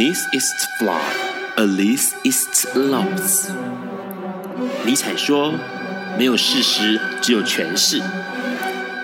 [0.00, 1.14] This is flawed,
[1.58, 3.50] at least it's lost。
[4.86, 5.52] 尼采说
[6.16, 8.00] ：“没有事实，只有诠释。”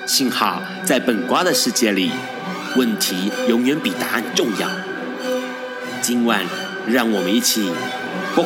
[0.09, 2.13] 幸好在本瓜的世界里，
[2.77, 4.71] 问题永远比答案重要。
[6.01, 6.40] 今晚，
[6.87, 7.71] 让我们一起。
[8.35, 8.42] 各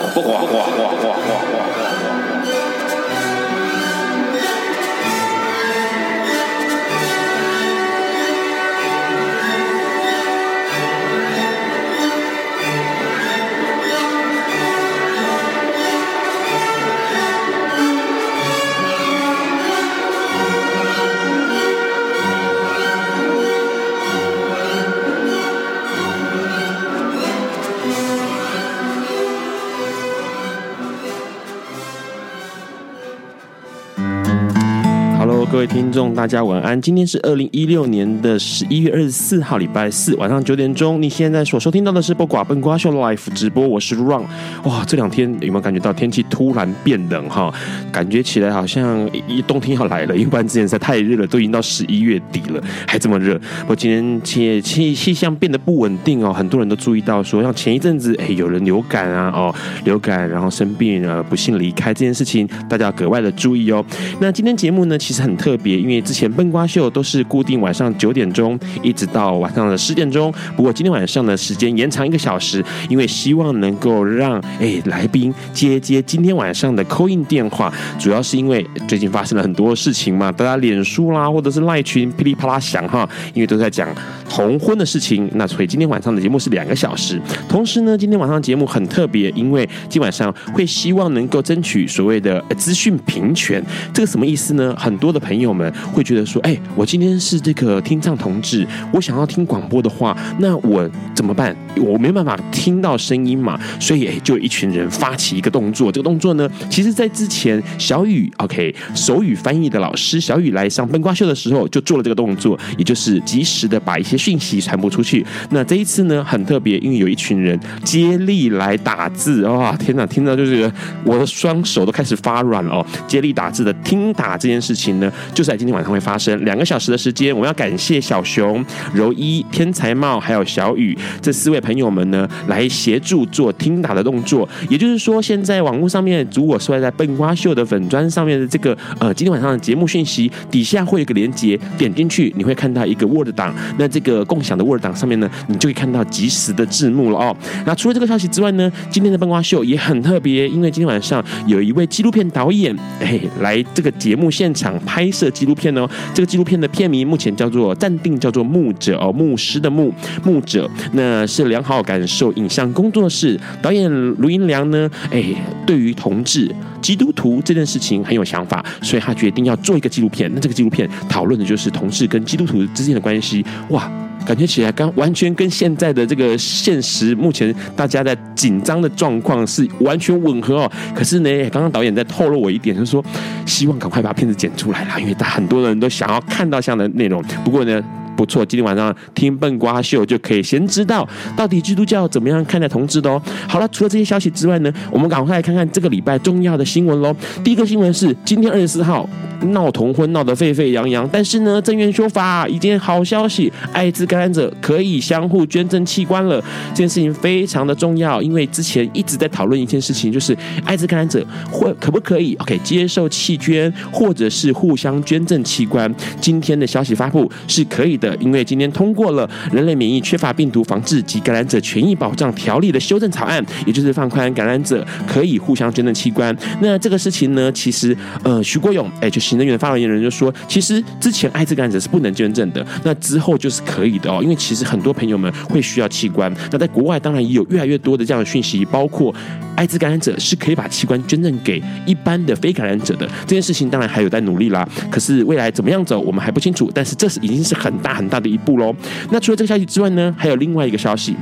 [35.61, 36.81] 各位听众，大家晚安。
[36.81, 41.03] 今天是二零一六年的十一月二十四号，礼拜四晚上九点钟。
[41.03, 44.23] 你现在所收听到的是播寡笨瓜秀 Live 直播，我是 Ron。
[44.65, 47.53] 哇，这两天有没有感觉到天气突然变冷哈？
[47.93, 53.39] 感觉起来好像一冬天要来了，因为之前实在太热了，都已经到十一月底了，还这么热。
[53.61, 63.85] 不过今天气气气象变得不稳定哦，很多人都注意到说，像前一阵子哎有人流感啊哦流感，然后生病呃不幸离开这件事情，大家要格外的注意哦。
[64.21, 65.37] 那今天节目呢，其实很。
[65.41, 70.33] 特特别，因为之前笨瓜秀都是固定晚上九点钟，一直到晚上的十点钟。
[70.55, 77.73] 不过今天晚上的时间延长一个小时，因为希望能够让哎来宾接接今天晚上的 coin 电话。
[77.99, 83.89] 主要是因为最近发生了很多事情嘛，大家脸书啦或者是赖群噼里啪啦响哈，因为都在讲
[84.29, 85.29] 同婚的事情。
[85.35, 87.21] 那所以今天晚上的节目是两个小时。
[87.49, 93.65] 同时呢，今天晚上节目很特别，因为今晚上会希望能够争取所谓的资讯平权。
[93.93, 94.77] 这个什么意思呢？
[94.79, 95.19] 很多的。
[95.21, 101.57] 朋友朋友们会觉得说：“哎，我今天是这个听障同志，我想要听广播的话，那我怎么办？
[101.79, 105.91] 我没办法听到声音嘛，所以哎，就有一群人发起一个动作。
[105.91, 115.25] 这个动作呢，其实在之前小雨 OK 手语翻译的老师小雨来上笨瓜秀的时候，就做了这个动作，也就是及时的把一些讯息传播出去。
[115.49, 120.71] 那这一次呢，很特别，因为有一群人接力来打字，哇，天哪，听到就是
[121.03, 122.87] 我的双手都开始发软了哦。
[123.09, 125.11] 接力打字的听打这件事情呢。
[125.35, 134.49] 就在今天晚上会发生两个小时的时间，我们要感谢小熊、柔一、天才帽还有小雨这四位朋友们呢，来协助做听打的动作。
[134.69, 143.55] 也就是说，现在网络上面，如果是在笨瓜秀的粉砖上面的这个呃，今天晚上的节目讯息底下会有个连接，点进去你会看到一个 Word 档。
[143.79, 147.37] 那这个共享的 Word 档上面呢，你就会看到即时的字幕了哦。
[147.67, 155.20] 那除了这个消息之外呢，今天的笨瓜秀也很特别，因为今天晚上有一位纪录片导演哎来这个节目现场拍摄。
[155.21, 159.93] 这纪录片呢，这个纪录片的片名目前叫做暂定叫做牧者哦，牧师的牧
[160.25, 165.23] 牧者，那是良好感受影像工作室导演卢英良呢，哎，
[165.67, 166.51] 对于同志
[166.81, 170.31] 基督徒这件事情很有想法，所以他决定要做一个纪录片。
[170.35, 173.93] 那这个纪录片讨论的就是同志跟基督徒之间的关系，哇。
[174.27, 180.73] 感觉起来，刚完全跟现在的这个现实，目前大家在紧张的状况是完全吻合哦。
[180.95, 183.05] 可是呢，刚刚导演在透露我一点，就是说
[183.47, 187.23] 希望赶快把片子剪出来啦，因为他很多人都想要看到这样的内容。
[187.45, 187.83] 不过呢。
[188.21, 193.21] 不错，今天晚上听笨瓜秀就可以先知道到底基督教怎么样看待同志的哦。
[193.49, 197.17] 好了，除了这些消息之外呢，我们赶快来看看这个礼拜重要的新闻喽。
[197.43, 199.09] 第一个新闻是今天二十四号
[199.53, 206.39] 闹同婚闹得沸沸扬扬，但是呢，正院说法一件好消息，艾滋感染者可以相互捐赠器官了。
[206.73, 215.91] 这件事情非常的重要，因为之前一直在讨论一件事情，就是艾滋感染者会可不可以 OK 接受器捐或者是互相捐赠器官。
[216.21, 218.10] 今天的消息发布是可以的。
[218.17, 226.37] 因为今天通过了《人类免疫缺乏病毒防治及感染者权益保障条例》的修正草案，也就是放宽感染者可以互相捐赠器官。
[226.61, 234.21] 那这个事情呢，其实呃，徐国勇哎，就行政院的发言人就说，其实之前艾滋感染者是不能捐赠的，那之后就是可以的哦。
[234.23, 239.15] 因为其实很多朋友们会需要器官，那在国外当然也有越来越多的这样的讯息，包括
[239.57, 243.07] 艾滋感染者是可以把器官捐赠给一般的非感染者的。
[243.27, 246.71] 这件事情当然还有待努力啦，可是未来怎么样走，我们还不清楚。
[246.75, 247.90] 但是这是已经是很大。
[247.95, 248.75] 很大的一步喽。
[249.11, 251.17] 那除了这个消息之外呢，还有另外一个消息。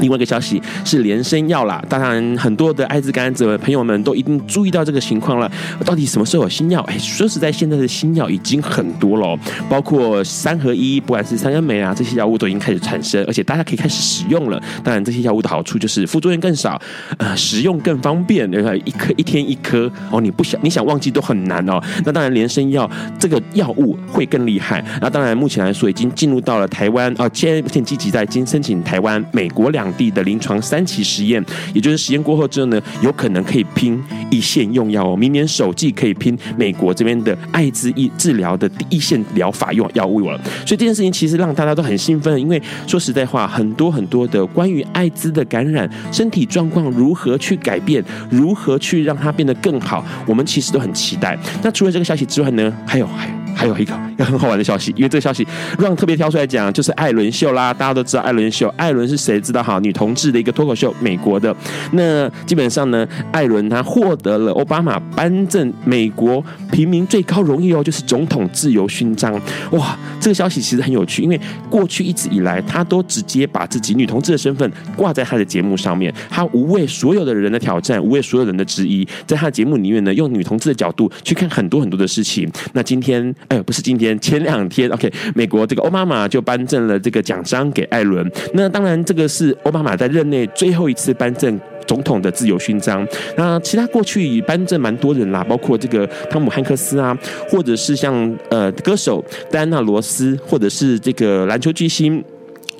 [0.00, 5.50] 另外一个消息是连生药啦，当然很多的艾滋感染者朋友们都一定注意到这个情况了。
[5.84, 6.80] 到底什么时候有新药？
[6.82, 9.38] 哎，说实在，现在的新药已经很多了，
[9.68, 14.60] 包括三合一，不管是三恩美啊，这些药物都已经开始产生，而且大家可以开始使用了。
[14.82, 16.80] 当然，这些药物的好处就是副作用更少，
[17.18, 18.74] 呃，使用更方便，对吧？
[18.84, 21.78] 一颗一天一颗哦，你不想你想忘记都很难哦。
[22.04, 24.82] 那当然，连生药这个药物会更厉害。
[25.02, 29.89] 那当然，目前来说已经进入到了台湾啊，现在目前积极在经申请台湾、美国两。
[29.94, 31.44] 地的临床三期实验，
[31.74, 35.16] 也就是实验过后之后呢，有可能可以拼一线用药哦。
[35.16, 40.38] 明年首季可以拼美国这边的艾滋医治疗的第一线疗法用药物了。
[40.66, 51.38] 所以这件事情其实让大家都很兴奋，因为说实在话，很多很多的关于艾滋的感染，身体状况如何去改变，如何去让它变得更好，我们其实都很期待。
[51.62, 53.28] 那除了这个消息之外呢，还有还。
[53.52, 55.46] 还有一个一个很好玩的消息，因为这个消息
[55.78, 57.74] 让特别挑出来讲，就是艾伦秀啦。
[57.74, 59.38] 大家都知道艾伦秀，艾伦是谁？
[59.38, 59.78] 知道哈？
[59.80, 61.54] 女同志的一个脱口秀，美国的。
[61.92, 69.32] 那基本上呢，艾伦他获得了奥巴马颁赠美国平民最高荣誉哦，就是总统自由勋章。
[69.72, 82.50] 哇，这个消息其实很有趣，因为过去一直以来，他都直接把自己女同志的身份挂在他的节目上面，他无畏所有的人的挑战，无畏所有人的质疑，在他的节目里面呢，用女同志的角度去看很多很多的事情。
[82.72, 83.34] 那今天。
[83.48, 88.24] 哎，不是今天，前两天，OK，美国这个奥巴马就颁赠了这个奖章给艾伦。
[88.54, 93.06] 那当然，这个是奥巴马在任内最后一次颁赠总统的自由勋章。
[93.36, 97.16] 那其他过去颁赠蛮多人啦，包括这个汤姆汉克斯啊，
[97.48, 102.22] 或者是像呃歌手戴安娜罗斯，或者是这个篮球巨星。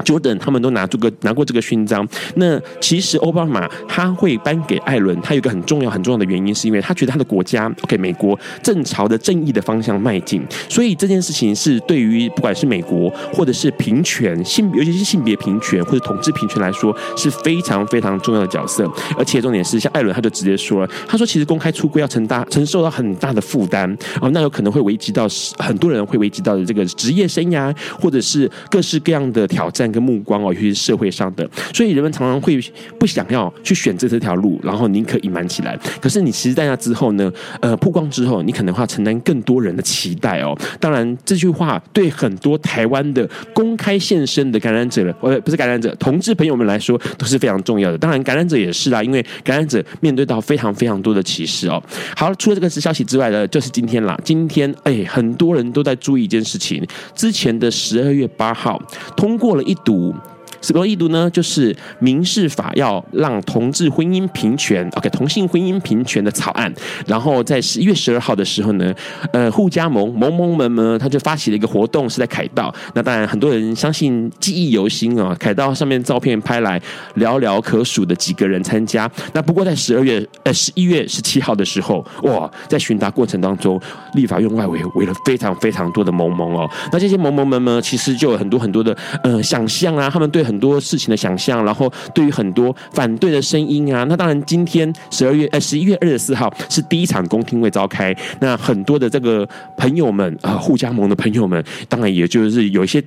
[0.02, 2.06] 乔丹他们都拿这个拿过这个勋章。
[2.36, 10.42] 那其实奥巴马他会颁给艾伦，他有一个很重要很重要的原因，是因为他觉得他的国家 OK 美国正朝着正义的方向迈进。
[10.68, 18.90] 所以这件事情是对于不管是美国或者是平权性，尤其是性别平权或者统治平权来说，是非常非常重要的角色。
[19.18, 25.26] 而且重点是，像艾伦他就直接说了，他说其实公开出柜要承担承受到很大的负担哦，那有可能会危及到
[25.58, 29.89] 很多人会危及到的这个职业生涯，或者是各式各样的挑战。
[29.90, 32.60] 跟目光哦，尤其是社会上的，所以人们常常会
[32.98, 35.78] 不想要去选择这条路，然后宁可隐瞒起来。
[36.00, 40.56] 可是你其实在那之后呢，呃，曝光之后，你可能会要承担更多人的期待哦。
[40.78, 47.98] 当然，这句话对很多台湾的公开现身的感染者，呃，不是感染者，同志朋友们来说都是非常重要的。
[47.98, 51.82] 当然，感染者也是啦，因为感染者面对到非常非常多的歧视哦。
[52.16, 54.18] 好，除了这个消息之外呢，就是今天啦。
[54.24, 58.80] 今天哎，很多人都在注意一件事情，之前的十二月八号
[59.16, 60.29] 通过了一。
[60.60, 61.28] 读什么意读呢？
[61.30, 66.72] 就是民事法要让同志婚姻平权，OK，同性婚姻平权的草案。
[67.06, 68.94] 然后在十一月十二号的时候呢，
[69.32, 72.72] 呃，互加盟萌萌们呢，他就发起了一个活动，是在凯道。
[72.94, 76.80] 那当然，很多人相信记忆犹新啊，凯道上面照片拍来
[77.16, 79.10] 寥寥可数的几个人参加。
[79.32, 83.80] 那不过在十二月呃十一月十七号的时候，哇，在询答过程当中，
[84.14, 86.68] 立法院外围围了非常非常多的萌萌哦。
[86.92, 90.49] 那这些萌萌们呢，其实就有很多很多的呃想象啊，他们对。
[90.50, 99.48] 很多事情的想象，然后对于很多反对的声音啊，那当然今天十二月呃十一月二十四号是第一场公听会召开，那很多的这个
[99.78, 103.00] 朋友们啊，互加盟的朋友们，当然也就是有一些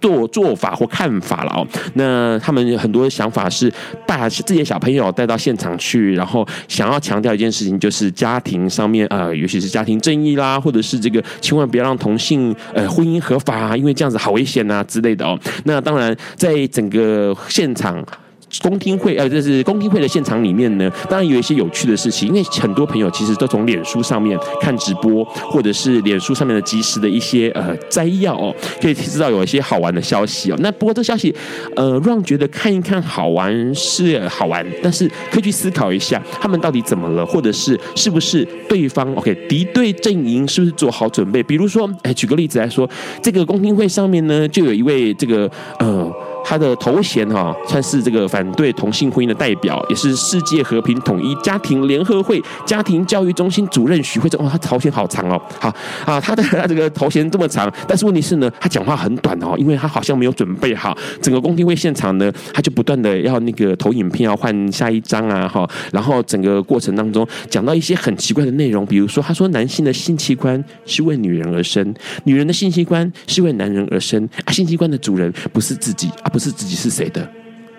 [0.00, 1.66] 做做法或看法了哦。
[1.94, 3.72] 那他们很多想法是
[4.06, 15.38] 把自己的小朋友带到现场去，然后想要强调一件事情，就是家庭上面啊，尤其是家庭正义啦，或者是这个千万不要让同性呃婚姻合法啊，因为这样子好危险啊之类的哦。
[15.64, 18.04] 那当然，在整个现场。
[18.62, 30.56] 公听会，呃，这是公听会的现场里面呢，当然有一些有趣的事情，因为很多朋友其实都从脸书上面看直播，或者是脸书上面的即时的一些呃摘要哦，可以知道有一些好玩的消息哦。
[30.60, 31.34] 那不过这消息，
[31.76, 41.42] 呃让觉得看一看好玩是好玩，但是可以去思考一下，他们到底怎么了，或者是是不是对方 OK 敌对阵营是不是做好准备？
[41.42, 42.88] 比如说，哎，举个例子来说，
[43.22, 46.12] 这个公听会上面呢，就有一位这个呃。
[46.44, 54.40] 他的头衔哈，算是这个反对同性婚姻的代表，也是世界和平统一家庭联合会家庭教育中心主任许慧珍。
[54.40, 55.72] 哦，他头衔好长哦，好
[56.06, 60.96] 啊，他的他这个头衔这么长，但是问题是呢，他讲话很短哦，因为他好像没有准备好。
[61.20, 71.94] 整个公听会现场呢，他就不断的要那个投影片要换下一张啊，哈，然后整个过程当中讲到一些很奇怪的内容，比如说他说男性的性器官是为女人而生，
[72.24, 76.29] 女人的性器官是为男人而生，啊，性器官的主人不是自己啊。
[76.32, 77.28] 不是自己是谁的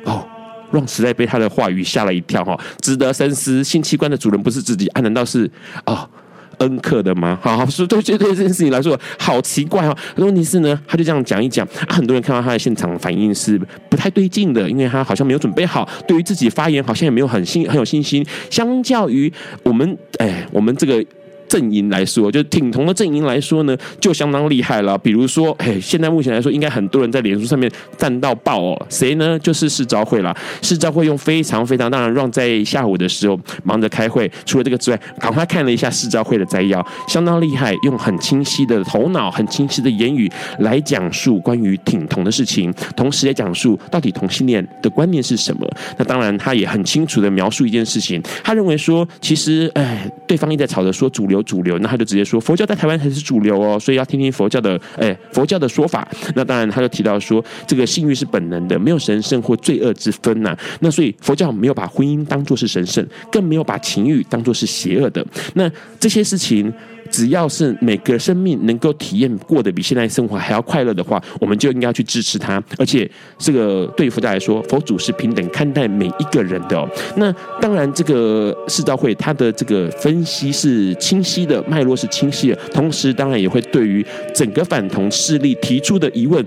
[0.04, 0.26] 哦，
[0.72, 3.64] 让时代被他的话语吓了一跳哈，值得深思。
[3.64, 5.02] 性器官的主人不是自己啊？
[5.02, 5.50] 难道是
[5.86, 6.10] 哦
[6.58, 7.40] 恩克的吗？
[7.42, 9.98] 好，所以对对这件事情来说，好奇怪哦。
[10.18, 18.26] 问题是呢，他就这样讲一讲，很多人看到他的现场反应是不太对劲的，因为他好像没有准备好，对于自己发言好像也没有很信很有信心。
[18.50, 19.32] 相较于
[19.64, 21.04] 我们，哎，我们这个。
[21.52, 24.98] 阵营来说，就挺同的阵营来说呢，就相当厉害了。
[24.98, 28.88] 比如说，哎，现在目前来说，应该很多人在脸书上面赞到爆哦。
[28.90, 29.38] 谁呢？
[29.40, 30.34] 就是世招会啦。
[30.62, 45.70] 世招会用非常非常，当然让在下午的时候忙着开会，除了这个之外，赶快看了一下世招会的摘要，相当厉害，用很清晰的头脑、很清晰的言语来讲述关于挺同的事情，同时也讲述到底同性恋的观念是什么。
[45.98, 56.08] 那当然，他也很清楚的描述一件事情，他认为说，其实，哎，对方一直在吵着说主流主流，那他就直接说佛教在台湾才是主流哦，所以要听听佛教的，哎，佛教的说法。
[56.36, 65.26] 那当然，他就提到说，这个性欲是本能的，没有神圣或罪恶之分呐、那所以佛教没有把婚姻当作是神圣，更没有把情欲当作是邪恶的。
[65.54, 65.70] 那
[66.00, 66.72] 这些事情。
[67.12, 72.64] 只要是每个生命能够体验过得比现在生活还要快乐的话，我们就应该去支持他。
[72.78, 76.90] 而且，这个对于佛教来说，佛祖是平等看待每一个人的哦。
[77.18, 86.44] 那当然，这个世道会它的这个分析是清晰的，脉络是清晰的，同时当然也会对于整个反同势力提出的疑问。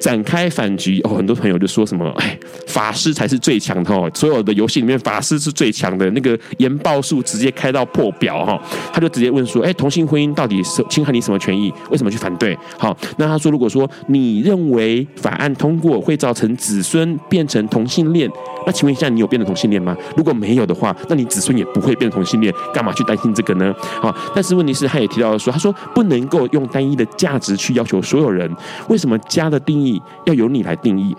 [0.00, 8.60] 展开反击哦，很多朋友就说什么，哎，法师才是最强的哦，所有的游戏里面法师是最强的，那个研报数直接开到破表哈，
[8.92, 11.72] 他就直接问说，哎，同性婚姻到底是侵害你什么权益？
[11.90, 12.56] 为什么去反对？
[12.78, 18.30] 好，那他说，如果说你认为法案通过会造成子孙变成同性恋，
[18.66, 19.96] 那请问一下，你有变成同性恋吗？
[20.16, 23.74] 如果没有的话，那你子孙也不会变成同性恋，干嘛去担心这个呢？
[24.00, 28.50] 好，但是问题是，他也提到说，他说不能够用单一的价值去要求所有人，
[28.88, 29.85] 为什么家的定义？
[30.24, 31.16] 要由你来定义，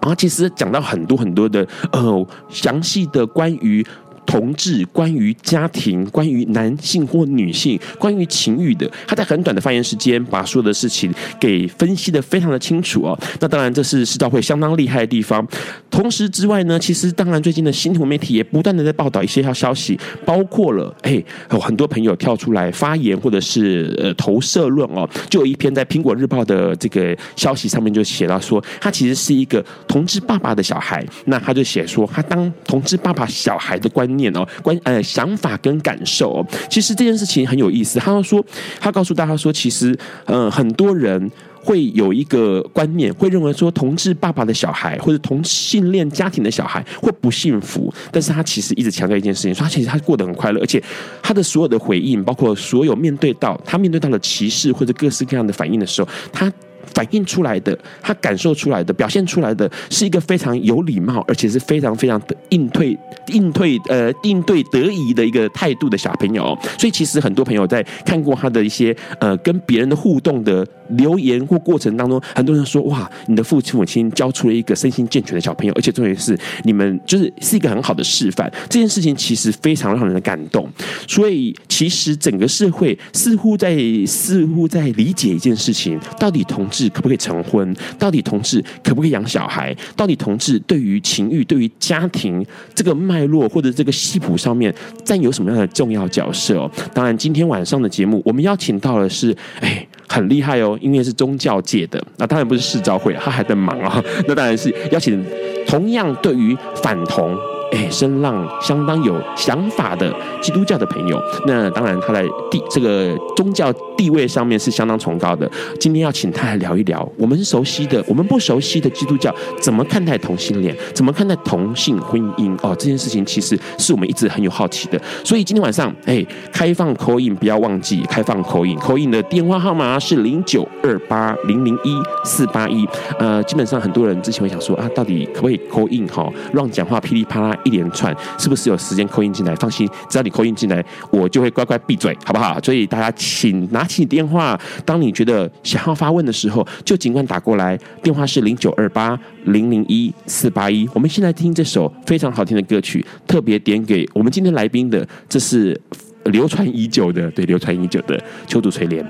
[0.00, 3.84] 然后其实讲到很多很多的呃详细的关于。
[4.26, 13.18] 同志关于家庭、关于男性或女性、关于情欲的，他在很短的发言时间把所有的事情给分析的非常的清楚哦。
[13.40, 15.46] 那当然，这是世道会相当厉害的地方。
[15.90, 25.08] 同时之外呢，其实当然最近的新闻媒体也不断的在报道一些消息，包括了哎，有很多朋友跳出来发言或者是呃投射论哦。
[25.28, 31.04] 就有一篇在苹果日报的这个消息上面就写到说，他其实是一个同志爸爸的小孩。
[31.26, 37.98] 那他就写说，他当同志爸爸小孩的念哦，关呃想法跟感受哦，其实这件事情很有意思。
[37.98, 38.44] 他说，
[38.80, 47.92] 他告诉大家说，其实呃很多人会有一个观念，会认为说同志爸爸的小孩或者同性恋家庭的小孩会不幸福。
[48.10, 50.82] 但是他其实一直强调一件事情，说他其实他过得很快乐，而且
[51.22, 56.52] 他的所有的回应，包括所有面对到他面对到了歧视或者各式各样的反应的时候，他。
[56.94, 62.96] 反映出来的，他感受出来的，表现出来的是一个非常有礼貌，而且是非常非常的应对、
[63.28, 66.56] 应对呃应对得宜的一个态度的小朋友。
[66.78, 80.68] 所以，其实很多朋友在看过他的一些呃跟别人的互动的留言或过程当中，很多人说：“哇，你的父亲母亲教出了一个身心健全的小朋友，而且重点是你们就是是一个很好的示范。”这件事情其实非常让人感动。
[81.06, 87.74] 所以，其实整个社会似乎在似乎在理解一件事情：到底同志可不可以成婚？
[87.98, 89.74] 到底同志可不可以养小孩？
[89.96, 94.74] 到底同志对于情欲、对于家庭这个脉络或者这个系谱上面
[95.04, 96.58] 占有什么样的重要角色？
[96.58, 104.02] 哦，当然，今天晚上的节目我们邀请到的是，哎，很厉害哦，因为是宗教界的，那当然不是世昭会，他还在忙啊。
[104.26, 105.24] 那当然是邀请
[105.66, 107.36] 同样对于反同。
[107.72, 115.50] 哎，声浪相当有想法的基督教的朋友，那当然他在地这个宗教地位上面是相当崇高的。
[115.80, 122.54] 今天要请他来聊一聊，我们熟悉的、我们不熟悉的基督教怎么看待同性恋，怎么看待同性婚姻？
[122.62, 125.00] 哦，这件事情其实是我们一直很有好奇的。
[125.24, 128.76] 所以今天晚上，哎，开放口音不要忘记开放口音。
[128.76, 132.86] 口音的电话号码是零九二八零零一四八一。
[133.18, 137.56] 呃，基本上很多人之前会想说啊，到底可不可以口音哈，让讲话噼里啪啦。
[137.64, 139.54] 一连串是不是有时间扣音进来？
[139.56, 142.60] 放心，只要你扣音进来，我就会乖乖闭嘴，好不好？
[142.62, 147.78] 所以大家请拿起电话，当你觉得想要发问的时候，就尽管打过来。
[148.02, 150.88] 电话是零九二八零零一四八一。
[150.92, 155.80] 我们现在听这首非常好听的歌曲，特别点给我们今天来宾的，这是
[156.24, 159.04] 流传已久的，对，流传已久的《秋竹垂帘》。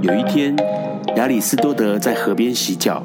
[0.00, 0.54] 有一天，
[1.16, 3.04] 亚里斯多德在河边洗脚。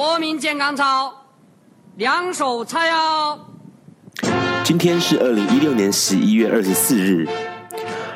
[0.00, 1.12] 国民健康操，
[1.98, 3.38] 两手叉腰。
[4.64, 7.28] 今天是二零一六年十一月二十四日，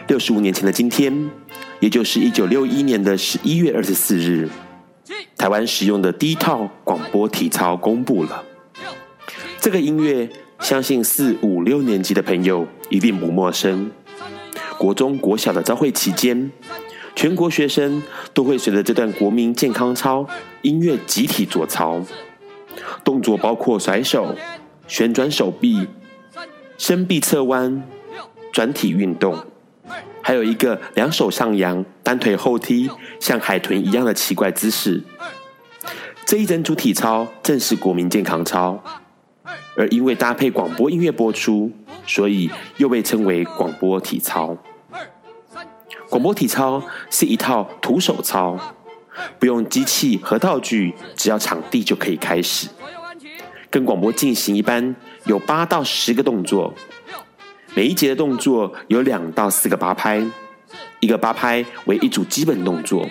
[0.08, 1.30] 六十五年前的今天，
[1.80, 4.48] 也就是一九六一年的十一月二十四日，
[5.36, 8.42] 台湾使用的第一套广播体操公布了。
[9.60, 10.26] 这个音乐，
[10.60, 13.92] 相信四五六年级的朋友一定不陌生。
[14.78, 16.50] 国中、国小的朝会期间，
[17.14, 20.26] 全国学生都会随着这段国民健康操
[20.64, 22.00] 音乐集体做操，
[23.04, 24.34] 动作包括甩手、
[24.88, 25.86] 旋转手臂。
[26.76, 27.84] 伸臂侧弯、
[28.52, 29.38] 转体运动，
[30.20, 32.90] 还有一个两手上扬、单腿后踢，
[33.20, 35.00] 像海豚一样的奇怪姿势。
[36.26, 38.82] 这一整组体操正是国民健康操，
[39.76, 41.70] 而因为搭配广播音乐播出，
[42.06, 44.56] 所以又被称为广播体操。
[46.10, 48.58] 广播体操是一套徒手操，
[49.38, 52.68] 不用机器和道具，只要场地就可以开始。
[53.70, 54.94] 跟广播进行一般，
[55.26, 56.72] 有八到十个动作，
[57.74, 60.24] 每一节的动作有两到四个八拍，
[61.00, 63.08] 一个八拍为一组基本动作。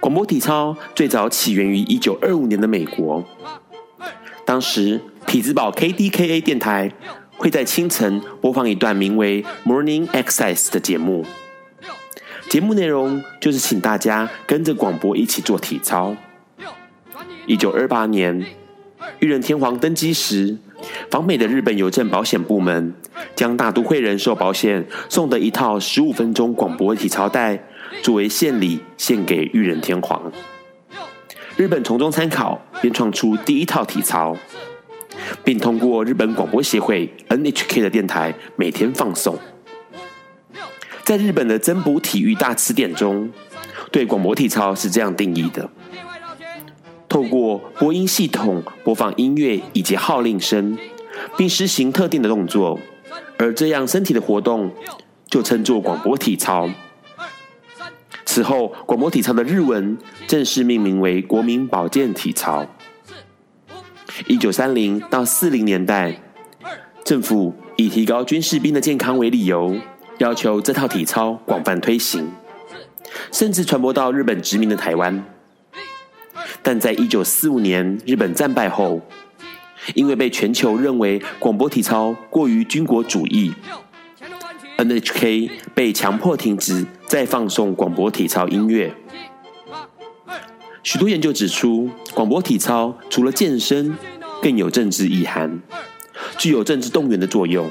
[0.00, 3.24] 广播体操最早起源于一九二五年的美国，
[4.44, 6.92] 当时匹兹堡 KDKA 电台
[7.36, 11.24] 会在清晨播放一段名为 Morning Exercise 的节目，
[12.48, 16.16] 节目内容就是请大家跟着广播一起做体操。
[17.46, 18.44] 一九二八年。
[19.20, 20.56] 裕仁天皇登基时，
[21.10, 22.94] 访美的日本邮政保险部门
[23.34, 27.64] 将大都会人寿保险送的一套十五分钟广播体操带
[28.02, 30.30] 作为献礼献给裕仁天皇。
[31.56, 34.36] 日本从中参考，编创出第一套体操，
[35.42, 39.38] 并通过日本广播协会 NHK 的电台每天放送。
[41.08, 43.32] 在日本的增补体育大词典中，
[43.90, 45.70] 对广播体操是这样定义的。
[47.08, 50.76] 透过播音系统播放音乐以及号令声，
[51.38, 52.78] 并施行特定的动作，
[53.38, 54.70] 而这样身体的活动
[55.30, 56.68] 就称作广播体操。
[58.26, 59.96] 此后，广播体操的日文
[60.26, 62.66] 正式命名为国民保健体操。
[64.26, 66.20] 一九三零到四零年代，
[67.02, 69.74] 政府以提高军士兵的健康为理由，
[70.18, 72.28] 要求这套体操广泛推行，
[73.32, 75.24] 甚至传播到日本殖民的台湾。
[76.62, 79.00] 但在一九四五年日本战败后，
[79.94, 83.54] 因为被全球认为广播体操过于军国主义
[84.76, 88.92] ，NHK 被强迫停止再放送广播体操音乐。
[90.82, 93.96] 许多研究指出，广播体操除了健身，
[94.42, 95.60] 更有政治意涵，
[96.38, 97.70] 具有政治动员的作用。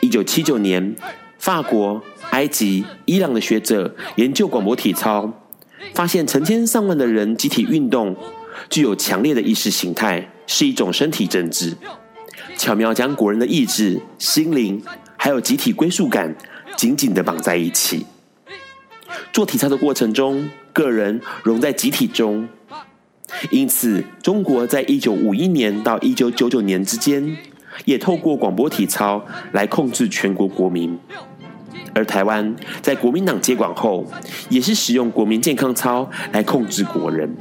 [0.00, 0.94] 一九七九年，
[1.38, 5.32] 法国、埃及、伊朗的学者研究广播体操。
[5.94, 8.14] 发现成千上万的人集体运动，
[8.68, 11.74] 具有强烈的意识形态，是一种身体政治，
[12.58, 14.80] 巧妙将国人的意志、心灵
[15.16, 16.36] 还有集体归属感
[16.76, 18.04] 紧紧地绑在一起。
[19.32, 22.46] 做体操的过程中，个人融在集体中，
[23.50, 27.38] 因此中国在一九五一年到一九九九年之间，
[27.84, 30.98] 也透过广播体操来控制全国国民。
[31.92, 34.06] 而台湾在国民党接管后，
[34.48, 37.36] 也是使用国民健康操来控制国人。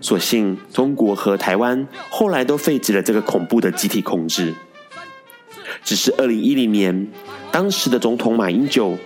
[0.00, 4.54] 所幸中国和台湾后来都废止了这个恐怖的集体控制。
[5.82, 7.08] 只是二零一零年，
[7.52, 8.98] 当时的总统马英九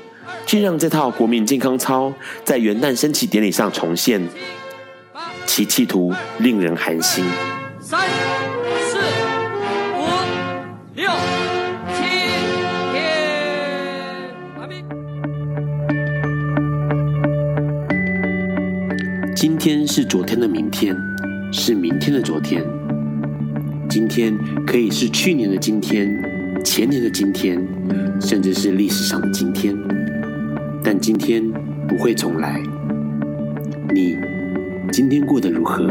[0.47, 2.13] 却让这套国民健康操
[2.45, 4.27] 在元旦升旗典礼上重现，
[5.45, 7.25] 其企图令人寒心。
[19.41, 20.97] 今天是昨天的明天，
[21.53, 22.61] 是明天的昨天。
[23.89, 26.13] 今天可以是去年的今天，
[26.65, 27.57] 前年的今天，
[28.21, 29.73] 甚至是历史上的今天。
[30.83, 31.41] 但今天
[31.87, 32.61] 不会重来。
[33.95, 34.19] 你
[34.91, 35.87] 今天过得如何？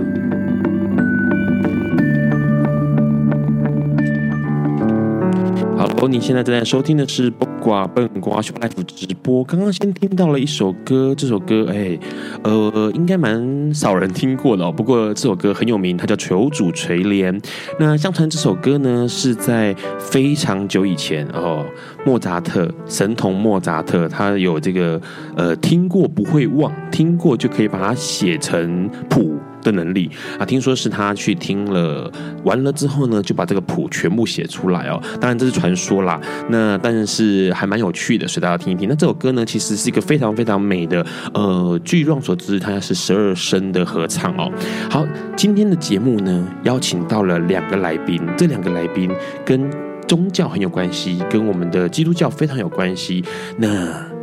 [5.77, 7.31] 好，你现在正在收听的是。
[7.67, 11.99] 挂笨瓜秀 Life 直播，刚刚先听到了一首歌，这首歌哎，
[12.41, 14.71] 呃，应该蛮少人听过的。
[14.71, 17.29] 不过这首歌很有名，它叫《求主垂怜》。
[17.77, 21.65] 那相传这首歌呢，是在非常久以前哦，
[22.05, 25.01] 莫扎特神童莫扎特，他有这个
[25.35, 29.35] 呃听过不会忘，听过就可以把它写成谱。
[29.61, 30.45] 的能力啊。
[30.45, 32.11] 听说是他去听了
[32.43, 35.01] 完了之后呢，就把这个谱全部写出来哦。
[35.19, 38.87] 当然这是传说啦，那但是还蛮有趣的，所以大家听一听。
[38.87, 44.51] 那这首歌呢，其实是一个非常非常美的，呃，据我所知，它是十二声的合唱哦。
[44.89, 49.11] 好，今天的节目呢，邀请到了两个来宾，这两个来宾
[49.45, 49.69] 跟
[50.07, 53.23] 宗教很有关系，跟我们的基督教非常有关系，
[53.57, 53.67] 那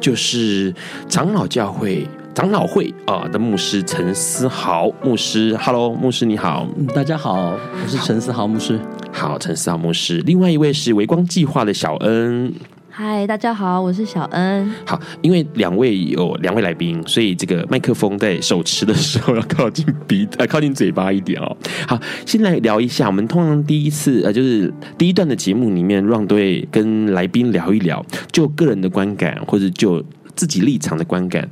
[0.00, 0.74] 就是
[1.08, 2.06] 长老教会。
[2.34, 8.76] 长老会啊的牧师陈思豪牧师，Hello，牧师你好，大家好，我是陈思豪牧师。
[9.12, 10.20] 好，陈思豪牧师。
[10.26, 12.52] 另外一位是微光计划的小恩，
[12.96, 14.72] 嗨，大家好，我是小恩。
[14.86, 21.56] 好，因为两位有两位来宾，所以这个麦克风在手持的时候要靠近鼻 呃靠近嘴巴一点哦。
[21.88, 30.00] 好，先来聊一下，我们通常第一次呃就是第一段的节目里面，让对跟来宾聊一聊，就个人的观感或者就
[30.36, 31.50] 自己立场的观感。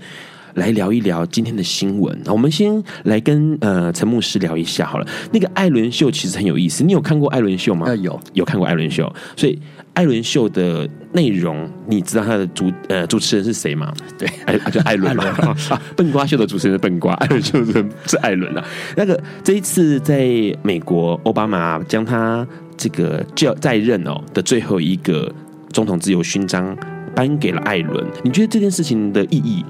[0.55, 2.16] 来聊一聊今天的新闻。
[2.26, 2.70] 我们先
[3.05, 5.07] 来跟呃陈牧师聊一下好了。
[5.33, 7.87] 那个艾伦秀其实很有意思，你有看过艾伦秀吗？
[7.87, 9.11] 呃，有，有看过艾伦秀。
[9.35, 9.59] 所以
[9.94, 13.92] 艾伦秀的内容，你知道他的主呃主持人是谁吗？
[14.18, 15.24] 对，艾就艾伦嘛。
[15.68, 18.64] 啊，笨瓜秀的主持人是笨瓜， 艾伦秀是是艾伦啊。
[18.96, 20.26] 那个这一次在
[20.62, 25.31] 美国，奥巴马将他这个就在任哦的最后一个
[25.72, 26.76] 总统自由勋章
[27.14, 28.05] 颁给了艾伦。
[28.24, 29.64] 你觉得这件事情的意义？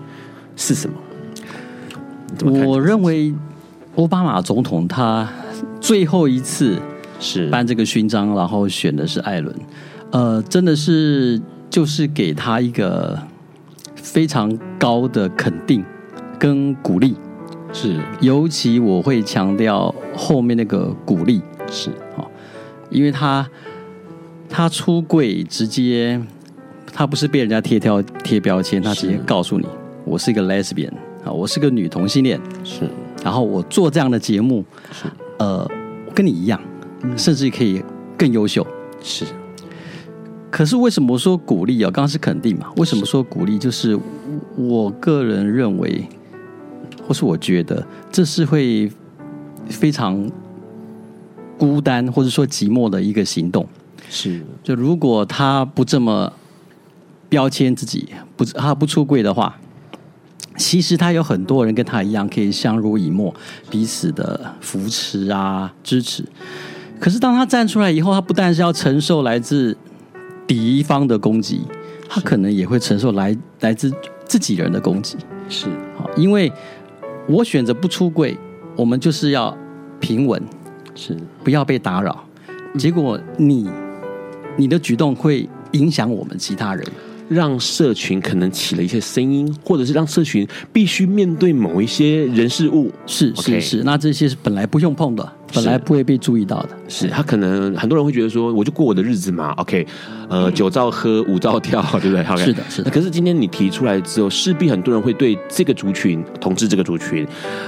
[0.55, 0.97] 是什么？
[2.45, 3.35] 我认为，
[3.97, 5.29] 奥巴马总统他
[5.81, 6.79] 最后一次
[7.19, 9.55] 是颁这个勋章，然后选的是艾伦，
[10.13, 13.19] 呃，真的是就是给他一个
[13.95, 15.85] 非常高的肯定
[16.39, 17.17] 跟鼓励。
[17.73, 22.29] 是，尤其我会强调后面那个鼓励是啊，
[22.91, 23.49] 因为他
[24.51, 26.21] 他出柜直接，
[26.93, 29.67] 他不是被人家贴条贴标签，他直接告诉你。
[30.05, 30.93] 我是一个 lesbian
[31.25, 32.87] 啊，我是个女同性恋，是。
[33.25, 35.07] 然后我做这样的节目，是。
[35.39, 35.67] 呃，
[36.15, 36.61] 跟你一样，
[37.17, 37.83] 甚至可以
[38.19, 38.67] 更优秀，
[39.01, 39.25] 是。
[40.53, 41.91] 可是为什么说鼓励啊？
[41.91, 42.71] 刚刚是肯定嘛？
[42.77, 43.59] 为什么说鼓励？
[43.59, 43.99] 就是
[44.55, 46.07] 我个人认为，
[47.09, 48.93] 或是我觉得，这是会
[49.71, 50.31] 非常
[51.57, 53.67] 孤单或者说寂寞的一个行动。
[54.11, 54.45] 是。
[54.63, 56.31] 就如果他不这么
[57.31, 59.59] 标签自己，不他不出柜的话。
[60.59, 63.35] 其实他有很多人跟他一样，可以相濡以沫，
[63.71, 66.23] 彼此的扶持啊、支持。
[67.01, 69.75] 可是当他站出来以后，他不但是要承受来自
[70.53, 71.63] 敌方的攻击，
[72.09, 73.93] 他可能也会承受来来自
[74.27, 75.17] 自己人的攻击。
[75.49, 76.53] 是，好，因为
[77.27, 78.37] 我选择不出柜，
[78.77, 79.57] 我们就是要
[80.01, 80.43] 平稳，
[80.95, 82.25] 是不要被打扰。
[82.79, 83.69] 结果你
[84.57, 86.87] 你的举动会影响我们其他人。
[87.29, 95.33] 让社群可能起了一些声音，或者是让社群必须面对某一些人事物，是是是，那这些是本来不用碰的。
[95.55, 99.87] 本来不会被注意到的，是他可能很多人会觉得说，我就过我的日子嘛，OK，
[100.29, 102.23] 呃，酒照喝，舞照跳， 对不对？
[102.33, 102.45] Okay?
[102.45, 102.91] 是的，是的。
[102.91, 107.27] 可是今天你提出来之后，势必很多人会对这个族群，同志这个族群，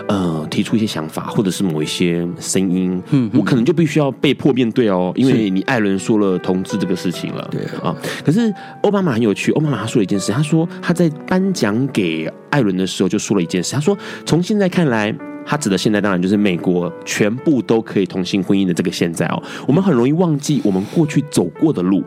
[0.08, 7.94] 呃，提出一些想法，或者是某一些声音，嗯，我可能就必须要被迫面对哦，因为你艾伦说了同志这个事情了，对啊。
[8.24, 15.14] 可是奥巴马很有趣，奥巴马他说了一件事，他说他在颁奖给艾伦的时候就说了一件事，他说从现在看来。
[15.46, 22.02] 他指的现在当然就是美国全部都可以同性婚姻的这个现在哦，我们很容易忘记我们过去走过的路，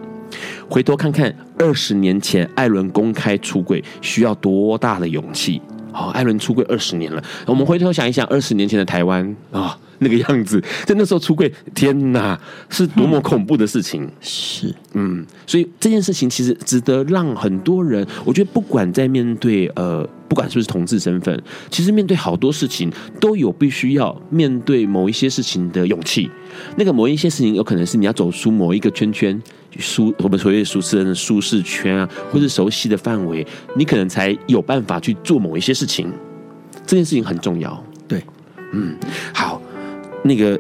[0.70, 5.62] 回头看看二十年前艾伦公开出轨需要多大的勇气。
[5.98, 9.76] 好，艾伦出柜二十年了，我们回头想一想二十年前的台湾啊。
[10.00, 14.04] 那个样子，在那时候出柜，天哪，是多么恐怖的事情！
[14.04, 26.30] 嗯、 是，嗯，所以这件事情其实值得让很多人，我觉得不管在面对呃，不管是不是同志身份，其实面对好多事情都有必须要面对某一些事情的勇气。
[26.76, 29.42] 那个某一些事情，有可能是你要走出某一个圈圈，
[29.80, 36.12] 舒我们所谓舒适人的舒适圈啊，或是熟悉的范围，你可能才有办法去做某一些事情。
[36.86, 37.84] 这件事情很重要。
[38.08, 38.24] 对，
[38.74, 38.96] 嗯，
[39.34, 39.62] 好。
[40.24, 40.60] 那个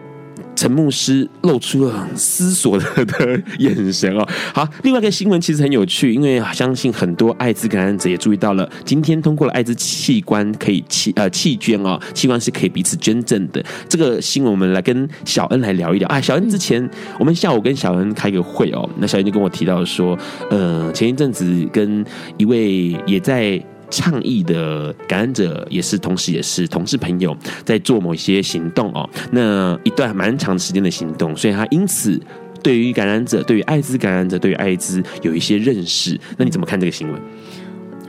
[0.57, 4.27] 陈牧师露出了思索的的眼神哦。
[4.51, 13.63] 好，另外一个新闻其实很有趣，因为相信很多艾滋感染者也注意到了，今天通过了艾滋器官可以器呃器捐哦，器官是可以彼此捐赠的。
[13.87, 16.19] 这个新闻我们来跟小恩来聊一聊啊。
[16.19, 16.89] 小恩之前
[17.19, 20.17] 我们下午跟小恩开个会哦，那小恩就跟我提到说，
[20.49, 22.03] 呃，前一阵子跟
[22.37, 23.63] 一位也在。
[23.89, 29.09] 倡议的感染者也是，同时也是同事朋友，在做某一些行动哦。
[29.31, 32.19] 那一段蛮长时间的行动，所以他因此
[32.61, 36.19] 对于感染者、对于艾滋感染者、对于艾滋有一些认识。
[36.37, 37.21] 那你怎么看这个新闻？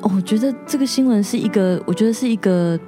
[0.01, 2.79] 哦，我觉得这个新闻是一个，我觉得是一个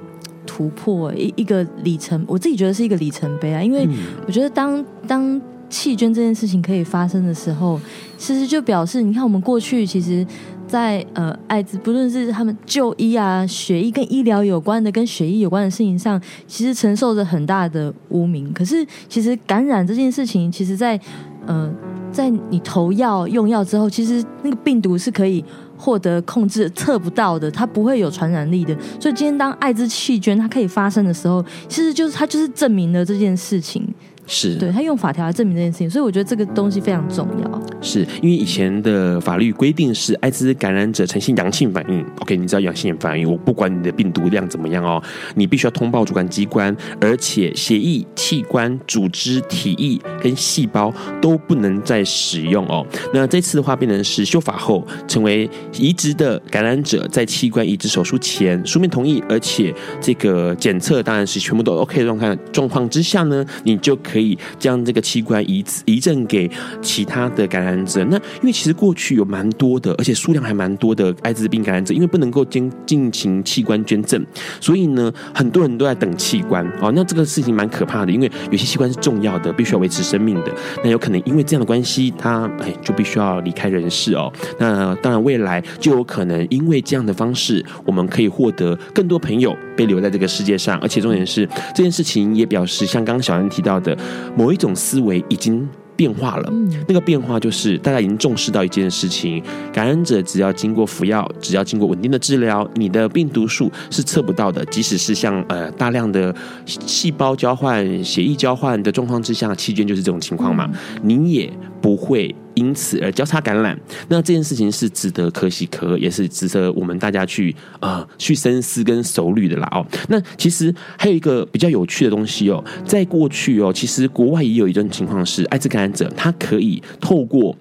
[0.45, 3.63] 突突破，一一个里程，我自己觉得是一个里程碑啊。
[3.63, 3.87] 因为
[4.27, 7.79] 我觉得当当弃捐这件事情可以发生的时候，
[8.17, 10.27] 其实就表示，你看我们过去其实。
[10.71, 18.53] 在呃，艾滋不论是他们就医啊、血液跟医疗有关的、跟血液有关的事情上，其实承受着很大的污名。
[18.53, 20.97] 可是，其实感染这件事情，其实在
[21.45, 21.69] 呃，
[22.09, 25.43] 在你投药用药之后，其实那个病毒是可以
[25.77, 28.73] 获得控制、测不到的，它不会有传染力的。
[28.97, 33.90] 所以，今天当艾滋弃捐它可以发生的时候，其实就是它就是证明了这件事情。
[34.27, 37.61] 是，对，他用法条来证明这件事情，所以我觉得这个东西非常重要。
[37.81, 45.01] 是因为以前的法律规定是艾滋感染者呈现阳性反应，OK，你知道阳性反应，我不管你的病毒量怎么样哦，
[45.35, 52.85] 你必须要通报主管机关，而且血液、器官、组织、体液跟细胞都不能再使用哦。
[53.13, 66.49] 那这次的话，变成是修法后，成为移植的感染者在器官移植手术前书面同意，而且这个检测当然是全部都 OK 的状态状况之下呢，你就可可以将这个器官移移赠给
[66.81, 68.03] 其他的感染者。
[68.05, 74.21] 那因为其实过去有蛮多的，而且数量还蛮多的艾滋病感染者，因为不能够进进行器官捐赠，
[74.59, 76.65] 所以呢，很多人都在等器官。
[76.81, 80.51] 哦，那这个事情蛮可怕的，因为有些器官是重要的，必须要维持生命的。
[80.83, 84.31] 那有可能因为这样的关系，他哎就必须要离开人世哦。
[84.59, 93.97] 那当然未来就有可能因为这样的方式，我们可以获得更多朋友被留在这个世界上，而且重点是这件事情也表示，像刚刚小恩提到的。
[94.35, 96.51] 某一种思维已经变化了，
[96.87, 104.65] 那个变化就是大家已经重视到一件事情：感染者只要经过服药，只要经过稳定的治疗，你的病毒数是测不到的。
[104.65, 106.33] 即使是像呃大量的
[106.65, 110.67] 细胞交换、血液交换的状况之下，期间就是这种情况嘛，
[111.03, 111.51] 你也
[111.81, 112.33] 不会。
[112.53, 119.87] 因此而交叉感染，那这件事情是值得可喜可贺，也是值得我们大家去啊去深思跟熟虑的啦哦。
[120.09, 127.55] 那其实还有一个比较有趣的东西哦，在过去哦，其实国外也有一种情况是，艾滋感染者他可以透过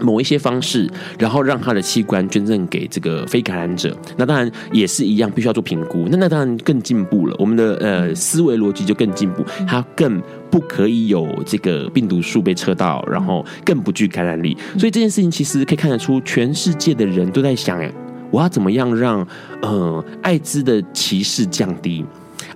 [0.00, 3.96] 某一些方式，然后让他的器官捐赠给这个非感染者。
[4.16, 6.06] 那当然也是一样，必须要做评估。
[6.10, 10.22] 那那当然更进步了，我们的呃思维逻辑就更进步，它更。
[10.50, 14.56] 不可以有这个病毒数被测到，然后更不具感染力。
[14.78, 17.90] 所以这件事情其实可以看得出，全世界的人都在想：哎
[18.30, 19.26] 我要怎么样让
[19.62, 22.04] 呃艾滋的歧视降低，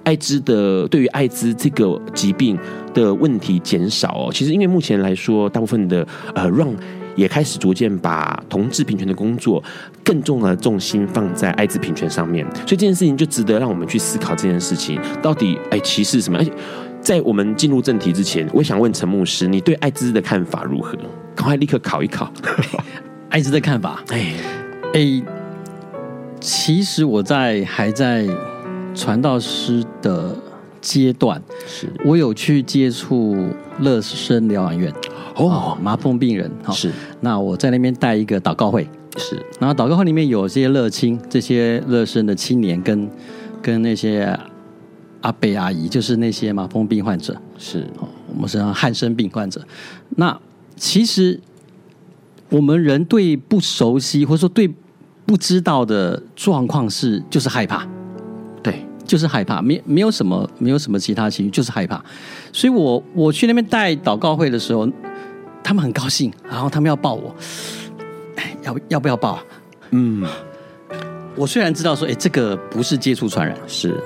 [0.04, 2.56] 艾滋的对于艾滋这个疾病
[2.94, 4.30] 的问题减少哦。
[4.32, 6.72] 其实因为目前来说，大部分的呃让
[7.18, 9.62] 也开始逐渐把同志平权的工作
[10.02, 16.38] 更重的重心放在艾滋平权上面，所以这件事情就值得让我们去思考这件事情到底哎歧视什么？
[16.38, 16.52] 而且。
[17.00, 20.98] 在我们进入正题之前，我想问陈牧师，你对艾滋的看法如何？
[21.34, 22.30] 赶快立刻考一考。
[23.30, 24.34] 艾滋的看法，哎
[24.94, 25.22] 哎，
[26.40, 28.26] 其实我在还在
[28.96, 30.36] 传道师的
[30.80, 33.46] 阶段，是我有去接触
[33.78, 34.92] 乐生疗养院
[35.38, 36.92] 哦，麻风病人是。
[37.20, 39.42] 那我在那边带一个祷告会，是。
[39.58, 43.08] 然后祷告会里面有些乐青，这些乐生的青年跟
[43.62, 44.38] 跟那些。
[45.20, 49.60] 阿伯阿姨就是那些麻风病患者，是哦，我们是汉生病患者。
[50.10, 50.40] 那
[50.76, 51.40] 其实
[52.50, 54.72] 我们人对不熟悉或者说对
[55.26, 57.84] 不知道的状况是就是害怕，
[58.62, 62.00] 对，就是害怕，没没有什么没有什么其他情绪，就是害怕。
[62.52, 64.88] 所以我我去那边带祷告会的时候，
[65.68, 67.36] 他们很高兴，然后他们要抱我，
[68.62, 69.38] 要要不要抱？
[69.90, 70.26] 嗯，
[71.36, 74.02] 我虽然知道说，哎，这个不是接触传染，是。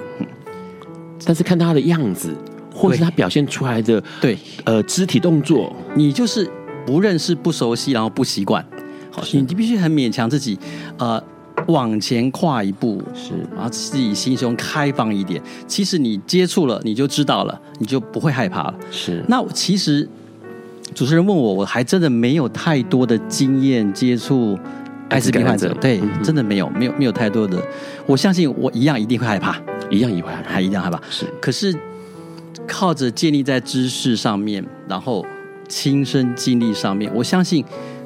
[1.25, 2.35] 但是看他的样子，
[2.75, 6.51] 或者是他表现出来的对呃肢体动作，你就是
[6.85, 8.67] 不认识、不熟悉，然后不习惯，
[9.13, 10.59] 好，你你必须很勉强自己，
[10.99, 11.23] 呃，
[11.69, 15.41] 往前跨一步，是，然后自己心胸开放一点。
[15.69, 18.75] 其实你接触了，你就知道了，你就不会害怕了。
[18.91, 19.25] 是。
[19.29, 20.09] 那其实
[20.95, 24.59] 主持人问我，我还真的没有太多的经验接触
[25.09, 27.61] 艾滋病患者，对，真的没有，没有，没有太多的。
[28.07, 29.61] 我相信我一样一定会害怕。
[29.91, 31.27] 一样也会害还一样害怕，是。
[31.39, 31.75] 可是
[32.67, 35.23] 靠着建立在知识上面，然后
[35.69, 37.63] 亲身经历上面，我相信，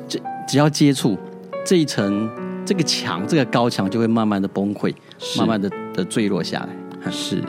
[0.09, 0.19] 这
[0.49, 1.17] 只要接触
[1.65, 2.29] 这一层
[2.65, 4.93] 这个墙，这个高墙就会慢慢的崩溃，
[5.39, 7.11] 慢慢的的坠落下来。
[7.13, 7.41] 是。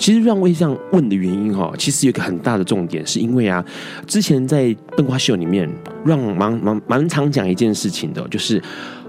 [0.00, 3.62] 其实让我这样问的原因哈，其实有一个很大的重点，是因为啊，
[4.06, 5.70] 之前在笨瓜秀里面，
[6.04, 8.60] 让蛮蛮蛮常讲一件事情的，就是。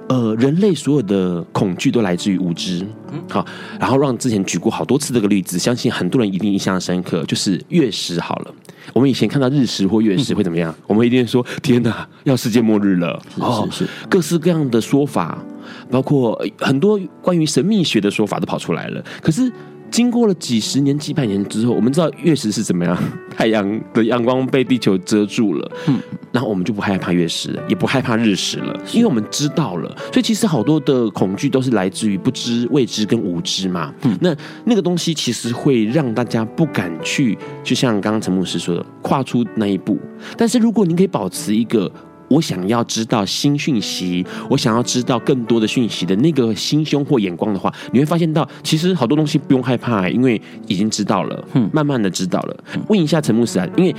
[0.10, 2.86] 呃，人类所有的恐惧都来自于无知，
[3.30, 3.46] 好，
[3.80, 8.54] 然后让之前举过好多次这个例子，相信很多人一定印象深刻，就是月食好了。
[8.92, 10.76] 我们以前看到日食或月食会怎么样？
[10.86, 13.18] 我们一定说天哪，要世界末日了。
[13.38, 15.42] 哦，是是，各式各样的说法，
[15.90, 19.02] 包括很多关于神秘学的说法都跑出来了。
[19.22, 19.50] 可是
[19.92, 22.98] 经过了几十年、几百年之后，我们知道月食是怎么样，
[23.36, 26.00] 太阳的阳光被地球遮住了，嗯，
[26.32, 29.94] 然后我们就不害怕月食了，也不害怕日食了，因为我们知道了。
[30.12, 33.94] 所以其实好多的恐惧都是来自于不知、未知跟无知嘛。
[34.04, 40.00] 嗯，那那个东西其实会让大家不敢去，就像刚刚陈牧师说的，跨出那一步。
[40.38, 41.92] 但是如果你可以保持一个。
[42.32, 52.64] 我想要知道新讯息，我想要知道更多的讯息的那个心胸或眼光的话，你会发现到其实好多东西不用害怕，因为已经知道了，嗯，慢慢的知道了。
[52.88, 53.94] 问一下陈牧师啊，因为。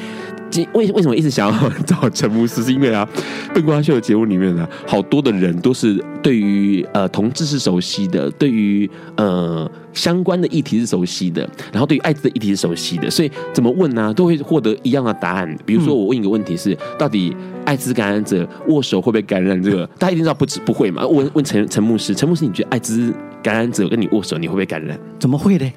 [0.75, 2.63] 为为什么一直想要找陈牧师？
[2.63, 3.09] 是因为啊，
[3.55, 15.57] 笨瓜秀的节目里面呢，好多的人都是对于呃同志是熟悉的，对于呃相关的议题是熟悉的，然后对于艾滋的议题是熟悉的，所以怎么问呢，都会获得一样的答案。
[15.65, 17.35] 比如说，我问一个问题是，到底
[17.65, 19.61] 艾滋感染者握手会不会感染？
[19.63, 21.07] 这个大家一定知道不不会嘛？
[21.07, 23.13] 问问陈陈牧师，陈牧师，你觉得艾滋
[23.43, 24.99] 感染者跟你握手，你会不会感染？
[25.19, 25.73] 怎么会呢？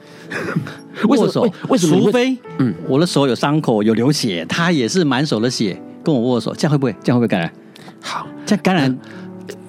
[1.09, 1.41] 握手？
[1.69, 1.99] 为什么？
[1.99, 6.95] 除非嗯，我的手有伤口有流血，他也是满手的血跟我握手，这样会不会？
[7.03, 7.51] 这样会不会感染？
[8.01, 8.97] 好，这样感染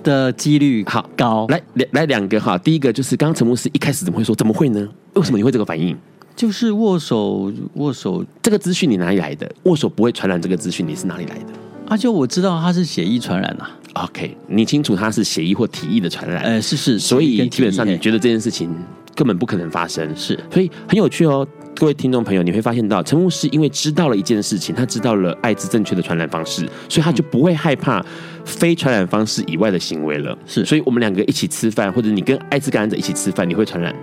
[0.02, 1.46] 的几率好高。
[1.48, 4.34] 来两来两个哈，第一个就是刚刚陈牧师一开始怎么会说？
[4.34, 4.88] 怎么会呢？
[5.14, 5.96] 为什么你会这个反应？
[6.34, 9.50] 就是握手握手这个资讯你哪里来的？
[9.64, 11.44] 握手不会传染这个资讯，你是哪里来的？
[11.88, 13.70] 啊，就我知道他是血液传染啊。
[14.04, 16.42] OK，你清楚他是血液或体液的传染？
[16.42, 18.74] 呃，是是，所以基本上你觉得这件事情。
[19.14, 28.04] 根本不可能发生，是，所以很有趣哦，各位听众朋友，你会发现到陈牧师因为知道了一件事情，他知道了艾滋正确的传染方式，所以他就不会害怕
[28.44, 30.36] 非传染方式以外的行为了。
[30.44, 33.96] 是，所以我们两个一起吃饭，或者你跟艾滋感染者一起吃饭，你会传染？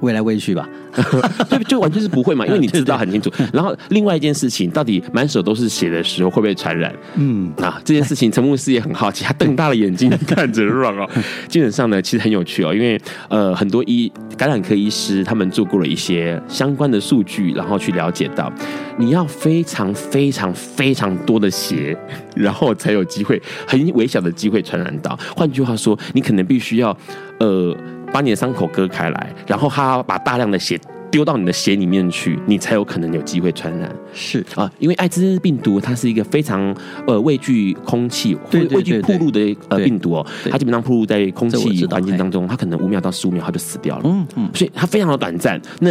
[0.00, 0.68] 喂来喂去吧，
[1.50, 3.30] 就，就完全是不会嘛， 因为你知道很清楚。
[3.52, 6.94] 然后另外一件事情，到底满手都是血的时候会不会传染？
[7.16, 11.10] 嗯，啊，这件事情陈牧师也很好奇，他瞪大了眼睛看着 Ron 哦。
[11.48, 18.52] 基本上呢，其实很有趣哦，因为呃，很多医感染科医师他们做过了一些相关的数据，然后去了解到，
[18.98, 21.96] 你要非常非常非常多的血，
[22.36, 25.18] 然后才有机会很微小的机会传染到。
[25.34, 26.96] 换句话说，你可能必须要
[27.40, 27.76] 呃。
[28.12, 30.78] 把你的伤口割开来，然后他把大量的血
[31.10, 33.90] 丢到你的血里面去，你才有可能有机会传染。
[34.12, 36.74] 是啊，因为艾滋病毒它是一个非常
[37.06, 44.02] 呃畏惧空气、畏畏惧暴露的呃病毒哦，它基本上暴露在空气环境当中，它可能五秒到十五秒它就死掉了。
[44.04, 45.60] 嗯嗯，所以它非常的短暂。
[45.80, 45.90] 那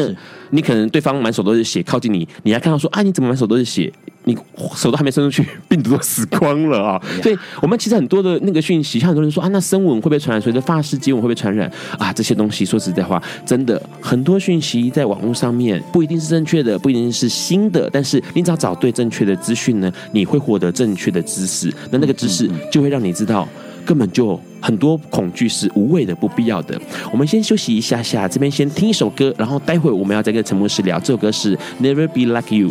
[0.52, 3.92] 你可能对方满手都是血，靠近你，你还看到说啊，你怎么满手都是血？
[4.28, 4.38] 你
[4.76, 7.02] 手都还没伸出去，病毒都死光了啊！
[7.24, 10.42] 所以，我们其实很多的那个讯息，像很多人说啊，那声纹会不会传染？
[10.42, 11.72] 随着发式接吻会不会传染？
[11.98, 17.90] 啊，这些东西说实在话，真的很多讯息在网络上面不一定是正确的，不一定是新的。
[17.90, 21.74] 但是，你只要找对正确的资讯呢，你会获得正确的知识。
[21.90, 23.48] 那那个知识就会让你知道，
[23.86, 26.78] 根本就很多恐惧是无谓的、不必要的。
[27.13, 31.00] 我们先休息一下下，这边先听一首歌，然后待会我们要再跟陈牧师聊。
[31.00, 32.70] 这首歌是《Never Be Like You》。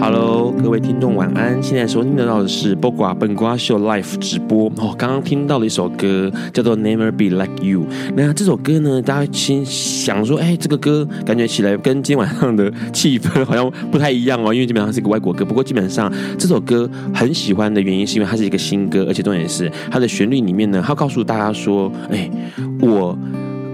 [0.00, 1.62] Hello，各位听众晚安。
[1.62, 4.94] 现在收听得到的是播瓜笨瓜秀 Live 直播哦。
[4.96, 7.80] 刚刚听到了一首歌，叫做《Never Be Like You》。
[8.16, 15.44] 那这首歌呢，大家先想说，哎，这个歌感觉起来跟今天晚上的气氛好像不太一样哦，因为基本上是一个外国歌。
[15.44, 22.30] 不过基本上这首歌很喜欢的原因，是因为它是一个新歌，而且重点是它的旋律里面呢，它告诉大家说，哎，
[22.80, 23.16] 我。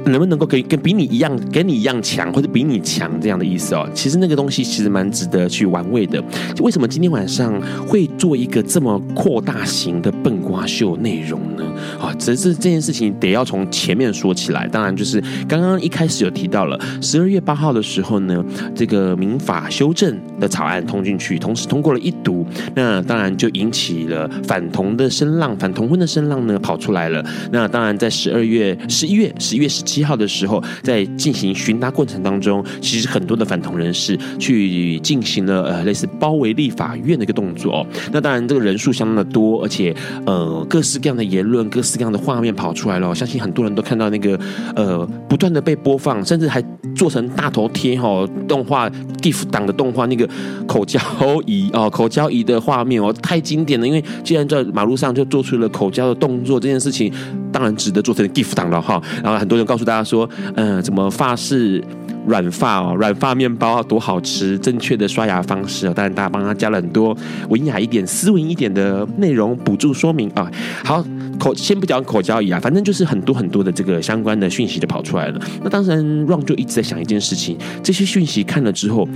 [0.07, 3.89] 能不能够跟跟比你一样，跟你一样强，或者比你强这样的意思哦？
[3.93, 6.23] 其实那个东西其实蛮值得去玩味的。
[6.61, 11.65] 为什么今天晚上会做一个这么扩大型的笨瓜秀内容呢？
[12.01, 14.69] 啊，只是这件事情得要从前面说起来。
[14.69, 27.25] 当然，就是刚刚一开始有提到了，十二月八号的时候呢，这个民法修正的草案通进去，同时通过了一读，那当然就引起了反同的声浪，反同婚的声浪呢跑出来了。
[27.51, 29.96] 那当然在十二月、十一月、十一月十七。
[29.97, 37.87] 七号的时候，在进行巡答过程当中，其实很多的反同人士去进行了呃类似包围立法院的一个动作。
[38.13, 43.15] 那当然，这个人数相当的多，而且呃各式各样的言论、各式各样的画面跑出来了。
[43.15, 44.39] 相信很多人都看到那个
[44.75, 46.63] 呃不断的被播放，甚至还
[46.97, 48.91] 做成大头贴哈、哦、动画
[49.23, 50.29] GIF 档的动画，那个
[50.67, 51.01] 口交
[51.47, 53.87] 仪哦口交仪的画面哦太经典了。
[53.87, 57.11] 因为既然在马路上就做出了口交的动作，这件事情
[57.51, 59.03] 当然值得做成 GIF 档了哈。
[59.23, 59.87] 然后很多人告诉。
[59.87, 61.81] 大家说，嗯、怎么发式
[62.27, 67.17] 软发哦，软发面包多好吃，正确的刷牙方式哦，当然大家帮他加了很多
[67.49, 70.51] 文雅一点、斯文一点的内容补助说明啊。
[70.85, 71.05] 好，
[71.39, 75.41] 口先不讲口交仪啊，反正就是很多很多的这个相关的讯息就跑出来了。
[75.63, 79.09] 那当然，Ron 就一直在想一件事情，这些讯息看了之后。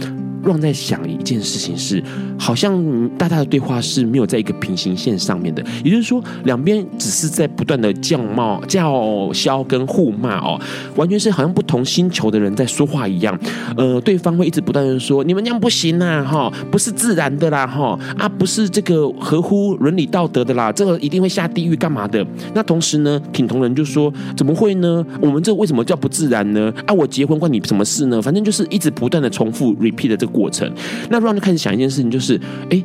[0.45, 2.03] 让在想一件事情是，
[2.39, 10.61] 好像大家的对话是没有在一个平行线上面的，也就是说，两边只是在不断的叫骂、叫嚣跟互骂哦，
[10.97, 13.39] 完全是好像不同星球的人在说话一样。
[13.77, 25.05] 呃，对方会一直不断的说：“你们这样不行呐，哈，不是自然的啦，哈，啊，不是这个合乎伦理道德的啦，这个一定会下地狱干嘛的？”那同时呢，挺同人就说：“怎么会呢？
[25.21, 26.73] 我们这为什么叫不自然呢？
[26.87, 28.21] 啊，我结婚关你什么事呢？
[28.21, 30.71] 反正就是一直不断的重复 repeat 的这个过程。”
[31.11, 32.83] 那 Ron 就开始想一件事情，就是，哎，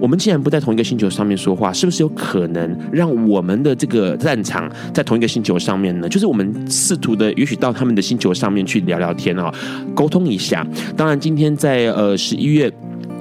[0.00, 6.08] 我们既然不在同一个星球上面说话，是不是有可能让我们的这个战场在同一个星球上面呢？
[6.08, 9.52] 就是我们试图的，允许到他们的星球上面去聊聊天啊，
[9.94, 10.66] 沟通一下。
[10.96, 12.72] 当然，今天在呃十一月。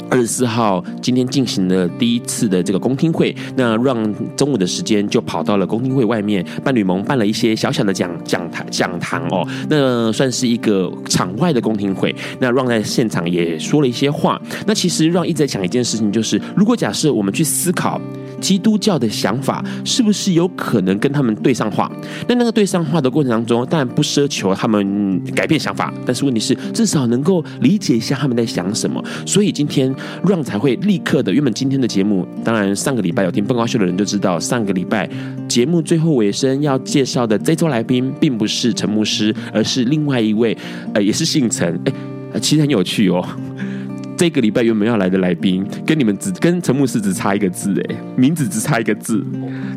[0.09, 12.15] 二十四号，今天进行了第一次的这个公听会，那让中午的时间就跑到了公听会外面，伴侣盟办了一些小小的讲讲台讲堂哦，那算是一个场外的公听会。
[12.39, 14.41] 那让在现场也说了一些话。
[14.67, 17.99] 那其实让一直在讲一件事情，就是如果假设我们去思考。
[18.41, 21.89] 基督教的想法是不是有可能跟他们对上话？
[22.27, 29.03] 那那个对上话的过程当中，当然不奢求他们改变想法，但是问题是至少能够理解一下他们在想什么。
[29.25, 29.91] 所以今天
[30.23, 35.09] run 才会立刻的，原本今天的节目，当然上个礼拜有听蹦高秀的人就知道，上个礼拜
[35.47, 40.57] 节目最后尾声要介绍的这周来宾，并不是陈牧师，而是另外一位，
[40.93, 41.79] 呃，也是姓陈，
[42.33, 43.25] 哎，其实很有趣哦。
[44.17, 49.23] 这个礼拜原本要来的来宾，跟你们只跟陈牧师只差一个字，哎，名字只差一个字，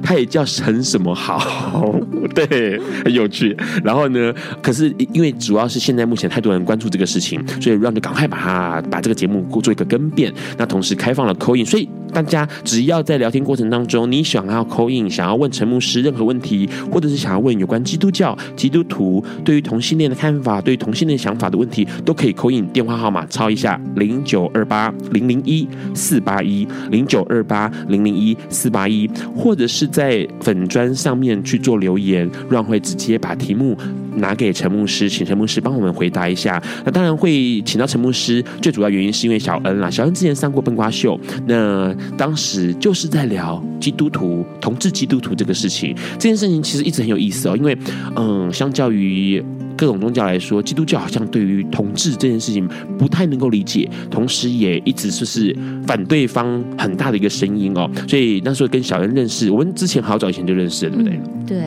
[0.03, 1.95] 他也叫陈什么好，
[2.35, 3.57] 对，很有趣。
[3.83, 4.33] 然后呢，
[4.63, 10.33] 可是因为主要是现在目前太多人关注这个事情，所以让就赶快把它把这个节目做一个更变。
[10.57, 24.23] 那同时开放了 call in，所以大家只要在聊天过程当中，你想要 call in，想要问陈牧师任何问题，或者是想要问有关基督教、基督徒对于同性恋的看法、对于同性恋想法的问题，都可以 call in，电话号码抄一下零。
[24.29, 33.75] 九二八零零一四八一零九二八零零一四八一，或者是在粉砖上面去做留言，让会直接把题目
[34.17, 36.63] 拿给陈牧师，请陈牧师帮我们回答一下。
[36.85, 39.89] 那当然会请到陈牧师，最主要原因是因为小恩啦。
[39.91, 45.97] 小恩之前上过笨瓜秀，那当时就是在聊基督徒同志基督徒这个事情。
[46.19, 47.77] 这件事情其实一直很有意思哦，因为
[48.15, 49.43] 嗯，相较于。
[49.79, 52.69] 各种宗教来说，基督教好像对于同志这件事情
[52.99, 55.57] 不太能够理解，同时也一直就是
[55.87, 57.89] 反对方很大的一个声音哦。
[58.09, 61.17] 所以那时候跟小恩认识，我们之前好早以前就认识了，对不对？
[61.17, 61.59] 嗯、对。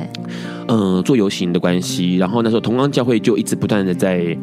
[0.67, 4.37] 嗯，做游行的关系，然后那时候同光教会就一直不断的在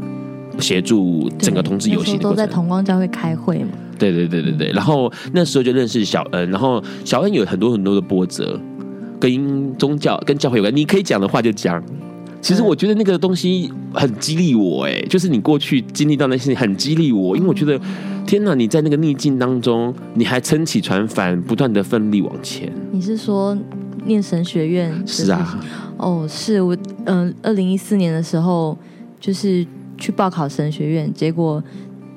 [0.58, 3.70] 协助整个同志游行都在同光教会开会嘛。
[3.98, 4.72] 对对对对对。
[4.72, 8.58] 然后那时候就认识小恩，然后小恩有很多很多的波折，
[9.20, 11.82] 跟宗教跟教会有关，你可以讲的话就讲。
[12.40, 17.78] 其实我觉得那个东西很激励我，哎，就是你过去经历到那些很激励我，因为我觉得，
[18.24, 22.72] 天哪，你在那个逆境当中，你还撑起船帆，不断的奋力往前。
[22.92, 23.56] 你是说
[24.06, 25.02] 念神学院？
[25.04, 25.60] 是啊，
[25.96, 26.76] 哦，是我，
[27.06, 28.78] 嗯，二零一四年的时候，
[29.20, 29.66] 就是
[29.96, 31.62] 去报考神学院，结果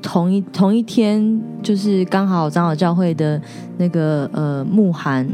[0.03, 3.41] 同一同一天，就是刚好长老教会的
[3.77, 5.27] 那个呃慕函。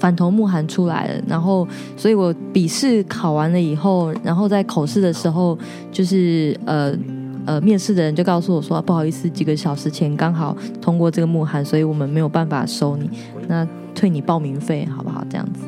[0.00, 5.56] 反同慕函出来了，然后，所以我笔试考完了以后，然后在口试的时候，
[5.92, 6.92] 就是呃
[7.44, 13.10] 呃，面试的人就告诉我说，不好意思，几个小时前刚好通过这个慕函，所以我们没有办法收你，
[13.46, 15.22] 那退你报名费，好不好？
[15.28, 15.60] 这样子。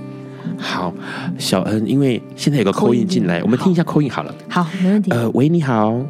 [0.56, 0.90] 好，
[1.38, 4.34] 小恩，因为现在有个 call in 进来，我们听一下 call in 好了。
[4.48, 5.10] 好，没问题。
[5.10, 6.00] 呃，喂，你好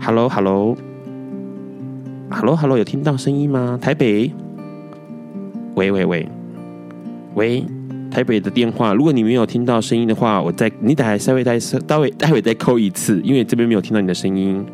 [0.00, 3.76] ，Hello，Hello，Hello，Hello，有听到声音吗？
[3.80, 4.30] 台北，
[5.74, 6.28] 喂喂喂。
[7.34, 7.64] 喂，
[8.10, 14.64] 台北的电话，如果你没有听到声音的话，我再你等下稍微待待会待会再扣一次，因为这边没有听到你的声音。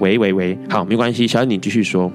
[0.00, 2.10] 喂喂喂，好，没关系，小恩你继续说。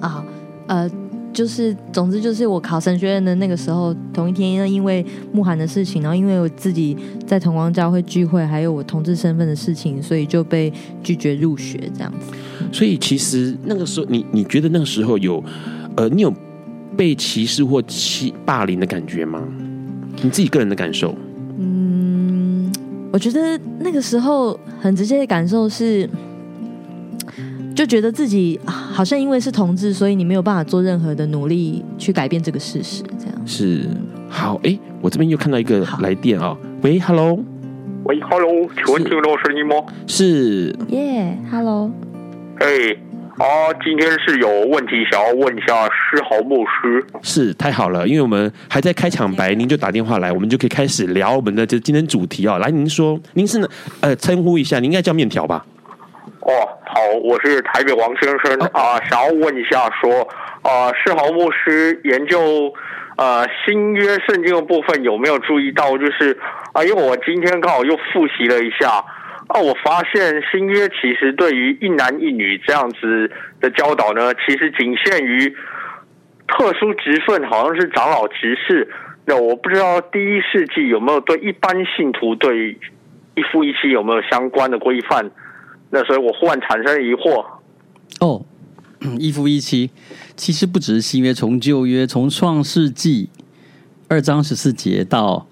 [0.00, 0.24] 啊，
[0.66, 0.90] 呃，
[1.34, 6.96] 就是，总之就是我考神学院的那个时候，同一天，因为慕寒的事情，然后因为我自己
[7.26, 12.32] 在同光教会聚会，还有我同志身份的事情，所以就被拒绝入学这样子。
[12.72, 15.44] 所以其实那个时候，你你觉得那个时候有，
[15.96, 16.32] 呃，你有。
[16.96, 19.42] 被歧视或欺霸凌的感觉吗？
[20.22, 21.14] 你自己个人的感受？
[21.58, 22.72] 嗯，
[23.12, 26.08] 我觉得那个时候很直接的感受是，
[27.74, 33.02] 就觉得自己好像因为是同志，所以你没有办法做任何的努力去改变这个事实。
[33.18, 33.88] 这样是
[34.28, 34.60] 好。
[34.62, 36.58] 哎，我这边又看到一个来电啊、哦！
[36.82, 37.38] 喂，Hello，
[38.04, 39.76] 喂，Hello，请问听到声音吗？
[40.06, 41.90] 是，耶、yeah,，Hello，
[42.60, 42.66] 哎。
[42.66, 42.96] Hey.
[43.38, 47.04] 啊，今天是有问题想要问一下施豪牧师。
[47.20, 52.58] 是太好了，因为我们还在开场白，您就打电话来，我们就可以开始聊我们的这今天主题哦。
[52.58, 53.68] 来，您说，您是呢？
[54.02, 55.64] 呃，称呼一下，您应该叫面条吧？
[56.42, 56.52] 哦，
[56.86, 60.28] 好，我是台北王先生啊，想要问一下说，说
[60.62, 62.72] 啊，世豪牧师研究
[63.16, 66.38] 呃新约圣经的部分有没有注意到，就是
[66.72, 69.04] 啊，因为我今天刚好又复习了一下
[69.54, 73.30] 啊，我发现新约其实对于一男一女这样子
[73.60, 75.48] 的教导呢，其实仅限于
[76.48, 78.92] 特殊职分，好像是长老执事。
[79.26, 82.76] 那我不知道第一世纪有没有对一般信徒对
[83.36, 85.30] 一夫一妻有没有相关的规范？
[85.90, 87.46] 那所以我忽然产生疑惑。
[88.20, 88.44] 哦，
[89.20, 89.92] 一夫一妻，
[90.34, 93.30] 其实不只是新约，从旧约，从创世纪
[94.08, 95.46] 二章十四节到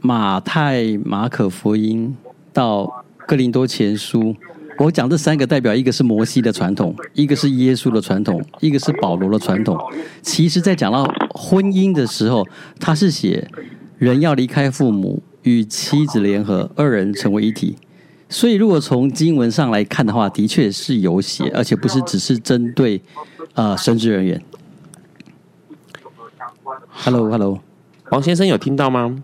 [0.00, 2.16] 马太、马可福音
[2.52, 2.99] 到
[3.30, 4.34] 克林多前书，
[4.76, 9.78] 我讲这三个代表，一个是摩西的传统，一个是耶稣的传统，一个是保罗的传统。
[10.20, 12.44] 其实，在讲到婚姻的时候，
[12.80, 13.48] 他是写
[13.98, 17.76] 人要离开父母，与妻子联合，二人成为一体。
[18.28, 23.00] 所以，如果从经文上来看的话，的确是有写，而且不是只是针对
[23.54, 24.42] 呃神职人员。
[26.88, 27.60] Hello，Hello，
[28.10, 29.22] 王先生有听到吗？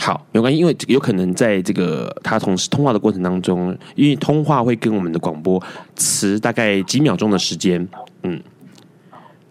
[0.00, 5.62] 好，没关系，因为有可能在这个他同时通话的过程当中，因为通话会跟我们的广播
[5.94, 7.86] 迟大概几秒钟的时间。
[8.22, 8.42] 嗯，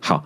[0.01, 0.23] 好，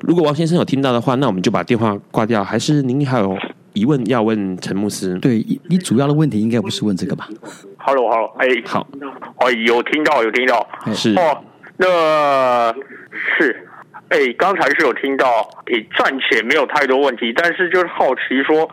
[0.00, 2.42] 如果王先生有听到的话，那我们就把电话挂掉。
[2.42, 3.36] 还是您还有？
[3.74, 7.28] 疑问要问陈牧师，对，你主要的问题应该不是问这个吧
[7.76, 8.88] ？Hello，Hello，哎，好，
[9.38, 11.44] 哦，有听到，有听到，是哦，
[11.76, 12.72] 那
[13.38, 13.68] 是，
[14.08, 18.68] 哎，刚才是有听到，哎，暂且没有太多问题，但是就是好奇说，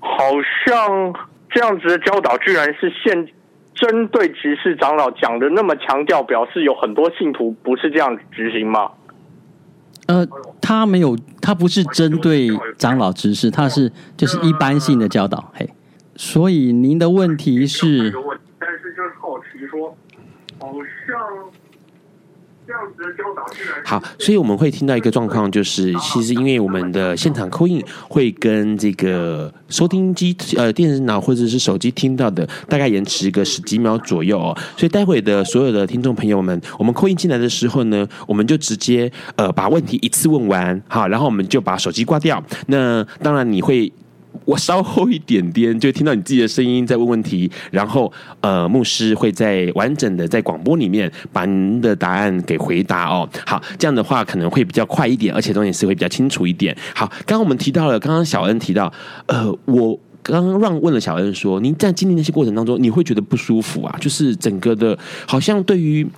[0.00, 0.32] 好
[0.64, 1.14] 像
[1.50, 3.28] 这样子的教导居然是现
[3.74, 8.92] 针对执事长老讲的那么强调，表示有很多信徒不是这样子执行吗？
[10.06, 10.26] 呃，
[10.62, 15.52] 他没有，他不是针对长老执事，他是就是一般性的教导。
[15.54, 15.68] 嘿，
[16.16, 18.10] 所以您的问题是，
[18.58, 19.94] 但是就是好奇说，
[20.58, 20.72] 好
[21.06, 21.50] 像。
[23.84, 42.42] 好，所以我们会听到一个状况，就是其实因为我们的现场 call in 会跟这个收听机呃电脑或者是手机听到的大概延迟个十几秒左右哦，所以待会的所有的听众朋友们，我们 call in 进来的时候呢，我们就直接呃把问题一次问完，好，然后我们就把手机挂掉。
[42.66, 43.92] 那当然你会。
[44.48, 53.28] 我稍后一点点就听到你自己的声音在问问题，然后呃，牧师会在完整的在广播里面把您的答案给回答哦。
[53.44, 56.74] 好，这样的话可能会比较快一点，而且重点是会比较清楚一点。
[56.94, 58.90] 好，刚刚我们提到了，刚刚小恩提到，
[59.26, 63.94] 呃，我刚刚让问了小恩说，您在经历那些过程当中，你会觉得不舒服啊？
[64.00, 66.08] 就是整个的，好像对于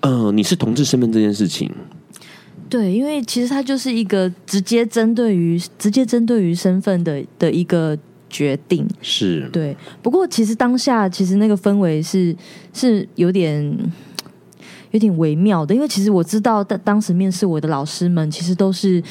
[0.00, 1.70] 呃你是同志身份这件事情。
[2.68, 7.96] 对，因为其实它就是一个直接针对于直接针对于身份的的一个
[8.28, 9.76] 决定，是对。
[10.02, 12.34] 不过其实当下其实那个氛围是
[12.72, 13.76] 是有点
[14.90, 19.02] 有点微妙的，因为其实我知道当当时面试我的老师们其实都是。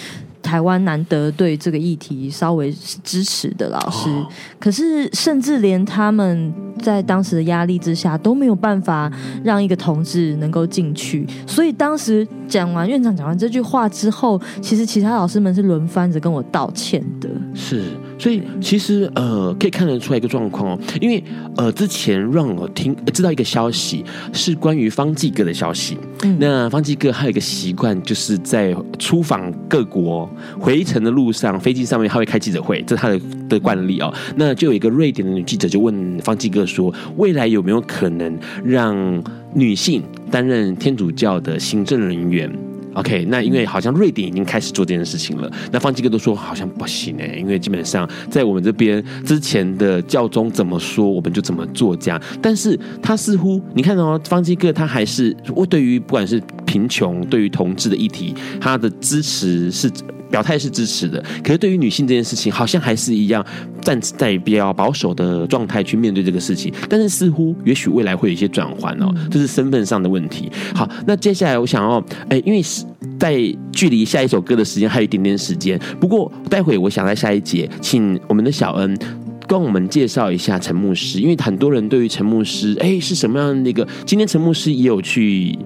[0.46, 2.72] 台湾难得对这个议题稍微
[3.04, 4.28] 支持的老师，哦、
[4.60, 9.12] 可是甚至连他们在当时的压力之下都没有办法
[9.44, 11.26] 让一个同志能够进去。
[11.48, 17.28] 所以当时讲完院长讲完这句话之后，其实其他老师们是轮番着跟我道歉的。
[17.56, 17.84] 是，
[18.18, 21.24] 所以其实呃可以看得出来一个状况哦，因为
[21.58, 24.04] 呃之前让我听知道一个消息
[24.34, 25.98] 是关于方济各的消息。
[26.24, 30.30] 嗯、那方济各还有一个习惯，就是在出访各国。
[30.60, 34.14] 回程的路上，飞机上面他会开记者会，这是他的的惯例哦。
[34.36, 40.02] 那就有一个瑞典的女记者就问方济各说：“未来有没有可能让女性
[40.32, 42.52] 担任天主教的行政人员
[42.96, 52.22] ？”OK，那因为好像瑞典已经开始做这件事情了，那方济哥都说好像不行哎，因为基本上在我们这边之前的教宗怎么说，我们就怎么做这样。
[52.42, 59.92] 但是他似乎你看哦，方济哥他还是我对于不管是贫穷，对于同志的议题，他的支持是。
[60.36, 63.46] 表态是支持的，可是对于女性这件事情，好像还是一样
[63.82, 66.74] 站在比较保守的状态去面对这个事情。
[66.90, 70.52] 但是似乎，也许未来会有一些转换哦，这是身份上的问题。
[70.74, 72.84] 好，那接下来我想要，哎，因为是
[73.18, 73.34] 在
[73.72, 79.00] 距离下一首歌的时间还有一点点时间，不过待会我想在下一节，请我们的小恩
[79.48, 83.88] 跟我们介绍一下陈牧师，因为很多人对于陈牧师，哎，是什么样的一个？
[84.06, 85.58] 今天陈牧师也有去。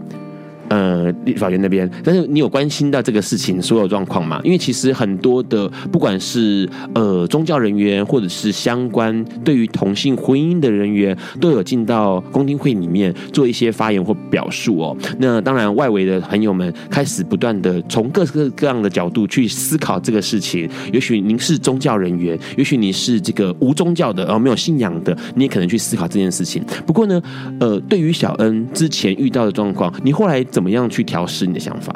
[0.70, 4.40] 呃立法院那边，但是你有关心到这个事情所有状况吗？
[4.44, 14.96] 因为其实很多的不管是呃宗教人员或者是相关对于同性婚姻的人员，都有进到公听会里面做一些发言或表述哦。
[15.20, 20.70] 那当然，外围的朋友们开始不断的从各个各样的角度去思考这个事情。
[20.94, 26.64] 也许您是宗教人员，也许你是这个无宗教的，然后没有信仰的，你也可能去思考这件事情。
[26.86, 27.22] 不过呢，
[27.60, 31.94] 呃，对于小恩之前遇到的状况，你后来怎么样去调试你的想法？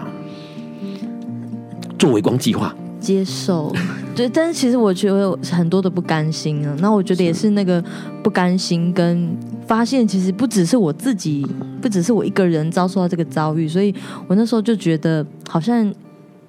[1.97, 3.73] 做微光计划，接受，
[4.13, 6.75] 对，但是其实我觉得有很多的不甘心啊。
[6.79, 7.81] 那我觉得也是那个
[8.21, 9.35] 不甘心，跟
[9.65, 11.47] 发现其实不只是我自己，
[11.81, 13.95] 不只是我一个人遭受到这个遭遇，所以
[14.27, 15.93] 我那时候就觉得好像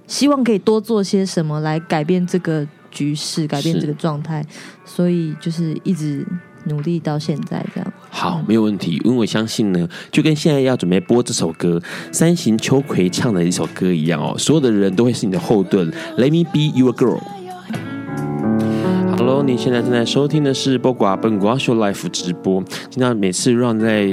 [0.07, 4.45] 希望可以多做些什么来改变这个局势，改变这个状态，
[4.85, 6.27] 所以就是一直。
[6.67, 15.91] 努力到现在这样好，没有问题，因为我相信呢，就跟现在要准备播这首歌，三行秋葵唱的一首歌一样哦，所有的人都会是你的后盾。
[16.17, 17.19] Let me be your girl。
[19.17, 22.63] Hello，你现在正在收听的是播瓜本瓜秀 Life 直播。
[22.89, 24.07] 经常每次让在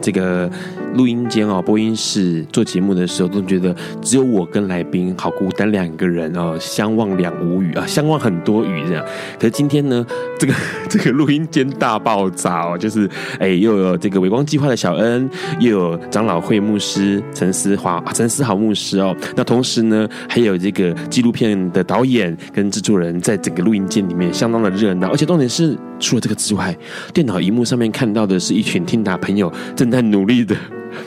[0.00, 0.48] 这个。
[0.94, 9.04] 录音间哦，播音室做节目的时候，都觉得只有我跟来宾好孤单两个人哦，相望两无语啊，相望很多语这样。
[9.38, 10.04] 可是今天呢，
[10.38, 10.54] 这个
[10.88, 13.08] 这个录音间大爆炸哦，就是
[13.38, 15.28] 哎，又有这个微光计划的小恩，
[15.60, 19.14] 又有长老会牧师陈思华、陈思豪牧师哦。
[19.34, 25.08] 那同时呢，还有这个纪录片的导演跟制作人，在整个录音间里面相当的热闹。
[25.10, 26.76] 而且重点是，除了这个之外，
[27.12, 30.56] 电脑荧幕上面看到的是一群听打朋友正在努力的。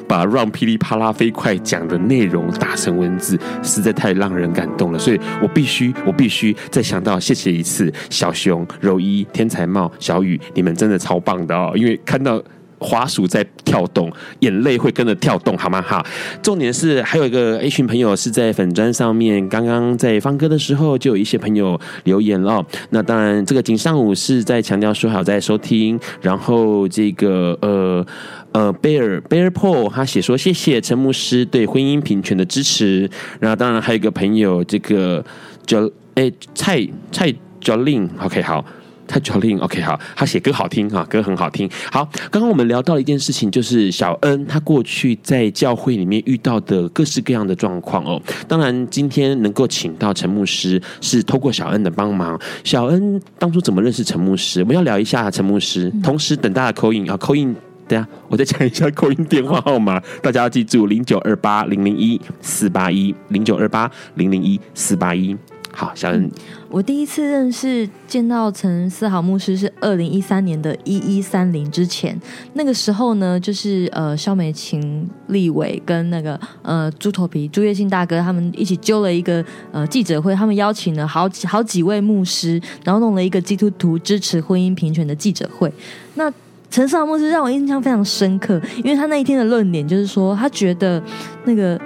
[0.08, 5.00] 把让噼里啪啦飞快讲的内容打成文字，实在太让人感动了。
[5.00, 11.74] 所以我必须，我必须再想到谢谢一次小熊、柔一、天才帽、小雨，你们真的超棒的哦！
[11.76, 12.40] 因为看到
[12.80, 15.82] 滑鼠在跳动，眼泪会跟着跳动，好吗？
[15.82, 16.06] 好，
[16.42, 22.66] 重点是还有一个一群朋友是在粉砖上面，刚刚在放歌的时候就有一些朋友留言了。
[22.92, 28.06] 那当然，这个景上午是在强调说好在收听，然后这个呃。
[28.52, 33.08] 呃，贝尔贝尔 Paul 他写说，谢谢陈牧师对婚姻平权的支持。
[33.40, 35.24] 然后当然还有一个朋友，这个
[35.68, 38.66] 叫哎蔡蔡 Jolin，OK 好，
[39.10, 41.68] 蔡 Jolin，OK 好，他写歌好听哈，歌很好听。
[41.92, 48.22] 好，刚刚我们聊到了一件事情，就是小恩他过去在教会里面遇到的各式各样的状况哦。
[48.48, 52.40] 当然今天能够请到陈牧师，是透过小恩的帮忙。
[52.64, 54.62] 小恩当初怎么认识陈牧师？
[54.62, 57.56] 我们要聊一下陈牧师，同时等大家 call in 啊 call in。
[57.88, 65.36] 对啊，我再讲一下扣音电话号码，大家要记住零九二八零零一四八一零九二八零零一四八一。
[65.80, 66.30] 好，小恩，
[66.70, 72.20] 我第一次认识见到陈思豪牧师是二零一三年的一一三零之前，
[72.56, 85.72] 那个时候呢，就是呃肖美琴立伟跟那个呃猪头皮朱月庆大哥他们一起揪了一个呃记者会，他们邀请了好几好几位牧师，然后弄了一个基督徒支持婚姻平权的记者会，
[86.16, 86.30] 那。
[86.70, 91.02] 陈思豪牧师让我印象非常深刻，因为他那一天的论点就是说，他觉得
[91.46, 91.80] 那个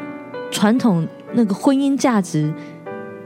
[0.51, 2.53] 传统那个婚姻价值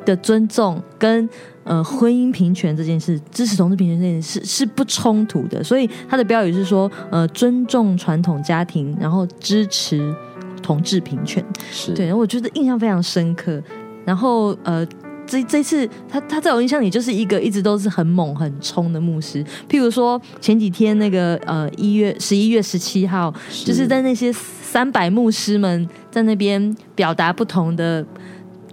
[0.08, 1.30] 的尊重跟
[1.64, 10.16] 呃婚姻平权这件事，支持同志平权这件事是不冲突的，所以他的标语是说，呃，尊重传统家庭，然后支持
[10.64, 13.62] 同志平权，是对，我觉得印象非常深刻，
[14.06, 14.88] 然后呃。
[15.30, 19.44] 这这次他他在我印象里就是一个一直都是很猛很冲的牧师。
[19.68, 23.30] 譬如说前几天那个呃一月十一月十七号，
[23.66, 28.02] 就是在那些三百牧师们在那边表达不同的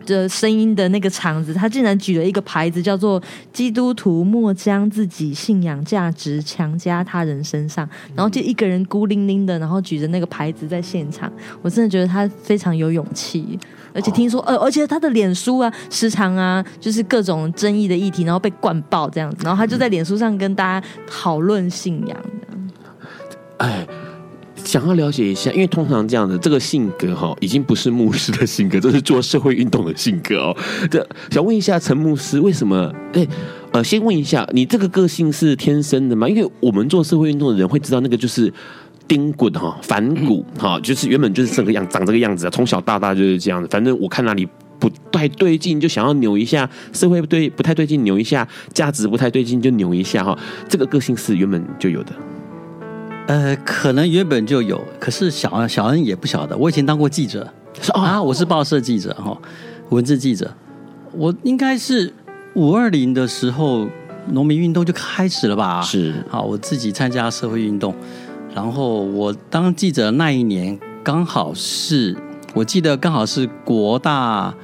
[0.07, 11.33] 的声音的那个场子，他竟然举了一个牌子，叫做“基督徒莫将自己信仰价值强加他人身上”，然后就一个人孤零零的，然后举着那个牌子在现场。
[11.63, 13.59] 我真的觉得他非常有勇气。
[13.93, 22.17] 而且听说，呃，而且他的脸书啊，时常啊，就是各种争议的议题，然后被灌爆这样子，然后他就在脸书上跟大家讨论信仰。
[23.59, 23.87] 哎，
[24.65, 30.57] 想要了解一下，因为通常这样的这个性格哈，已经不是牧师的性格，这是做社会运动的性格哦。
[30.91, 32.93] 这想问一下陈牧师，为什么？
[33.13, 33.27] 哎，
[33.73, 36.29] 呃，先问一下，你这个个性是天生的吗？
[36.29, 38.53] 因为我们做社会运动的人会知道，那个就是。
[39.07, 43.69] 钉滚哈，反骨哈，就是原本就是这个样，长这个样子啊，从小到大就是这样子。
[43.71, 44.49] 反正我看哪里
[44.79, 50.35] 不太对劲，就想要扭一下；社会不对，不太对劲，扭一下；价值不太对劲，就扭一下哈。
[50.71, 52.15] 这个个性是原本就有的。
[53.27, 56.57] 呃，可能原本就有，可是小小恩也不晓得。
[56.57, 57.51] 我以前当过记者，
[57.81, 59.37] 说啊，我是报社记者哈，
[59.89, 60.53] 文字记者。
[61.13, 62.13] 我应该是
[62.55, 63.89] 五二零的时候，
[64.33, 65.81] 农民运动就开始了吧？
[65.81, 67.95] 是，好，我自己参加社会运动。
[68.55, 72.15] 然后我当记者那一年，刚好是
[72.53, 74.55] 我记得刚好是国大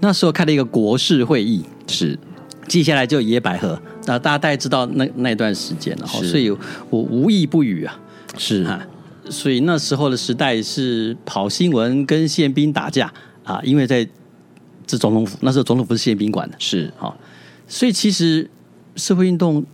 [0.00, 2.18] 那时候开了一个国事会议，是
[2.66, 6.50] 接下来就野百合，那大家大概知道那那段时间了，所以
[6.90, 7.98] 我无意不语啊，
[8.38, 8.86] 是啊，
[9.28, 13.12] 所以那时候的时代是跑新闻跟宪兵打架
[13.44, 14.08] 啊，因为在
[14.86, 17.14] 这总统府，那时候总统府是宪兵管的，是哈，
[17.66, 18.48] 所以其实
[18.96, 19.66] 社会运动。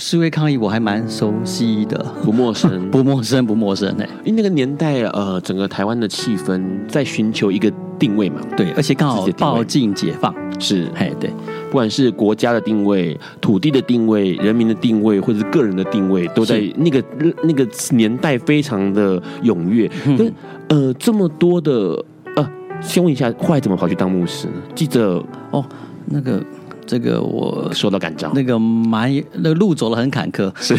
[0.00, 11.28] 示威抗议我还蛮熟悉的，不陌生， 不陌生，不陌生哎，因为那个年代，呃，整个台湾的气氛在寻求一个定位嘛，对，而且刚好报禁解放，是，哎，对，
[11.68, 17.04] 不管是国家的定位、土地的定位、人民的定位，或者是个人的定位，都在那个
[17.44, 19.86] 那个年代非常的踊跃。
[20.16, 20.26] 跟、
[20.68, 22.02] 嗯、呃，这么多的，
[22.36, 24.54] 呃，先问一下，后来怎么跑去当牧师呢？
[24.74, 25.22] 记者。
[25.50, 25.62] 哦，
[26.06, 26.42] 那个。
[26.90, 30.76] 这个我受到感召，那个蛮那个路走得很坎坷， 是。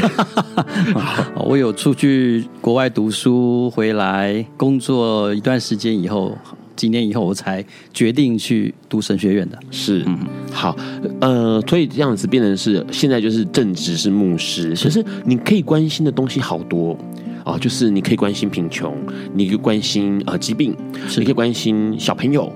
[1.48, 6.38] 我有出去国外读书，回来工作一段时间以后，
[6.76, 9.58] 几年以后我才决定去读神学院的。
[9.72, 10.20] 是，嗯，
[10.52, 10.76] 好，
[11.22, 16.98] 呃，所以这样子变成是现在就是正职是牧师，其实你可以关心的东西好多。
[17.46, 18.94] 啊，就是你可以关心贫穷，
[19.34, 20.76] 你可以关心呃疾病，
[21.18, 22.52] 你可以关心小朋友。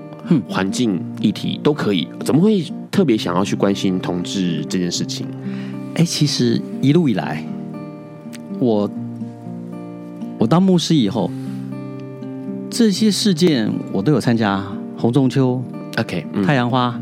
[0.48, 2.60] 环境议题都可以，怎么会
[2.96, 5.26] 特别想要去关心同志这件事情？
[5.96, 7.44] 哎，其实一路以来，
[8.58, 8.90] 我
[10.38, 11.30] 我当牧师以后，
[12.70, 14.64] 这些事件我都有参加。
[14.96, 15.62] 洪仲丘
[15.98, 16.98] ，OK，、嗯、太阳花，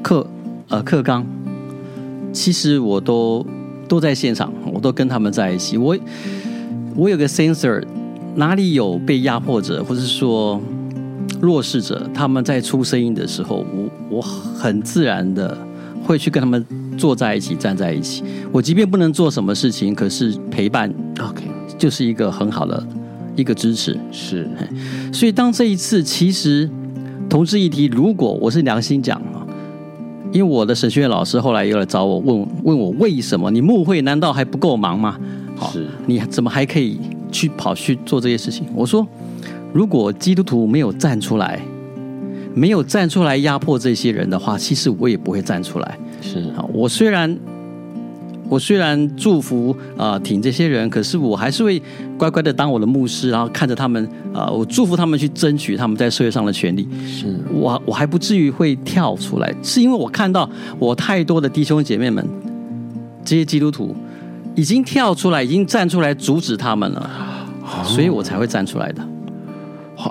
[0.00, 0.26] 克
[0.68, 1.22] 呃克刚，
[2.32, 3.46] 其实我都
[3.86, 5.76] 都在现场，我都跟他们在一起。
[5.76, 5.94] 我
[6.96, 7.84] 我有个 sensor，
[8.36, 10.58] 哪里有被压迫者，或者说。
[11.40, 15.56] 弱势者，他们在出声音的时候，我我很自然的
[16.04, 16.64] 会去跟他们
[16.96, 18.22] 坐在一起，站在一起。
[18.52, 21.42] 我即便不能做什么事情，可是陪伴，OK，
[21.76, 22.86] 就是一个很好的
[23.34, 23.98] 一个支持。
[24.12, 24.48] 是，
[25.12, 26.70] 所以当这一次，其实
[27.28, 29.42] 同志议题，如果我是良心讲啊，
[30.32, 35.18] 因为我的神学院老师后来又来找我问问我为什么你牧会难道还不够忙吗？
[35.72, 37.00] 是，你怎么还可以
[37.32, 38.66] 去跑去做这些事情？
[38.74, 39.04] 我说。
[39.72, 41.60] 如果基督徒没有站出来，
[42.54, 45.98] 没有站出来压迫这些人的话，其实我也不会站出来。
[46.20, 47.34] 是啊，我虽然
[48.48, 51.80] 我虽然祝福啊、呃、挺这些人，可是我还是会
[52.18, 54.04] 乖乖的当我的牧师，然后看着他们
[54.34, 56.86] 啊、呃，我祝福他们去争取他们在社会上的权利。
[57.06, 60.48] 是我我还不至于会跳出来，是因为我看到
[60.78, 62.22] 我太多的弟兄姐妹们，
[63.24, 63.96] 这些基督徒
[64.54, 67.10] 已经跳出来，已经站出来阻止他们了，
[67.84, 69.02] 所以我才会站出来的。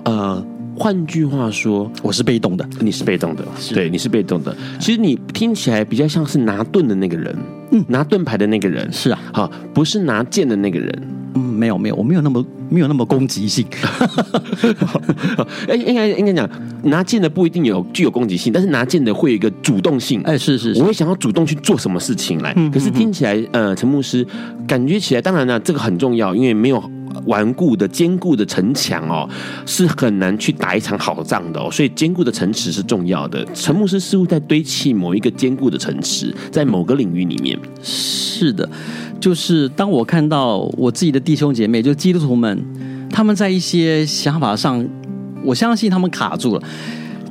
[0.05, 0.45] 呃，
[0.77, 4.55] 换句话说，我是被动的，你是被动的，对，你是被动的。
[4.79, 7.35] 其实你听起来比较像是拿盾的那个人，
[7.71, 11.07] 嗯，拿盾牌的那个人，是啊，好，不是拿剑的那个人。
[11.33, 13.65] 嗯，没有没有，我没有那么没有那么攻击性。
[15.69, 16.49] 哎，应该应该讲，
[16.83, 20.21] 拿剑的不一定有具有攻击性，但是拿剑的会有一个主动性。
[20.23, 22.53] 哎，是是，是，我会想要主动去做什么事情来。
[22.73, 24.27] 可是听起来，呃，陈牧师
[24.67, 26.83] 感觉起来，当然了，这个很重要，因为没有。
[27.25, 29.29] 顽固的、坚固的城墙哦，
[29.65, 31.69] 是很难去打一场好仗的哦。
[31.71, 33.45] 所以，坚固的城池是重要的。
[33.53, 37.57] 陈牧师似乎在堆砌某一个坚固的城池，在某个领域里面。
[37.81, 38.67] 是的，
[39.19, 42.63] 就是当我看到我自己的弟兄姐妹，就基督徒们，
[43.09, 44.83] 他们在一些想法上，
[45.43, 46.63] 我相信他们卡住了。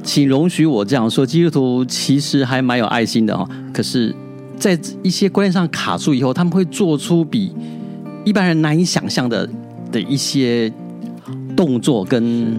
[0.03, 3.49] 请容许我这样说，基督徒其实还蛮有爱心的哦。
[3.72, 4.14] 可是，
[4.57, 7.53] 在一些观念上卡住以后，他们会做出比
[8.24, 9.49] 一般人难以想象的。
[9.91, 10.72] 的一些
[11.57, 12.59] 动作跟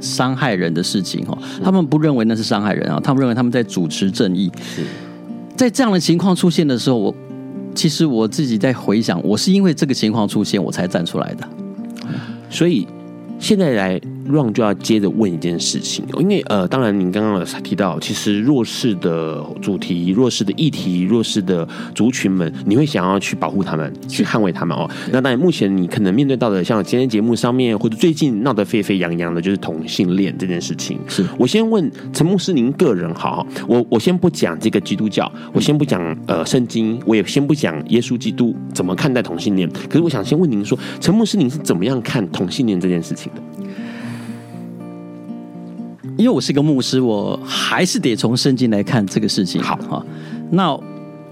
[0.00, 4.50] 伤害人的事情哦，他们不认为那是伤害人啊，他们认为他们在主持正义。
[5.56, 7.14] 在这样的情况出现的时候，我
[7.74, 11.48] 其实我自己在回想，我是因为这个情况出现，我才站出来的。
[12.50, 12.86] 所以
[13.38, 14.00] 现在来。
[14.30, 24.88] Ron 就要接着问一件事情，因为呃，当然您刚刚有提到，其实弱势的主题、弱势的议题、弱势的族群们，你会想要去保护他们、去捍卫他们哦。
[25.12, 30.98] 那当然，目前你可能面对到的，像今天节目上面或者最近闹得沸沸扬扬的，就是同性恋这件事情。
[31.08, 39.68] 是我先问陈牧师，您个人好，我我先不讲这个基督教，我先不讲呃圣经，我也先不讲耶稣基督怎么看待同性恋。
[39.88, 43.42] 可是我想先问您说，陈牧师，您是怎么样看同性恋这件事情的？
[46.16, 49.62] 因为我是一个牧师，我还是得从圣经来看这个事情。
[49.62, 50.04] 好哈，
[50.50, 50.72] 那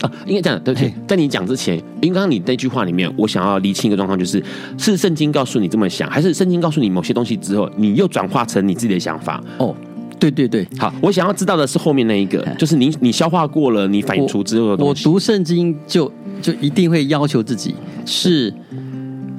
[0.01, 0.93] 啊，应该这样对不对？
[1.07, 4.43] 在你讲之前，因为刚刚你那句话里面，我想要厘清一个状况，就是
[4.77, 9.43] 是圣经告诉你这么想，还是圣经告诉你某些东西之后，你又转化成你自己的想法？
[9.59, 9.75] 哦，
[10.19, 15.09] 对对对，好，我想要知道的是后面那一个，就是你你消化过了，你反映出之后的东西。
[15.09, 16.13] 我，我读圣经就
[16.43, 17.75] 就一定会要求自己
[18.05, 18.53] 是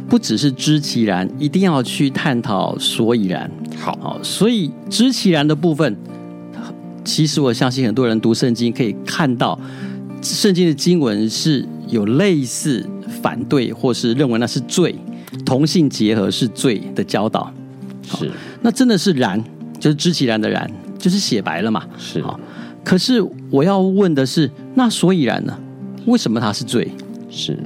[0.09, 3.51] 不只是知其然，一定要去探讨所以然。
[3.77, 5.95] 好，好，所以知其然的部分，
[7.03, 9.59] 其实我相信很多人读圣经可以看到，
[10.21, 12.87] 圣经的经文是有类似
[13.21, 14.95] 反对或是认为那是罪，
[15.45, 17.51] 同性结合是罪的教导。
[18.03, 19.43] 是，那真的是然，
[19.79, 21.83] 就是知其然的然，就是写白了嘛。
[21.97, 22.39] 是，好，
[22.83, 25.57] 可是我要问的是，那所以然呢？
[26.05, 26.91] 为什么它是罪？
[27.31, 27.57] 是，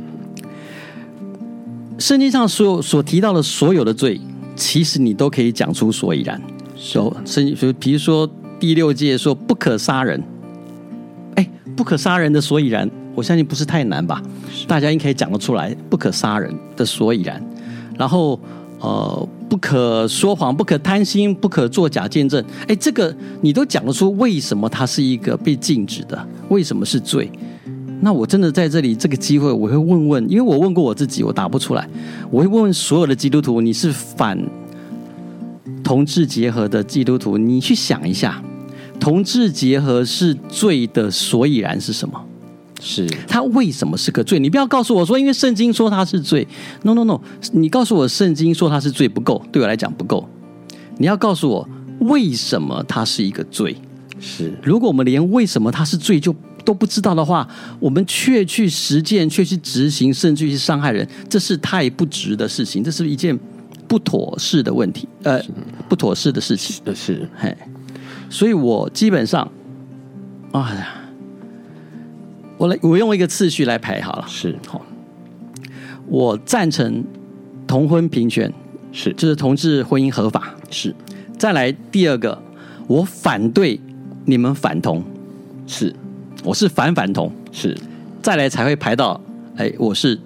[1.98, 4.20] 圣经上所有所提到的所有的罪，
[4.60, 6.40] 其实你都可以讲出所以然。
[6.78, 8.30] so, 圣经就比如说
[8.60, 10.22] 第六届说不可杀人，
[11.36, 14.22] 哎，不可杀人的所以然，我相信不是太难吧？
[14.68, 17.42] 大家应该讲得出来，不可杀人的所以然。
[17.98, 18.40] 然后
[18.82, 22.44] 呃，不可说谎，不可贪心，不可作假见证。
[22.68, 26.28] 哎，这个你都讲得出，为什么它是一个被禁止的？
[26.50, 27.32] 为什么是罪？
[28.02, 31.88] 那我真的在这里这个机会，我会问问，因为我问过我自己，我答不出来。
[32.32, 34.38] 我会问问所有的基督徒，你是反
[35.84, 38.42] 同志结合的基督徒，你去想一下，
[39.00, 42.26] 同志结合是罪的所以然是什么？
[42.82, 44.40] 是它为什么是个罪？
[44.40, 46.48] 你不要告诉我说，因为圣经说它是罪。
[46.84, 47.20] No No No，
[47.52, 50.26] 你告诉我圣经说它是罪不够，对我来讲不够。
[50.98, 51.68] 你要告诉我
[52.00, 53.76] 为什么它是一个罪？
[54.22, 56.34] 是，如果我们连为什么它是罪就
[56.66, 57.48] 都不知道的话，
[57.80, 63.38] 我们却去实践、却去执行，甚至去伤害人，这是太不值的事情，这是一件
[63.88, 65.42] 不妥适的问题，呃，
[65.88, 66.82] 不妥适的事情。
[66.88, 67.56] 是，是嘿，
[68.30, 69.50] 所以我基本上，
[70.52, 70.72] 啊，
[72.58, 74.26] 我来，我用一个次序来排好了。
[74.28, 74.86] 是，好，
[76.08, 77.04] 我赞成
[77.66, 78.54] 同婚平权，
[78.92, 80.54] 是，就是同志婚姻合法。
[80.70, 80.94] 是，
[81.38, 82.40] 再来第二个，
[82.88, 83.80] 我反对
[84.26, 85.04] 你们反同，
[85.66, 85.96] 是。
[86.44, 87.78] 我是反反同，是，
[88.22, 89.20] 再来才会排到，
[89.58, 90.20] 哎，我是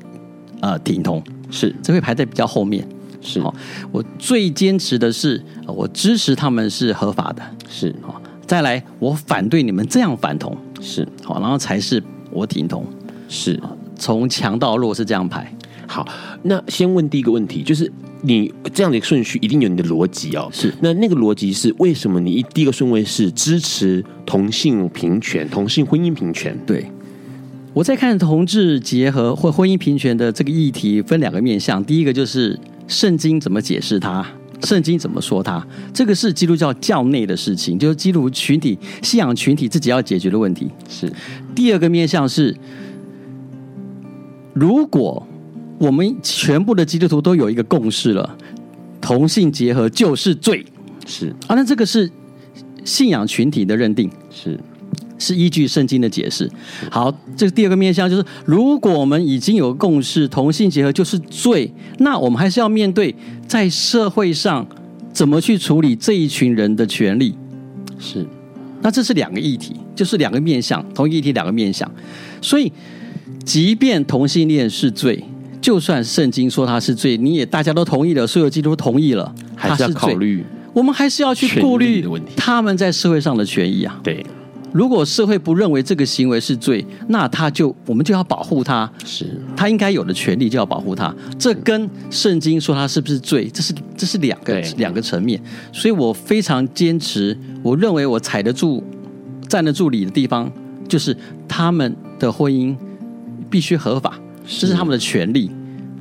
[0.61, 2.87] 呃挺同，是，这会排在比较后面，
[3.21, 3.39] 是。
[3.39, 3.53] 哦，
[3.91, 7.93] 我最坚持的是，我支持他们是合法的，是。
[8.01, 11.07] 好，再来我反对你们这样反同，是。
[11.23, 12.01] 好，然后才是
[12.31, 12.85] 我挺同，
[13.27, 13.59] 是。
[13.97, 15.51] 从强到弱是这样排。
[15.87, 16.07] 好，
[16.43, 17.91] 那先问第一个问题，就是。
[18.25, 20.73] 你这样的一个顺序一定有你的逻辑哦，是。
[20.79, 26.57] 那那个逻辑是为什么你一第一个顺位是支持同性平权、同性婚姻平权？
[26.65, 26.85] 对，
[27.73, 31.83] 我在看同志结合或婚姻平权的这个议题，分两个面向。
[31.83, 32.57] 第一个就是
[32.87, 34.25] 圣经怎么解释它，
[34.63, 35.61] 圣经怎么说它，
[35.93, 40.69] 这个是基督教教内的事情，就是基督群体、信仰群体自己要解决的问题。
[40.87, 41.11] 是。
[41.53, 42.55] 第二个面向是，
[44.53, 45.27] 如果。
[45.83, 48.37] 我们全部的基督徒都有一个共识了，
[49.01, 50.65] 同性结合就是罪，
[51.05, 52.09] 是啊，那这个是
[52.85, 54.57] 信仰群体的认定，是
[55.19, 56.49] 是依据圣经的解释。
[56.89, 63.13] 好，这个第二个面向就是，如果我们已经有共识，同性结合就是罪，那我们还是要面对
[63.45, 64.65] 在社会上
[65.11, 67.35] 怎么去处理这一群人的权利。
[67.99, 68.25] 是，
[68.81, 71.91] 那这是两个议题，就是两个面向，同一议题两个面向。
[72.41, 72.71] 所以，
[73.43, 75.21] 即便同性恋是罪。
[75.63, 80.43] 就算圣经说他是罪，你也大家都同意了，所有基督徒同意了，还是要考虑，
[80.73, 82.05] 我们还是要去顾虑
[82.35, 83.97] 他们在社会上的权益啊。
[84.03, 84.25] 对，
[84.73, 91.15] 如果社会不认为这个行为是罪，那他就我们就要保护他，是他应该有的权利就要保护他。
[91.39, 95.41] 这跟圣经说他是不是罪，这是这是两个两个层面。
[95.71, 98.83] 所以我非常坚持，我认为我踩得住、
[99.47, 100.51] 站得住理的地方，
[100.89, 101.15] 就是
[101.47, 102.75] 他们的婚姻
[103.49, 104.19] 必须合法。
[104.45, 105.49] 这是他们的权利，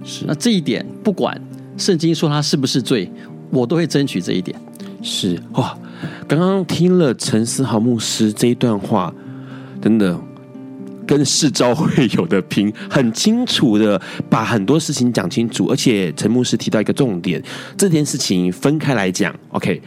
[0.05, 1.40] 是那这一点，不管
[1.76, 3.11] 圣经说他是不是罪，
[3.51, 4.59] 我都会争取这一点。
[5.03, 5.76] 是哇，
[6.28, 9.12] 刚刚听了陈思豪牧师这一段话，
[9.80, 10.16] 真的
[11.05, 15.66] 跟世招会有的拼，很清楚的把很多事情讲清楚。
[15.66, 17.43] 而且陈牧师提到一个重点，
[17.76, 19.82] 这件事情分开来讲，OK，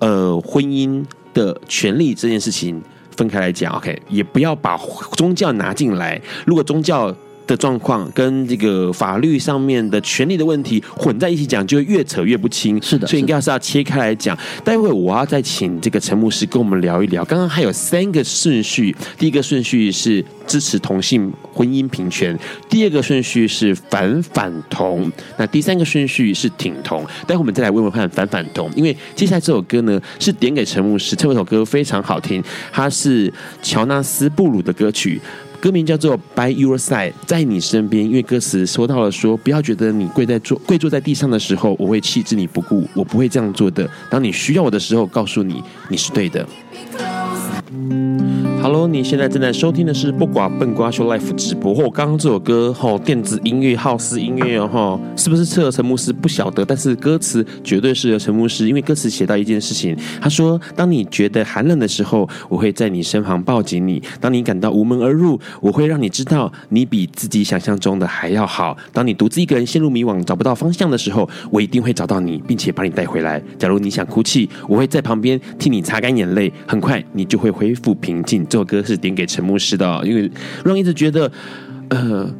[0.00, 2.82] 呃，婚姻的权利这件事情
[3.16, 4.76] 分开来讲，OK，也不要把
[5.12, 6.20] 宗教拿进来。
[6.44, 7.14] 如果宗教
[7.48, 12.80] 的状况跟这个法律上面的权利的问题混在一起讲，就会越扯越不清。
[12.80, 14.38] 是的，所以应该是要切开来讲。
[14.62, 17.24] 待会我要再请这个陈牧师跟我们聊一聊。
[17.24, 22.38] 刚刚还有三个顺序，第一个顺序是支持同性婚姻平权，
[22.68, 27.02] 第二个顺序是反反同，那第三个顺序是挺同。
[27.26, 33.32] 待会我们再来问问看反反同，因为接下来这首歌呢是点给陈牧师，这首歌非常好听，它是
[33.62, 35.18] 乔纳斯布鲁的歌曲。
[35.60, 38.04] 歌名叫做《By Your Side》，在你身边。
[38.04, 43.88] 因为歌词说到了说，不要觉得你跪在坐跪坐在地上的时候，我会弃之你不顾，我不会这样做的。
[44.08, 46.46] 当你需要我的时候，告诉你你是对的。
[48.60, 51.74] Hello，你现在正在收听的是不寡笨瓜秀 Life 直播。
[51.74, 56.12] 或刚刚这首歌，吼，电子音乐、浩斯音乐哦，吼，是不是适合陈牧师？
[56.12, 73.40] 不晓得，但是歌词绝对适合陈牧师，因为歌词写到一件事情，他说：“当你觉得寒冷的时候，我会在你身旁抱紧你；当你感到无门而入，我会让你知道你比自己想象中的还要好；当你独自一个人陷入迷惘、找不到方向的时候，我一定会找到你，并且把你带回来。
[73.56, 80.30] 假如你想哭泣，我会在旁边替你擦干眼泪，很快你就会恢复平静。”这首歌是点给陈牧师的，因为
[80.64, 81.32] 让一直觉得，
[81.88, 82.30] 呃，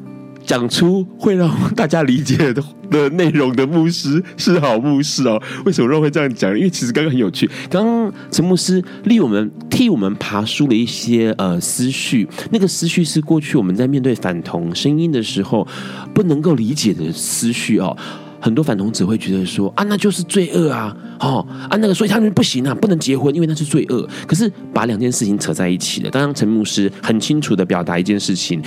[0.45, 5.43] 讲出会让大家理解的的内容的牧师是好牧师哦。
[5.65, 6.55] 为什么让会这样讲？
[6.57, 15.67] 因为其实刚刚很有趣，刚刚陈牧师替我们替我们爬梳了一些呃思绪，那个思绪是过去我们在面对反同声音的时候
[16.15, 17.97] 不能够理解的思绪哦。
[18.41, 24.09] 很多反同者会觉得说啊，那就是罪恶啊，哦啊那个，所以他们不行啊，不能结婚，因为那是罪恶。
[24.27, 26.11] 可是把两件事情扯在一起了。
[26.11, 28.63] 当然，陈牧师很清楚的表达一件事情：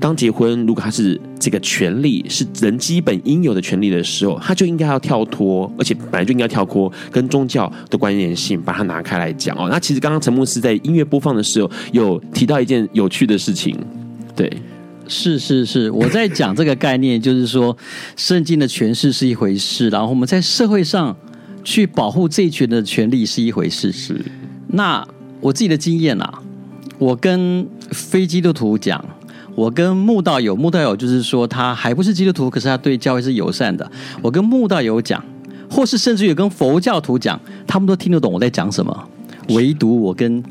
[0.00, 9.68] 当结婚如果他是这个权利，是人基本应有的权利的时候，他就应该要跳脱，而且本来就应该跳脱跟宗教的关联性，把它拿开来讲哦。
[9.70, 13.76] 那其实刚刚陈牧师在音乐播放的时候有提到一件有趣的事情，
[14.34, 14.50] 对。
[15.06, 17.76] 是是是，我在讲这个概念，就是说，
[18.16, 21.14] 圣经的诠释是一回事，然后我们在社会上
[21.62, 23.92] 去保护这一群的权利是一回事。
[23.92, 24.18] 是，
[24.68, 25.06] 那
[25.40, 26.40] 我自己的经验啊，
[26.98, 29.04] 我跟非基督徒讲，
[29.54, 33.90] 我跟慕道友，慕道友就是说他还不是基督徒，可是他对教会是友善的。
[34.22, 35.22] 我跟慕道友讲，
[35.70, 39.08] 或是甚至有跟佛教徒讲，他们都听得懂我在讲什么，
[39.50, 40.42] 唯独我跟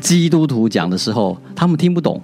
[0.00, 2.20] 基督徒讲的时候，他们听不懂。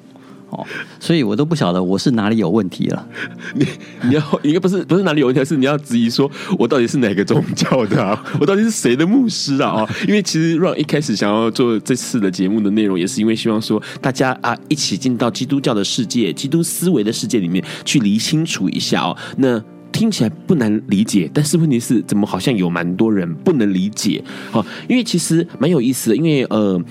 [0.57, 0.67] 哦，
[0.99, 3.07] 所以我都不晓得我是哪里有问题了。
[3.55, 3.67] 你
[4.03, 8.25] 你要应该不是不是哪里有问题，是你要质疑说我到底是哪个宗教的啊？
[8.41, 9.83] 我到底是谁的牧师啊？
[9.83, 19.17] 哦，因为其实 Ron 一开始想要做这次的节目的内容，也是因为希望说大家啊一起进到基督教的世界、基督思维的世界里面去理清楚一下哦。
[19.37, 24.23] 那听起来不难理解，但是问题是怎么好像有蛮多人不能理解？
[24.53, 26.83] 哦，因为其实蛮有意思的，因为呃。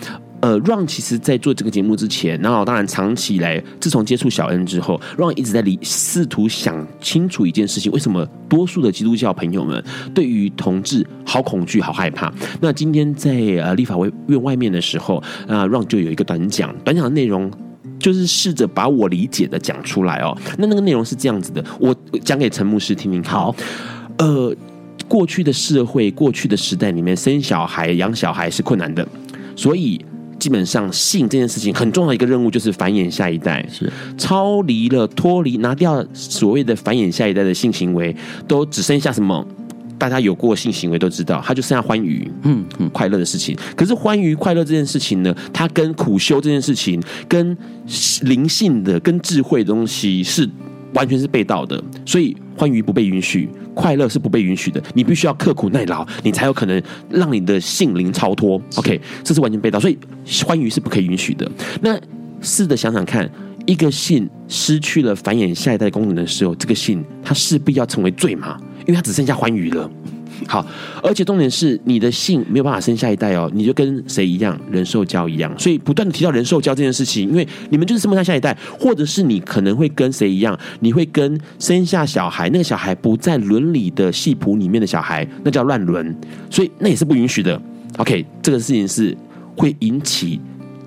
[0.41, 9.83] 呃，Ron 其实，在做这个节目之前，然后当然长期以来，自从接触小恩之后，Ron 一直在理试图想清楚一件事情：为什么多数的基督教朋友们
[10.13, 12.31] 对于同志好恐惧、好害怕？
[12.61, 13.95] 那今天在呃立法
[14.27, 15.15] 院外面的时候，
[15.47, 17.49] 啊，Ron 就有一个短讲，短讲的内容
[17.97, 20.37] 就是试着把我理解的讲出来哦。
[20.59, 23.33] 那那个内容是这样子的，我讲给陈牧师听听看。
[23.33, 23.55] 好，
[24.19, 24.55] 呃，
[25.07, 29.07] 过去的社会、过去的时代里面，生小孩、养小孩是困难的，
[29.55, 29.99] 所以。
[30.37, 38.15] 基本上，性这件事情很重要的一个任务就是繁衍下一代，是超离了、脱离、拿掉所谓的繁衍下一代的性行为，
[38.47, 39.45] 都只剩下什么？
[39.97, 43.57] 大家有过性行为都知道，它就剩下欢愉，嗯嗯，快乐的事情。
[43.75, 47.57] 可是欢愉快乐这件事情呢，它跟苦修这件事情、跟
[48.23, 50.47] 灵性的、跟智慧的东西是
[50.93, 52.35] 完全是背道的，所以。
[52.55, 54.81] 欢愉不被允许，快乐是不被允许的。
[54.93, 58.61] 你必须要刻苦耐劳，你才有可能让你的性灵超脱。
[58.75, 59.97] OK，这是完全背道，所以
[60.45, 61.49] 欢愉是不可以允许的。
[61.81, 61.99] 那
[62.41, 63.29] 试着想想看，
[63.65, 68.57] 一个性失去了繁衍下一代功能的时候，这个性它势必要成为罪嘛？
[68.81, 69.89] 因为它只剩下欢愉了。
[70.47, 70.65] 好，
[71.01, 86.15] 而且重点是你的性没有办法生下一代哦，你就跟谁一样，人兽交一样，所以不断的提到人兽交这件事情，因为你们就是生不下下一代，或者是你可能会跟谁一样，你会跟生下小孩，那个小孩不在伦理的系谱里面的小孩，那叫乱伦，
[86.49, 87.59] 所以那也是不允许的。
[87.97, 89.15] OK，这个事情是
[89.55, 90.39] 会引起。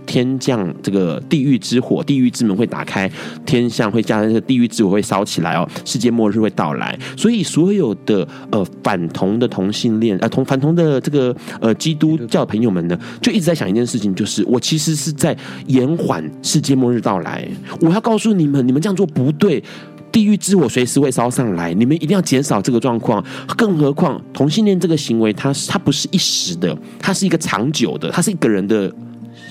[0.09, 3.09] 天降这个地狱之火，地狱之门会打开，
[3.45, 6.99] 天象会加上这个地狱之火会烧起来哦，世界末日会到来。
[7.15, 15.37] 所以所有的呃反同的同性恋，呃同反同的这个呃基督教朋友们呢，就一直在想一件事情，就是我其实是在
[15.67, 17.47] 延缓世界末日到来。
[17.83, 19.63] 我要告诉你们，你们这样做不对，
[20.11, 23.23] 地狱之火随时会烧上来，你们一定要减少这个状况。
[23.59, 28.91] 更何况同性恋这个行为，它它不是一时的，它是一个长久的，它是一个人的。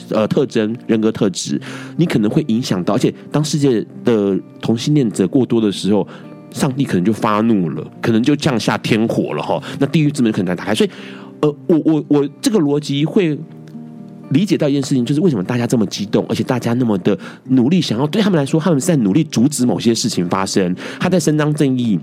[0.09, 1.59] 呃，特征、人格特质，
[1.97, 6.07] 你可能会影响到，而且当世界的同性恋者过多的时候，
[6.51, 9.61] 上帝可能就发怒了，可能就降下天火了哈。
[9.79, 10.89] 那地狱之门可能打开，所以，
[11.41, 13.37] 呃，我我我这个逻辑会
[14.29, 17.17] 理解到一件事情，就是为什么大家这么激动，而且大家那么的
[17.49, 21.99] 努力，想要对他们来说，他们是在努力阻止某些事情发生，他在伸张正义，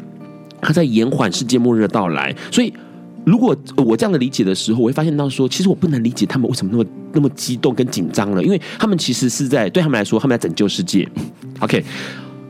[0.60, 2.72] 他在延缓世界末日的到来，所以。
[3.24, 11.08] 如果我这样的理解的时候，我会发现到说，其实我不能理解他们为什么那么那么激动跟紧张了，因为他们其实是在对他们来说，他们在拯救世界。
[11.60, 11.82] OK，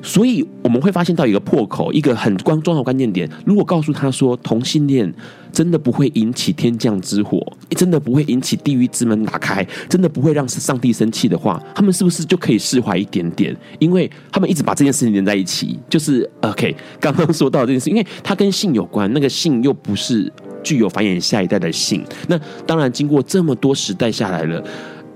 [0.02, 3.30] 所以我们会发现到一个破口，一个很关重要关键点。
[3.44, 5.12] 如果告诉他说同性恋
[5.52, 13.56] 真的不会引起天降之火，真的不会引起地狱之门打开，真的不会让上帝生气的话，他们是不是就可以释怀一点点？
[13.78, 16.74] 因为他们一直把这件事情连在一起，就是 OK。
[16.98, 20.32] 刚刚说到这件事，因为它跟性有关，那个性又不是
[20.64, 22.02] 具有繁衍下一代的性。
[22.26, 22.36] 那
[22.66, 24.60] 当然，经过这么多时代下来了，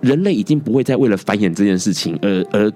[0.01, 2.73] 人类已经不会再为了繁衍这件事情而而。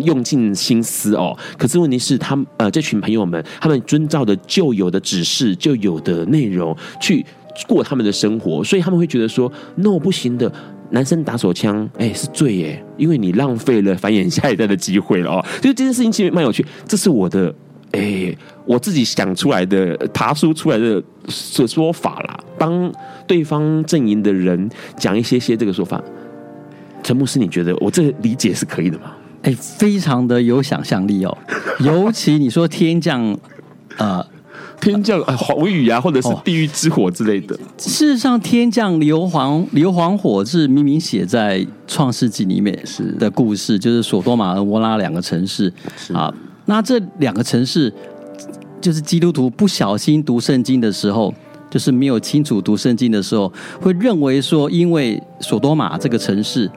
[0.00, 7.22] 用尽心思哦，可是问题是他们呃这群朋友们，他们遵照的旧有的指示、旧有的内容去
[7.68, 10.50] 过他们的生活，所以他们会觉得说，no 不行的，
[10.88, 15.44] 男生打手枪，哎是罪耶，因为你浪费了繁衍下一代的机会了哦。
[15.60, 17.54] 所以这件事情其实蛮有趣，这是我的
[17.94, 18.36] 哎
[18.66, 22.92] 我自己想出来的爬书出来的说说法啦，帮
[23.26, 26.02] 对方阵营的人讲一些些这个说法。
[27.02, 29.12] 陈牧师，你觉得我这个理解是可以的吗？
[29.42, 31.36] 哎，非常的有想象力哦，
[31.80, 33.38] 尤其你说天降，
[33.98, 34.26] 呃，
[34.80, 37.54] 天降黄雨啊，或者是地狱之火之类的。
[37.76, 45.70] 事实上，天降硫磺硫磺火是明明写在创世纪里面是的故事，就是索多玛、和摩拉两个城市
[46.14, 46.32] 啊。
[46.66, 47.92] 那这两个城市，
[48.80, 51.32] 就是基督徒不小心读圣经的时候，
[51.70, 56.70] 就是没有清楚读圣经的时候，会认为说，因为索多玛这个城市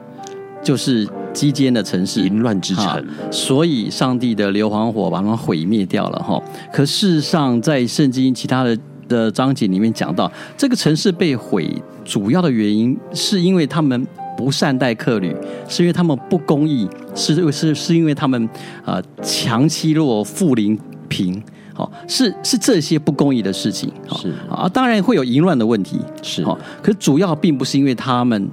[0.62, 1.08] 就是。
[1.34, 6.42] 基奸的城市，淫乱之城，所以上帝的硫磺火把他们毁灭掉了哈。
[6.72, 8.76] 可事实上，在圣经其他的
[9.06, 11.72] 的章节里面讲到，这个城市被毁
[12.04, 14.04] 主要的原因是因为他们
[14.38, 15.34] 不善待客旅，
[15.68, 18.48] 是因为他们不公义，是是是因为他们
[18.84, 20.78] 呃强欺弱、富临
[21.08, 21.42] 贫，
[21.74, 24.32] 哦是是这些不公义的事情是。
[24.48, 26.44] 啊，当然会有淫乱的问题是，
[26.80, 28.48] 可是主要并不是因为他们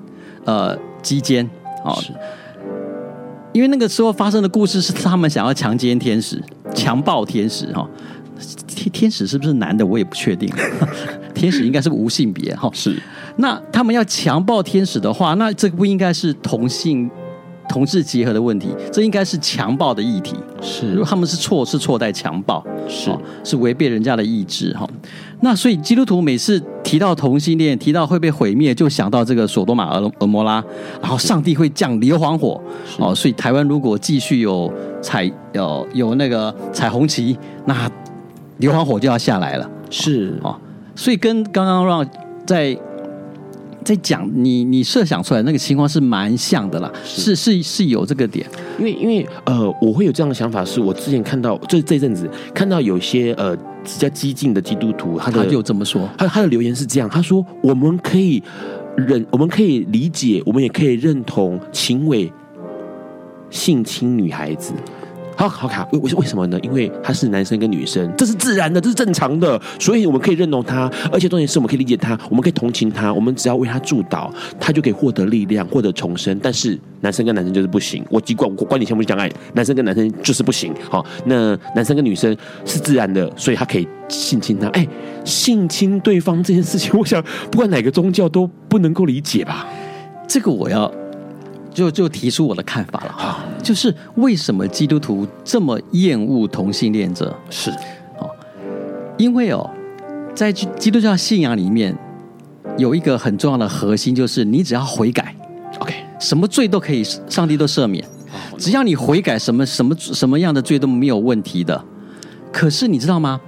[0.46, 1.48] 呃基奸
[1.84, 1.96] 啊。
[3.54, 7.88] 因为那个时候发生的故事是他们想要强奸天使、强暴天使哈，
[8.68, 9.86] 天天使是不是男的？
[9.86, 10.52] 我也不确定，
[11.36, 12.70] 天使应该是无性别哈。
[12.74, 13.02] 是，
[13.38, 17.10] 那他们要强暴天使的话，那这个不应该是同性
[17.68, 20.36] 同志结合的问题，这应该是强暴的议题。
[20.62, 23.10] 是，如果他们是错，是错在强暴，是
[23.44, 24.88] 是违背人家的意志哈。
[25.42, 30.64] 那所以基督徒每次提到同性恋，提到会被毁灭，就想到这个索多玛、俄俄摩拉，
[31.02, 32.62] 然后上帝会降硫磺火
[33.00, 33.14] 哦。
[33.14, 34.72] 所以台湾如果继续有
[35.02, 37.90] 彩有有那个彩虹旗，那
[38.58, 39.70] 硫磺火就要下来了。
[39.90, 40.56] 是哦，
[40.96, 42.08] 所以跟刚刚让
[42.46, 42.78] 在
[43.86, 48.46] 在讲你你设想出来那个情况是蛮像的啦，是是是，是有这个点。
[48.80, 53.56] 因为因为呃，我会有这样的想法，是我之前看到这这阵子看到有些呃。
[53.86, 58.42] 比较激进的基督徒，他他就这么说，他他的留言是这样，他说：“我们可以
[58.98, 62.34] 认，我们可以理解，我们也可以认同，秦伟
[63.52, 64.74] 性侵女孩子。”
[65.36, 66.58] 好好卡，为为为什么呢？
[66.62, 76.40] 因为他是男生跟女生，这是自然的，这是正常的，所以我们可以认同他，而且重点是我们可以理解他，我们可以同情他，我们只要为他祝祷，他就可以获得力量，获得重生。
[76.42, 80.74] 但是男生跟男生就是不行，我尽管我管你相不相爱，男生跟男生就是不行。
[80.90, 84.68] 好，那男生跟女生是自然的，所以他可以性侵他。
[84.70, 84.88] 哎，
[85.26, 89.68] 性侵对方这件事情，我想不管哪个宗教都不能够理解吧？
[90.28, 90.92] 这个我要。
[91.76, 97.36] 就就提出我的看法了哈，就是为什么基督徒这么厌恶同性恋者？
[97.50, 97.70] 是
[98.18, 98.32] 哦，
[99.18, 99.70] 因为哦，
[100.34, 101.94] 在基督教信仰里面
[102.78, 105.36] 有一个很重要的核心，就是你只要悔改
[105.80, 108.02] ，OK，什么罪都可以，上帝都赦免，
[108.58, 111.84] 只要你悔改，什么什么什么样的罪都没有问题的。
[112.54, 113.42] 可是你知道吗？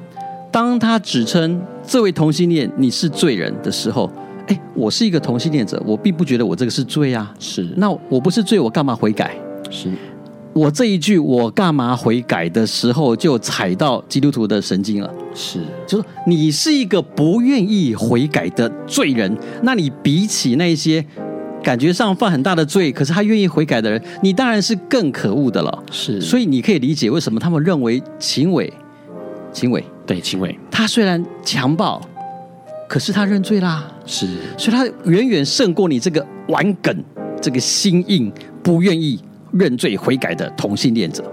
[0.52, 4.12] 当他指称这位同性恋你是罪人的时候。
[4.48, 7.34] 哎，我是一个同性恋者，我并不觉得我这个是罪啊。
[7.40, 9.36] 是，那我不是罪，我干嘛悔改？
[9.70, 9.92] 是，
[10.54, 15.14] 我这一句我干嘛悔改的时候，就踩到基督徒的神经了。
[15.34, 21.06] 是，就是你是一个不愿意悔改的罪人，那你比起那些
[21.62, 25.84] 感觉上犯很大的罪，可是他愿意悔改的人，你当然是更可恶的了。
[25.92, 28.72] 是，所以你可以理解为什么他们认为秦伟，
[29.52, 32.02] 秦伟，对，秦伟，他虽然强暴。
[32.90, 34.26] 可是他认罪啦，是，
[34.58, 37.04] 所以他远远胜过你这个顽梗、
[37.42, 38.32] 这个心硬、
[38.64, 39.20] 不愿意
[39.52, 41.24] 认罪悔改的同性恋者。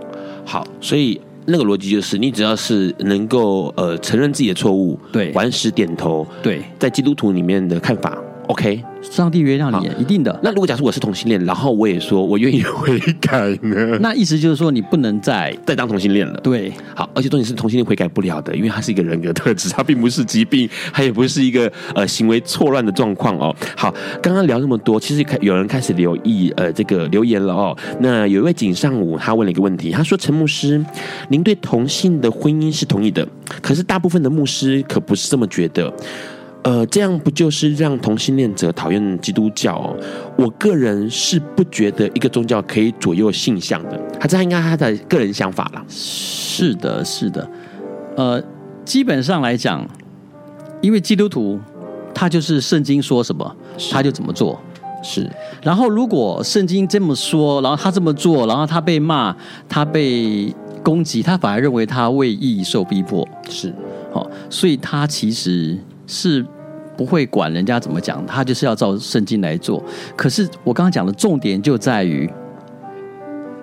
[0.45, 10.39] 好，所以那个逻辑就是，你只要是能够呃承认自己的错误，对，顽石点头，对，在基督徒里面的看法，OK，上帝原谅你，一定的。
[10.43, 13.99] 那如果假设我是同性恋，然后我也说我愿意悔改呢？
[14.01, 16.39] 那意思就是说你不能再再当同性恋了。
[16.43, 23.55] 对，好，而且重点是同性恋悔改不了的，因为它是一个人格特质，它并不是疾病，它也不是一个呃行为错乱的状况哦。
[23.77, 23.93] 好，
[24.23, 27.77] 刚刚聊那么多，其实开有人开始留意呃这个留言了哦。
[28.01, 30.85] 那有一位井上武，他问了一个问题，他说：“陈牧师，
[31.29, 33.27] 您对同性的婚姻是同意的，
[33.63, 35.91] 可是大部分的牧师可不是这么觉得。”
[36.65, 39.97] 呃，这样不就是让同性恋者讨厌基督教哦？
[40.39, 45.85] 我个人是不觉得一个宗教可以左右性向的，他这应该他的个人想法啦。
[45.87, 47.47] 是的，是的。
[48.17, 48.43] 呃，
[48.83, 49.87] 基本上来讲，
[50.81, 51.61] 因为基督徒
[52.15, 53.57] 他就是圣经说什么
[53.93, 54.59] 他就怎么做，
[55.03, 55.31] 是。
[55.63, 59.37] 然后如果圣经这么说，然后他这么做，然后他被骂，
[59.69, 60.51] 他被
[60.83, 63.71] 攻击，他反而认为他为义受逼迫，是。
[64.15, 66.43] 好，所以他其实是。
[66.97, 69.83] 不会管人家怎么讲，他就是要照圣经来做。
[70.17, 72.29] 可是我刚刚讲的重点就在于，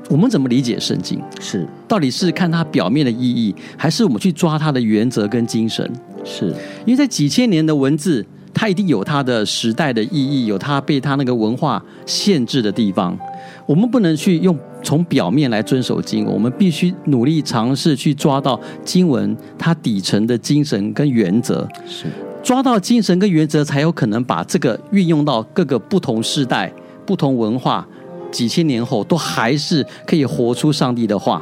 [0.10, 1.22] 我们怎么理解圣经？
[1.40, 5.90] 是，到底是看它表面的意义，还是我们去抓它的原则跟精神？
[6.24, 6.48] 是，
[6.86, 13.18] 因为在几千年的文字，它一定有它的时代的意义，有它被它那个文化限制的地方。
[13.66, 21.66] 我们不能去用从表面来遵守经文，我们必须努力尝试去抓到经文它底层的精神跟原则。
[21.88, 22.08] 是。
[22.44, 26.72] 抓到精神跟原则，才有可能把这个运用到各个不同世代、
[27.06, 27.88] 不同文化，
[28.32, 31.42] 几千年后都还是可以活出上帝的话。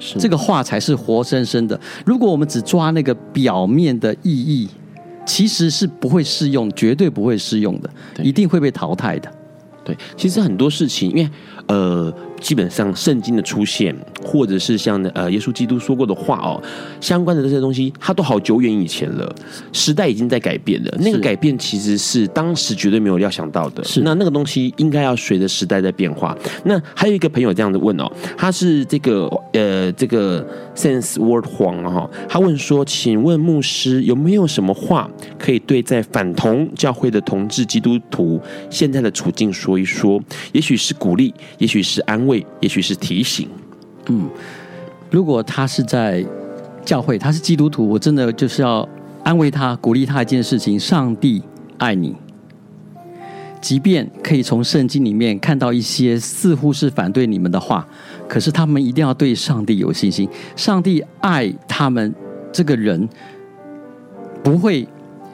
[0.00, 1.80] 是这个话才是活生生的。
[2.04, 4.68] 如果我们只抓那个表面的意义，
[5.24, 7.88] 其实是不会适用，绝对不会适用的，
[8.22, 9.32] 一定会被淘汰的。
[9.84, 11.30] 对，其实很多事情，因为
[11.68, 12.12] 呃。
[12.42, 16.60] 基本上圣经的出现，或者是像呃耶稣基督说过的话哦，
[17.00, 19.34] 相关的这些东西，它都好久远以前了，
[19.72, 20.94] 时代已经在改变了。
[20.98, 23.82] 那个改变其实是当时绝对没有料想到的。
[23.84, 26.36] 是那那个东西应该要随着时代在变化。
[26.64, 30.44] 那还有一个朋友这样子问哦，他是这个呃这个
[30.74, 35.08] Sense Word 黄哈，他问说，请问牧师有没有什么话
[35.38, 40.20] 可以对在反同教会的同志基督徒现在的处境说一说？
[40.52, 42.31] 也许是鼓励，也许是安慰。
[42.60, 43.48] 也许是提醒，
[44.06, 44.28] 嗯，
[45.10, 46.24] 如果他是在
[46.84, 48.88] 教会，他是基督徒，我真的就是要
[49.22, 51.42] 安慰他、鼓励他一件事情：上帝
[51.78, 52.16] 爱你。
[53.60, 57.86] 即便可以从圣经里面看到一些似乎是反对你们的话，
[58.28, 60.28] 可是他们一定要对上帝有信心。
[60.56, 62.12] 上帝爱他们
[62.50, 63.08] 这个人，
[64.42, 64.88] 不会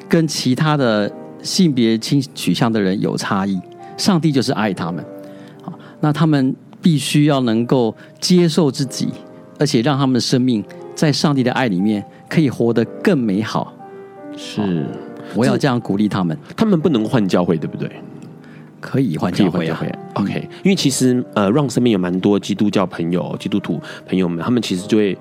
[0.07, 1.11] 跟其他的
[1.43, 3.59] 性别倾取向的人有差异。
[3.97, 5.03] 上帝就是爱他们。
[5.63, 6.55] 好，那他们。
[6.81, 9.09] 必须要能够接受自己，
[9.59, 10.65] 而且让他们的生命
[10.95, 13.73] 在上帝的爱里面可以活得更美好。
[14.37, 14.87] 是，
[15.35, 16.37] 我要这样鼓励他们。
[16.57, 17.91] 他们不能换教会，对不对？
[18.81, 19.81] 可以换教会啊。
[20.15, 25.17] OK，因为其实呃，让身边有蛮多基督教朋友、基督徒朋友们，他们其实就会。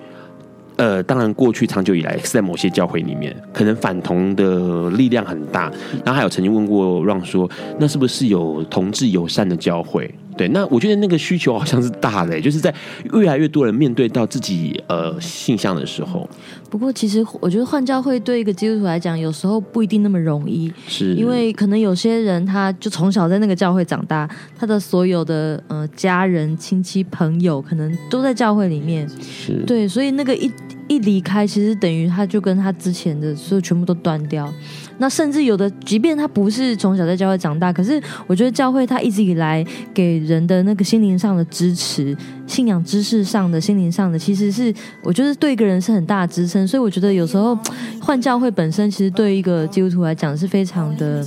[0.77, 5.71] 呃，当然，过去长久以来是在某些教会里面，可能反同的力量很大。
[6.05, 7.49] 然后还有曾经问过让说，
[7.79, 10.13] 那是不是有同志友善的教会？
[10.37, 12.71] 对，那我觉得那个需求好像是大的，就是在
[13.13, 16.29] 越来越多人面对到自己呃性向的时候。
[16.69, 21.13] 不过，其实我觉得换教会对一个基督徒来讲，有时候不一定那么容易，是。
[21.15, 29.63] 因为可能有些人他就从小在那个教会长大，他的所有的呃家人、亲戚、朋友可能都在教会里面，是。
[29.65, 30.51] 对，所以那个一。
[30.87, 34.51] 一离开，其实等于他就跟他之前的所有全部都断掉。
[34.99, 44.73] 那甚至有的，即便他不是从小在教会长大，可是我觉得教会他一直以来给人的那个心灵上的支持、信仰知识上的、心灵上的，其实是
[45.03, 46.67] 我觉得对一个人是很大的支撑。
[46.67, 47.57] 所以我觉得有时候
[48.01, 51.23] 换教会本身，其实对一个基督徒来讲是非常的。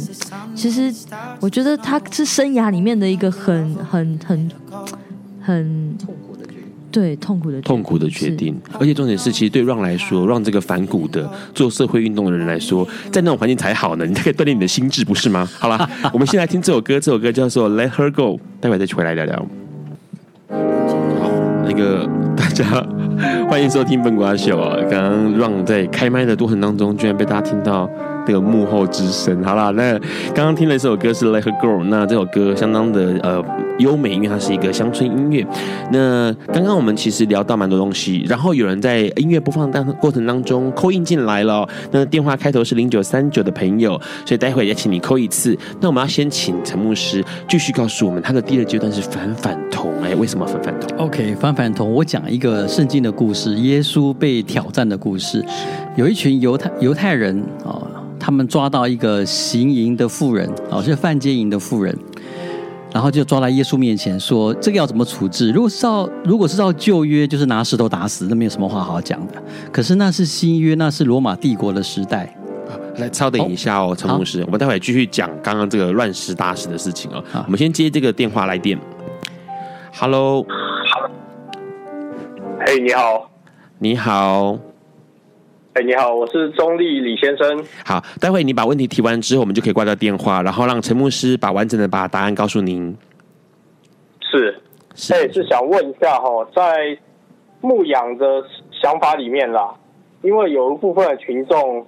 [0.54, 0.92] 其实
[1.38, 4.50] 我觉得他是生涯里面的一个很、很、很、
[5.40, 5.96] 很。
[6.90, 15.48] 对，痛苦的痛苦的决定，而且重点是，其实对让来说，让这个反骨的做社会运动的人来说，在那种环境才好呢，你才可以锻炼你的心智，不是吗？
[15.58, 19.36] 好了， 我们先来听这首歌，这首歌叫做《Let Her Go》，待会再回来聊聊。
[20.48, 21.30] 好，
[21.64, 22.64] 那个 大家
[23.48, 24.76] 欢迎收听笨瓜秀啊！
[24.90, 27.88] 刚刚让在开麦的过程当中，居然被大家听到。
[28.30, 29.98] 这个幕后之声，好啦，那
[30.32, 33.44] 刚刚听了一首歌是《Let Her Go》，那这首歌相当的呃
[33.80, 35.44] 优美，因为它是一个乡村音乐。
[35.90, 45.58] 那刚刚我们其实聊到蛮多东西，然后有人在音乐播放当过程当中扣印进来了，那电话开头是零九三九的朋友，所以待会也请你扣一次。
[45.80, 55.44] 那我们要先请陈牧师继续告诉我们，他的第二阶段是反反同，哎，为什么反反同？OK，反反同，我讲一个圣经的故事，耶稣被挑战的故事。
[55.96, 57.82] 有一群犹太犹太人啊。
[58.20, 61.96] 他们抓到一个行淫的妇人，哦，是犯奸淫的妇人，
[62.92, 65.50] 然后就抓来耶稣面前说：“这个要怎么处置？
[65.50, 69.42] 如果是照如果是照旧约，就是拿石头打死，那没有什么话好讲的。
[69.72, 72.36] 可是那是新约，那是罗马帝国的时代。”
[72.98, 77.24] 来，稍等一下哦，陈牧师，我们待会继续讲刚刚这个乱石打死的事情哦。
[77.32, 78.78] 好，我们先接这个电话来电。
[79.92, 80.46] Hello，
[82.66, 83.30] 嘿，你好，
[83.78, 84.58] 你好，
[85.74, 87.64] 哎，你好，我是中立李先生。
[87.84, 92.96] 好，待会你把问题提完之后，我们就可以挂掉电话，然后让陈牧师把完整的把答案告诉您。
[94.20, 94.60] 是，
[94.94, 96.98] 是，哎，是想问一下哈，在
[97.60, 98.44] 牧养的
[98.82, 99.74] 想法里面啦，
[100.22, 101.86] 因为有一部分的群众。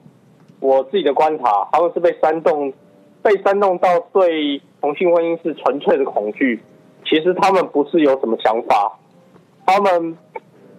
[0.60, 2.72] 我自己的观察，他们是被煽动，
[3.20, 6.62] 被煽动到对同性婚姻是纯粹的恐惧。
[7.04, 8.96] 其实他们不是有什么想法，
[9.66, 10.16] 他们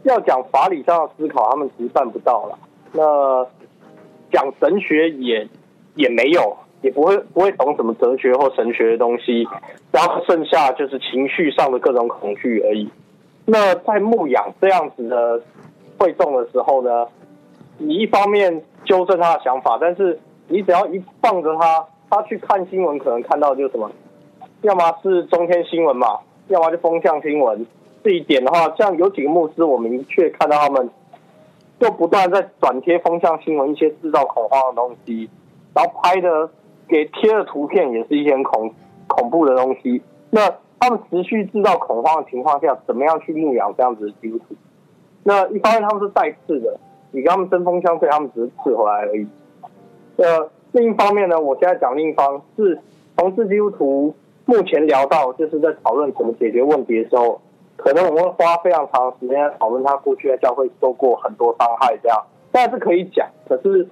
[0.03, 2.57] 要讲法理上的思考，他们其实办不到了。
[2.93, 3.45] 那
[4.31, 5.47] 讲神学也
[5.95, 9.47] 也没有，也不会不会懂什么哲学或神学的东西。
[9.91, 12.89] 然后剩下就是情绪上的各种恐惧而已。
[13.45, 15.41] 那在牧养这样子的
[15.97, 17.07] 会众的时候呢，
[17.77, 18.63] 你一方面。
[18.85, 23.89] 纠正他的想法，但是你只要一放着他，他去看新闻，可能看到就什么，
[24.63, 27.65] 要么是中天新闻嘛，要么就风向新闻。
[28.03, 30.89] 这一点的话，像有几个牧师，我明确看到他们
[31.83, 35.29] 就不断在转贴风向新闻一些制造恐慌的东西，
[35.75, 36.49] 然后拍的
[36.87, 38.73] 给贴的图片也是一些恐
[39.07, 40.01] 恐怖的东西。
[40.29, 40.49] 那
[40.79, 44.55] 他们持续制造恐慌的情况下，怎么样去牧养这样子的基督徒？
[45.23, 46.79] 那一方面他们是带刺的。
[47.11, 49.27] 你跟他们针锋相对，他们只是刺回来而已。
[50.15, 52.79] 呃，另一方面呢，我现在讲另一方是
[53.17, 54.15] 同志基督徒，
[54.45, 57.41] 目前聊到就是在讨论怎么解决问题的时候，
[57.83, 62.17] 可能我们会花非常长的时间来讨论他过去在教会受过很多伤害这样，
[62.49, 63.27] 但是可以讲。
[63.45, 63.85] 可是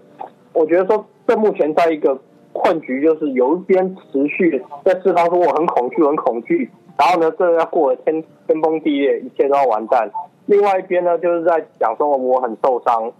[0.53, 2.17] 我觉得说，这目前在一个
[2.53, 10.09] 困局，就是有一边持续在释放说我很恐惧，很恐惧，然后呢，这要过了天天崩地裂，一切都要完蛋。
[10.45, 13.11] 另外一边呢，就是在讲说我很受伤。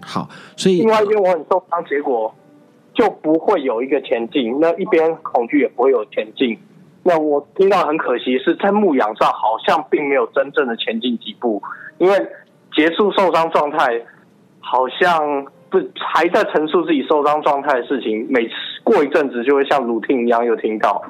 [0.00, 2.32] 好，所以另外一边我很受伤，结果
[2.94, 4.60] 就不会有一个前进。
[4.60, 6.56] 那一边恐惧也不会有前进。
[7.02, 11.62] 那我听到很可惜是在牧羊上好像并没有真正的前进几步，
[11.98, 12.16] 因为
[12.74, 14.00] 结束受伤状态，
[14.60, 18.26] 好像不还在陈述自己受伤状态的事情。
[18.30, 18.54] 每次
[18.84, 21.02] 过一阵子就会像 routine 一样又听到。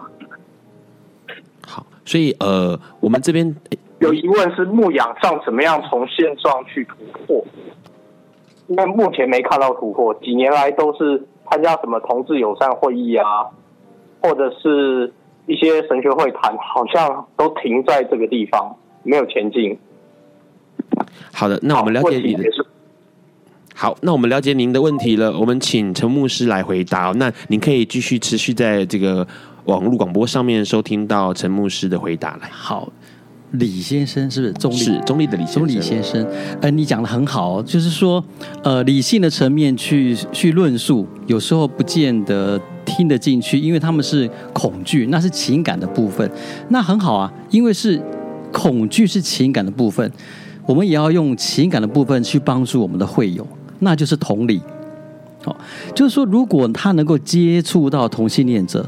[1.66, 3.54] 好，所以呃，我们这边。
[4.00, 7.44] 有疑问是牧羊上怎么样从现状去突破？
[8.66, 13.46] 那目前没看到突破，几年来都是参加什么同志友善会议啊，
[14.20, 15.12] 或者是
[15.46, 19.78] 一些神学会谈，好像都停在这个地方，没有前进。
[21.32, 22.44] 好的，那我们了解你的。
[23.74, 25.36] 好，那我们了解您的问题了。
[25.38, 27.12] 我们请陈牧师来回答。
[27.16, 29.26] 那您可以继续持续在这个
[29.64, 32.48] 网络广播上面收听到陈牧师的回答来。
[32.50, 32.92] 好。
[33.52, 34.76] 李先生是不是中立？
[34.76, 35.66] 是中立的李先生。
[35.66, 36.26] 中立先生，
[36.62, 38.24] 呃，你讲的很好，就是说，
[38.64, 46.30] 呃，理性的层面去去论述，有时候不见得听得进去，因为他们是恐惧，那是情感的部分。
[46.68, 48.00] 那很好啊，因为是
[48.52, 50.10] 恐惧是情感的部分，
[50.66, 53.46] 我们也要用情感的部分去帮助我们的会友，
[53.80, 54.60] 那就是同理。
[55.44, 55.56] 好，
[55.94, 58.86] 就是说，如果他能够接触到同性恋者。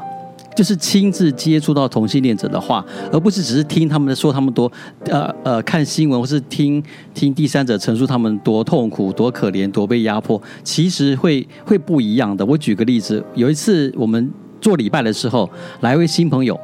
[0.54, 4.70] 就是亲自接触到同性恋者的话，而不是只是听他们说他们多，
[5.06, 6.82] 呃呃，看新闻或是听
[7.12, 12.46] 听第三者陈述他们多痛苦、多可怜、多被压迫，其实会会不一样的。
[12.46, 15.50] 我举个例子，有一次我们做礼拜的时候，
[15.80, 16.58] 来一位新朋友，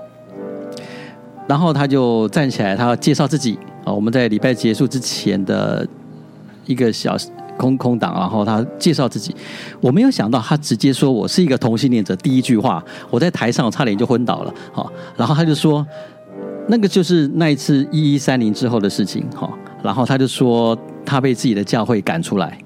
[1.48, 3.92] 然后他就站起来，他介绍自己啊。
[3.92, 5.86] 我们在礼拜结束之前的
[6.66, 7.28] 一个小时。
[7.60, 9.36] 空空档，然后他介绍自己，
[9.82, 12.16] 我没有想到他直接说我是一个同性恋者。
[12.16, 14.54] 第一句话，我在台上差点就昏倒了。
[14.72, 15.86] 好，然后他就说，
[16.68, 19.26] 那个就是那一次一一三零之后的事情。
[19.34, 20.74] 好，然后他就说
[21.04, 22.58] 他被自己的教会赶出来。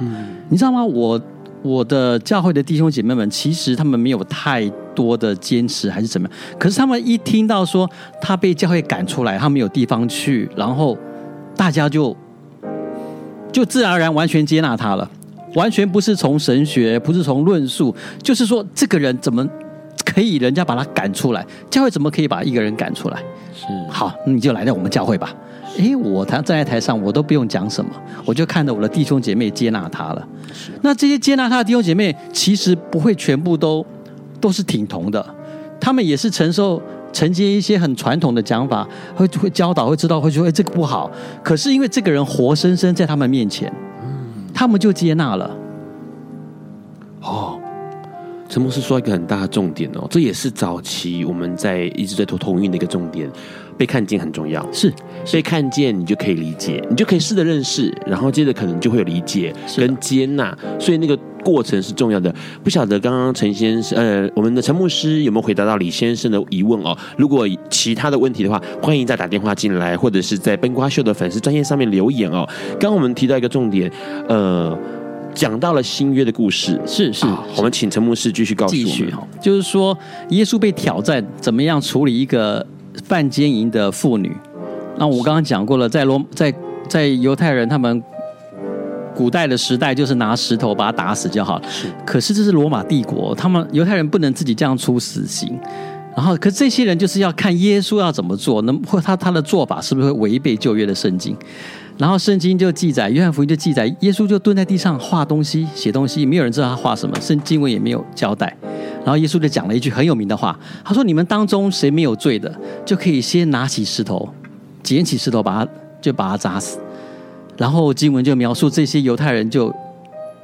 [0.00, 0.84] 嗯，你知道吗？
[0.84, 1.20] 我
[1.62, 6.38] 我的教会的弟兄姐妹们，其实他们没有太多的坚持，还是怎么样？
[6.58, 7.88] 可是他们一听到说
[8.20, 10.98] 他被教会赶出来，他没有地方去，然后
[11.54, 12.16] 大家就。
[13.56, 15.10] 就自然而然完全接纳他了，
[15.54, 19.42] 完全不是从神学，不是从论述，就是说这个人怎么
[20.04, 21.42] 可以人家把他赶出来？
[21.70, 23.16] 教会怎么可以把一个人赶出来？
[23.54, 25.34] 是好，你就来到我们教会吧。
[25.78, 27.90] 诶，我他站在台上，我都不用讲什么，
[28.26, 30.28] 我就看着我的弟兄姐妹接纳他了。
[30.82, 33.82] 那这些接纳他的弟兄姐妹，其实不会全部都
[34.38, 35.26] 都是挺同的，
[35.80, 36.82] 他们也是承受。
[37.16, 41.10] 承接一些很传统的讲法，会会教导，会知道，会说，哎，这个不好。
[41.42, 43.72] 可是因为这个人活生生在他们面前，
[44.52, 45.56] 他们就接纳了。
[47.22, 47.58] 哦，
[48.50, 53.30] 陈牧师说一个很大的重点哦，这也是早期我们在一直在投同运的一个重点。
[53.76, 54.92] 被看见很重要，是
[55.32, 62.34] 被看见，你就可以理解，你就可以试着认识，然后接着可能就会有理解跟接纳，所以那个过程是重要的。
[62.64, 66.96] 不晓得刚刚陈先生，呃，我们的陈牧师有没有回答到李先生的疑问哦？
[67.18, 72.48] 如果其他的问题的话，欢迎再打电话进来，或者是在奔瓜秀的粉丝专页上面留言哦。
[72.80, 73.90] 刚刚我们提到一个重点，
[74.28, 74.76] 呃，
[75.34, 77.26] 讲到了新约的故事，是是，
[77.56, 79.96] 我们请陈牧师继续告诉我们，就是说
[80.30, 82.66] 耶稣被挑战，怎么样处理一个。
[83.04, 84.34] 犯奸淫的妇女，
[84.98, 86.52] 那我刚刚讲过了，在罗在
[86.88, 88.02] 在犹太人他们
[89.14, 91.68] 古代的时代，就是拿石头把他打死就好了。
[91.68, 95.58] 是，可是这是罗马帝国，他们犹太人不能自己这样出死刑。
[96.16, 101.36] 然后，可这些人就是要看耶稣要怎么做，能或他他的做法是不是会违背旧约的圣经？
[101.98, 108.54] 然后圣经就记载，约翰福音就记载，耶稣就蹲在地上画东西、写东西，没有人知道他画什么，圣经文也没有交代。
[109.04, 112.54] 然后耶稣就讲了一句很有名的话，他说：“你们当中谁没有罪的，
[112.84, 114.28] 就可以先拿起石头，
[114.82, 115.70] 捡起石头把他
[116.00, 116.78] 就把他砸死。”
[117.56, 119.72] 然后经文就描述这些犹太人就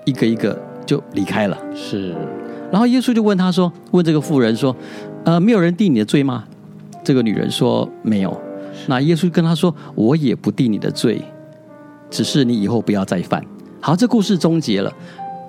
[0.06, 1.58] 一个一个就离开了。
[1.74, 2.14] 是。
[2.70, 4.74] 然后耶稣就问他说：“问这个妇人说，
[5.24, 6.44] 呃，没有人定你的罪吗？”
[7.04, 8.40] 这个女人说：“没有。”
[8.86, 11.20] 那耶稣跟他说：“我也不定你的罪，
[12.12, 13.44] 只是你以后不要再犯。”
[13.80, 14.92] 好，这故事终结了。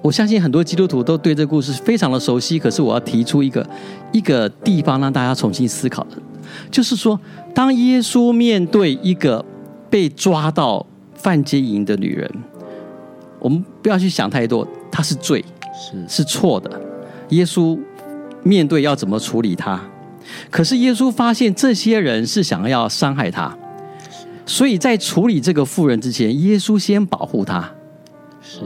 [0.01, 3.65] 我相信很多基督徒都对这故事非常的熟悉，可是我要提出一个
[4.11, 6.17] 一个地方让大家重新思考的，
[6.71, 7.17] 就是说，
[7.53, 9.45] 当耶稣面对一个
[9.89, 12.29] 被抓到犯奸淫的女人，
[13.39, 16.69] 我们不要去想太多，她是罪，是是错的。
[17.29, 17.79] 耶稣
[18.43, 19.79] 面对要怎么处理她，
[20.51, 23.57] 可是耶稣发现这些人是想要伤害她，
[24.45, 27.71] 所以在处理这个妇人之前，耶稣先保护她。
[28.41, 28.61] 是。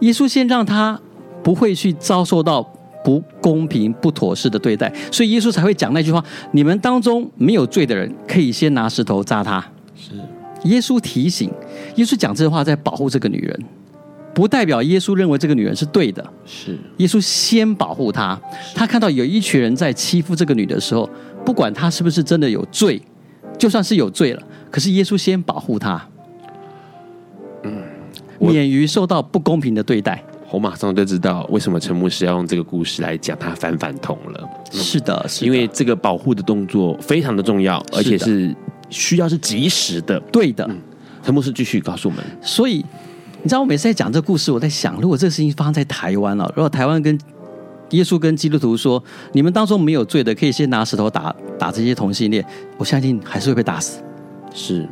[0.00, 1.00] 耶稣先让他
[1.42, 2.62] 不会去遭受到
[3.04, 6.22] 不公平、不妥适的对待，所以耶稣才会讲那句话
[6.52, 9.64] ：“你们当中没有罪的人，可以先拿石头砸他。”
[9.96, 10.12] 是
[10.64, 11.50] 耶稣提醒，
[11.94, 13.64] 耶稣讲这话在保护这个女人，
[14.34, 16.24] 不代表耶稣认为这个女人是对的。
[16.44, 18.38] 是耶稣先保护她，
[18.74, 21.08] 他看到有一群人在欺负这个女的时候，
[21.46, 23.00] 不管她是不是真的有罪，
[23.58, 26.06] 就算是有罪了，可是耶稣先保护他，
[27.62, 27.82] 嗯。
[28.40, 34.48] 免于受到不公平的对待，我马上就知道为什么陈牧师要用这个故事来讲他反反同了。
[34.70, 38.54] 是的，是的，因为这个保护的动作非常的重要，而且是
[38.90, 40.20] 需要是及时的。
[40.32, 40.68] 对的，
[41.22, 42.22] 陈牧师继续告诉我们。
[42.42, 42.84] 所以
[43.42, 47.18] 你知道，我每次在讲这个故事，我在想，如果这个事情发生在台湾了，如果台湾跟
[47.90, 49.02] 耶稣跟基督徒说，
[49.32, 52.44] 你们当中没有罪的，可以先拿石头打打这些同性恋，
[52.76, 54.00] 我相信还是会被打死。
[54.56, 54.88] 是，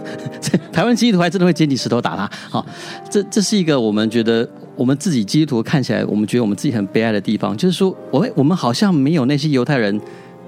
[0.72, 2.30] 台湾基督徒还真的会捡起石头打他。
[2.48, 2.64] 好，
[3.10, 10.00] 这这是一个我们觉得我们自己基督徒看起来，我们觉得我们自己很悲哀的地方，就是说，我我们好像没有那些犹太人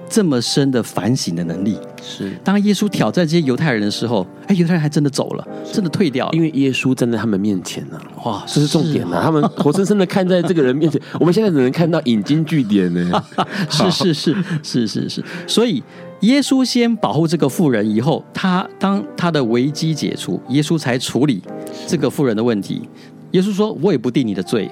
[0.09, 1.77] 这么深的反省的能力。
[2.01, 7.99] 是，当耶稣挑战这些犹太人的时候，哎，犹太人还真的走了，真的退掉了，因为耶稣站在他们面前呢。
[8.25, 13.23] 哇，这是重点呢，他们活生生的看在这个人面前， 我们现在只能看到引经据典呢。
[13.69, 15.83] 是是是是是是，所以。
[16.21, 21.39] 耶稣先保护这个妇人，以后他当他的危机解除，耶稣才处理
[21.85, 22.81] 这个妇人的问题。
[23.33, 24.67] 耶稣说：“我也不定你的罪，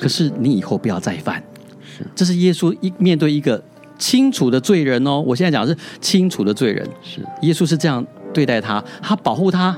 [0.00, 1.42] 可是你以后不要再犯。”
[1.84, 3.62] 是，这是耶稣一面对一个
[3.98, 5.20] 清楚的罪人哦。
[5.20, 9.76] 我现在讲的是清楚的罪人，是耶稣是这样对待他，他保护他，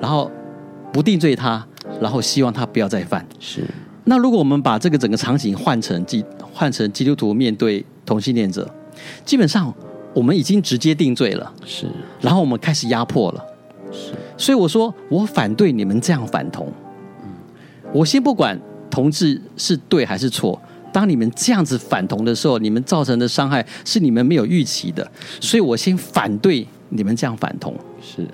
[0.00, 0.30] 然后
[0.92, 1.66] 不定罪他，
[2.00, 3.26] 然后希望他不要再犯。
[3.40, 3.62] 是。
[4.04, 8.68] 那如果我们把这个整个场景换成基换成基督徒面对同性恋者，
[9.24, 9.72] 基本上。
[10.14, 11.86] 我们已经直接定罪了，是，
[12.22, 13.44] 然后我们开始压迫了，
[13.92, 16.72] 是，所以我说我反对你们这样反同，
[17.22, 17.28] 嗯，
[17.92, 18.58] 我先不管
[18.88, 20.58] 同志是对还是错，
[20.96, 25.06] 当你们这样子反同的时候，你们造成的伤害是你们没有预期的，
[25.42, 28.26] 所以我先反对你们这样反同，是。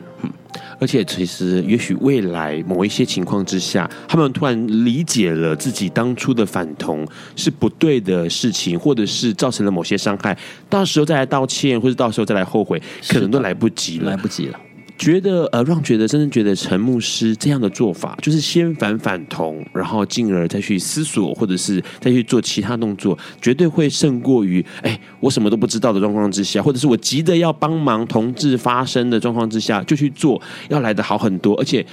[0.78, 10.38] 而且，其实也许未来某一些情况之下，他们突然理解了自己当初的反同是不对的事情，或者是造成了某些伤害，
[10.70, 14.60] 到时候再来道歉，或者到时候再来后悔，可能都来不及了，来不及了。
[15.02, 31.84] 觉得呃，让觉得真的觉得陈牧师这样的做法，就是先反反同，然后进而再去思索，或者是再去做其他动作，绝对会胜过于哎，我什么都不知道的状况之下，或者是我急着要帮忙同志发声的状况之下就去做，要来得好很多，而且。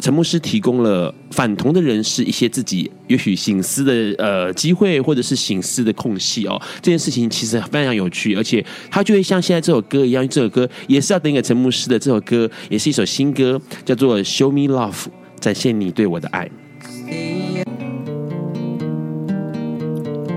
[0.00, 6.60] 陈牧师提供了反同的人士一些自己也许醒思的呃机会，或者是醒思的空隙哦。
[6.80, 11.98] 这件事情其实非常有趣，而且他就会像现在这首歌一样，这首歌也是要等给陈牧师的。
[11.98, 14.92] 这首歌也是一首新歌，叫做《Show Me Love》，
[15.38, 16.50] 展现你对我的爱。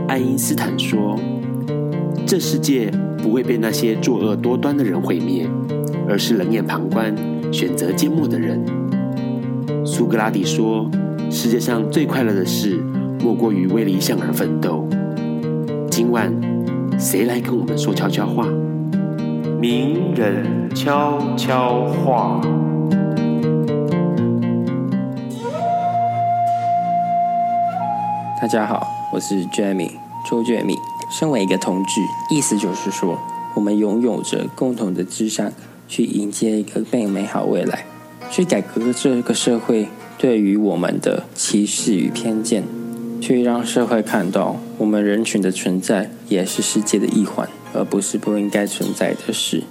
[0.09, 1.17] 爱因斯坦说
[2.27, 5.49] ：“这世界不会被那些作恶多端的人毁灭，
[6.07, 7.15] 而是冷眼旁观、
[7.51, 8.61] 选择缄默的人。”
[9.85, 10.89] 苏格拉底说
[11.29, 12.77] ：“世界上最快乐的事，
[13.21, 14.87] 莫过于为理想而奋斗。”
[15.91, 16.33] 今晚，
[16.99, 18.47] 谁来跟我们说悄悄话？
[19.59, 22.41] 名人悄悄话。
[28.41, 29.91] 大家好，我是 Jamie
[30.29, 30.79] 周 Jamie。
[31.09, 33.17] 身为一个同志，意思就是说，
[33.55, 35.51] 我们拥有着共同的志向，
[35.87, 37.85] 去迎接一个更美好未来，
[38.33, 39.87] 去改革这个社会
[40.17, 42.63] 对于我们的歧视与偏见，
[43.21, 49.61] 去让社会看到我们人群的存在也是世界的一环，而不是不应该存在的事。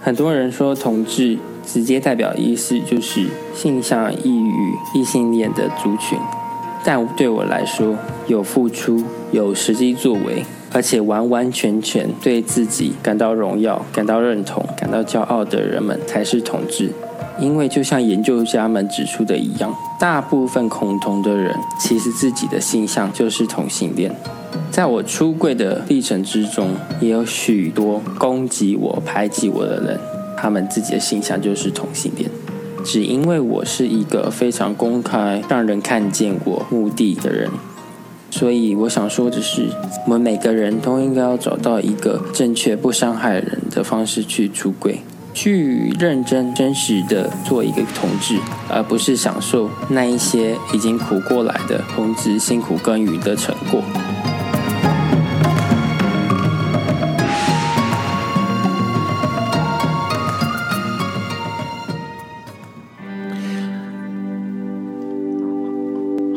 [0.00, 1.36] 很多人说同志
[1.66, 3.26] 直接代表意思就是
[3.56, 6.16] 性向异于异性恋的族群。
[6.84, 7.96] 但对我来说，
[8.28, 9.02] 有付出、
[9.32, 16.92] 有实际作为，而且完完全全对自己感到荣耀、感到认同、感到骄傲的人们，才是同志。
[17.40, 24.14] 因为就像研究家们指出的一样，大部分恐同的人，其实自己的性向就是同性恋。
[24.70, 29.98] 在我出柜的历程之中，也有许多攻击我、排挤我的人，
[30.36, 32.30] 他们自己的性向就是同性恋。
[32.84, 37.50] 只因为我是一个非常公开、让人看见我目的的人，
[38.30, 39.68] 所以我想说的是，
[40.06, 48.38] 我们每个人都应该要找到一个正确、不伤害人的方式去出柜，去认真、真实的做一个同志，
[48.68, 53.82] 而不是享受那一些已经苦过来的同志辛苦耕耘的成果。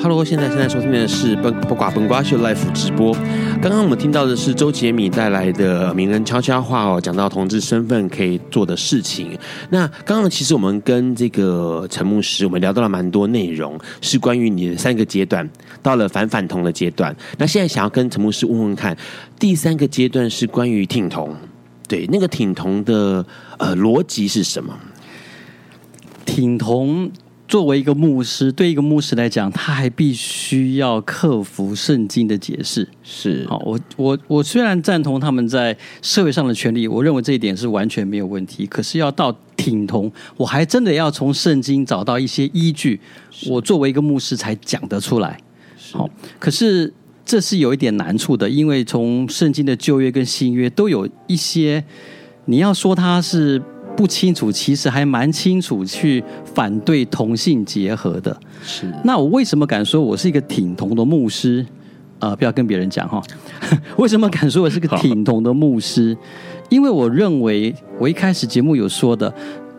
[0.01, 3.15] Hello，现在现在收听的是本不寡本瓜秀 Live 直播。
[3.63, 9.39] 刚刚我们听到的是周杰米带来的名人悄悄话哦，讲到同志身份可以做的事情。
[9.69, 15.49] 那刚刚其实我们跟这个陈牧师，我们聊到了蛮多内容，是关于你的三个阶段，
[15.81, 17.15] 到了反反同的阶段。
[17.37, 18.97] 那现在想要跟陈牧师问问看，
[19.39, 21.33] 第三个阶段是关于挺同，
[21.87, 23.25] 对，那个挺同的
[23.59, 24.77] 呃逻辑是什么？
[26.25, 27.09] 挺同。
[27.45, 32.87] 作为一个牧师，对一个牧师来讲，他还必须要克服圣经的解释。
[33.03, 38.65] 是，好，我我我虽然赞同他们在社会上的权利，我认为这一点是完全没有问题。
[38.65, 42.99] 可是要到挺同，我还真的要从圣经找到一些依据，
[43.47, 45.37] 我作为一个牧师才讲得出来。
[45.91, 46.09] 好，
[46.39, 46.91] 可是
[47.23, 51.83] 这是有一点难处的，因为从圣经的旧约跟新约都有一些，
[52.45, 53.61] 你要说他是。
[53.95, 58.35] 不清楚，其实还蛮清楚去反对同性结合的。
[58.63, 61.65] 是，那我为什么敢说我是一个挺同的牧师？
[62.19, 63.21] 呃，不要跟别人讲哈。
[63.97, 66.17] 为什么敢说我是个挺同的牧师？
[66.69, 69.33] 因为我认为，我一开始节目有说的，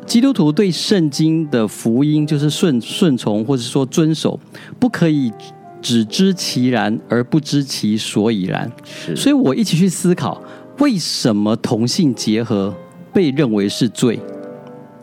[0.04, 4.38] 基督徒对圣经的福音就是顺顺从，或者说遵守，
[4.78, 5.32] 不可以
[5.80, 8.70] 只知其然而不知其所以然。
[8.84, 10.40] 是，所以我一起去思考，
[10.78, 12.74] 为什么同性结合
[13.14, 14.20] 被认为是罪，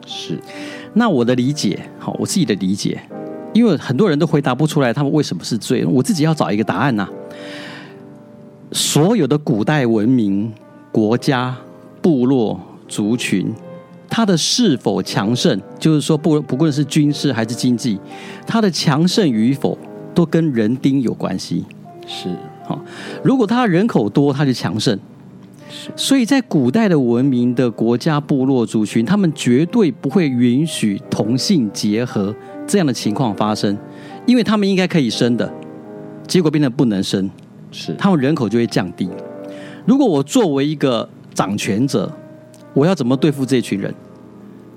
[0.06, 0.38] 是。
[0.94, 3.02] 那我的理解，好，我自己的理解，
[3.54, 7.10] 因为很多人都回答不出来，他们为什么是罪，我自己要找一个答案呐、啊。
[8.74, 10.52] 所有的古代文明、
[10.92, 11.56] 国家、
[12.02, 12.60] 部落、
[12.90, 13.54] 族群，
[14.10, 17.98] 它的是否强盛，就是说不不论是军事还是经济，
[18.46, 19.78] 它的强盛与否，
[20.14, 21.66] 都跟人丁有关系。
[22.06, 22.30] 是，
[22.66, 22.80] 好，
[23.24, 25.00] 如果它人口多，它就强盛。
[25.96, 32.36] 所以在古代的文明的国家、部落、族群，他们绝对不会允许同性结合
[32.68, 33.78] 这样的情况发生，
[34.26, 35.52] 因为他们应该可以生的，
[36.28, 37.30] 结果变得不能生，
[37.72, 39.10] 是他们人口就会降低。
[39.86, 42.12] 如果我作为一个掌权者，
[42.74, 43.94] 我要怎么对付这群人？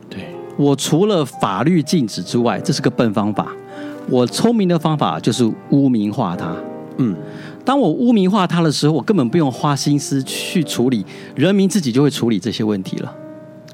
[0.08, 0.26] 对，
[0.56, 3.52] 我除了法律禁止之外，这是个笨方法。
[4.08, 6.54] 我聪明的方法就是污名化他。
[6.98, 7.16] 嗯。
[7.64, 11.04] 当我污名化他的时候，我根本不用花心思去处理，
[11.34, 13.12] 人民自己就会处理这些问题了。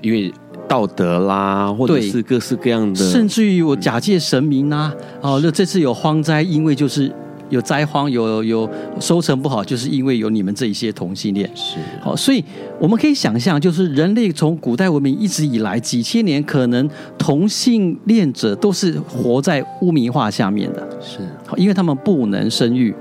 [0.01, 0.33] 因为
[0.69, 7.13] 道德啦，或者是各式各样的，甚至于我假借神明啊，哦，那这次有荒灾，因为就是
[7.49, 11.51] 有灾荒，有有收成不好，就是因为有你们这一些同性恋。
[11.57, 12.43] 是，好，所以
[12.79, 16.89] 我们可以想象，就是人类从古代文明一直以来几千年，可能
[17.19, 20.89] 同性恋者都是活在污名化下面的。
[21.01, 22.95] 是，好，因为他们不能生育。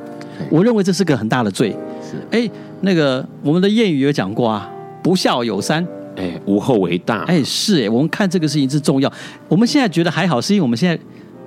[0.50, 1.76] 我认为这是个很大的罪。
[2.02, 2.50] 是，哎，
[2.82, 4.70] 那个我们的谚语有讲过啊
[5.04, 5.86] ，“不孝有三，
[6.16, 9.12] 哎，无后为大。”哎，是哎，我们看这个事情是重要。
[9.48, 10.98] 我们现在觉得还好，是因为我们现在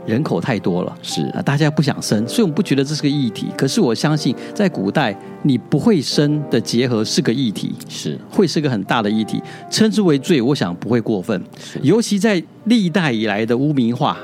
[0.04, 3.46] 人口太多了，是啊，大家不想生，所以我们不觉得这是个议题。
[3.56, 9.40] 可是我相信，在古代，你不会生的结合是个议题，是会是个很大的议题，
[9.70, 11.40] 称之为罪，我想不会过分。
[11.82, 14.18] 尤其在历代以来的污名化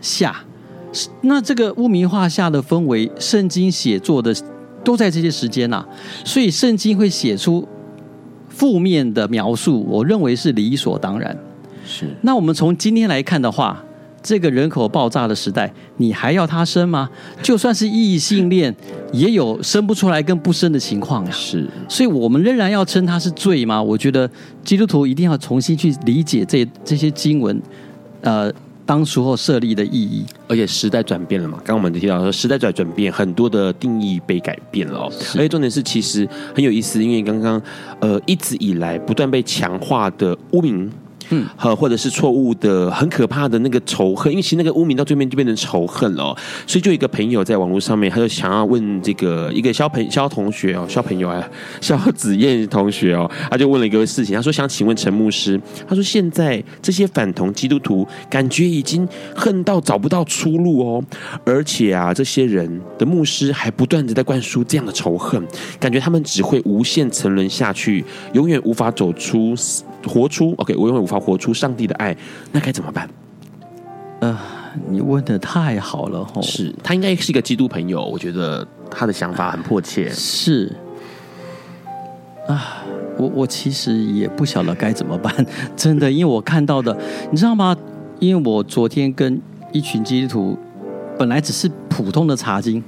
[0.00, 0.36] 下，
[1.20, 4.34] 那这个污名化下的氛围，圣经写作的
[4.82, 5.88] 都在这些时间呐、啊，
[6.24, 7.66] 所以圣经会写出
[8.48, 11.36] 负面的描述，我认为是理所当然。
[11.84, 13.84] 是，那我们从今天来看的话，
[14.22, 17.08] 这个人口爆炸的时代，你还要他生吗？
[17.42, 18.74] 就算是异性恋，
[19.12, 21.30] 也有生不出来跟不生的情况呀。
[21.30, 23.82] 是，所以我们仍然要称他是罪吗？
[23.82, 24.28] 我觉得
[24.64, 27.60] 基督徒一定要重新去理解这这些经文，
[28.22, 28.52] 呃，
[28.88, 30.24] 当初后设立的意义。
[30.48, 35.12] 而且时代转变了嘛，刚刚我们提到说时代转转变，很多的定义被改变了哦。
[35.34, 37.60] 而且重点是，其实很有意思，因为刚刚
[38.00, 40.90] 呃一直以来不断被强化的污名。
[41.30, 46.36] 嗯，和或者是错误的、很可怕的那个仇恨，因为其实那个污名到最后面就变成仇恨了，
[46.66, 51.48] 所以就一个朋友在网络上面，他就想要问这个一个肖朋肖同学哦，肖朋友啊，
[51.80, 61.04] 肖子燕同学哦，他就问了一个事情，他说想请问陈牧师，他说现在这些反同基督徒感觉已经恨到找不到出路哦，
[61.44, 65.42] 而且啊，这些人的牧师还不断的在灌输这样的仇恨，
[65.78, 69.54] 感觉他们只会无限沉沦下去，永远无法走出。
[70.08, 72.16] 活出 OK，我永远无法活出上帝的爱，
[72.52, 73.08] 那该怎么办？
[74.20, 74.36] 呃，
[74.88, 80.08] 你问的太好了吼，是他应该是一个基督朋友，我觉得他的想法很迫切。
[80.10, 80.74] 是
[82.48, 82.82] 啊，
[83.16, 85.32] 我我其实也不晓得该怎么办，
[85.76, 86.96] 真的，因为我看到的，
[87.30, 87.76] 你知道吗？
[88.18, 89.40] 因为我昨天跟
[89.72, 90.58] 一群基督徒，
[91.16, 92.82] 本来只是普通的查经。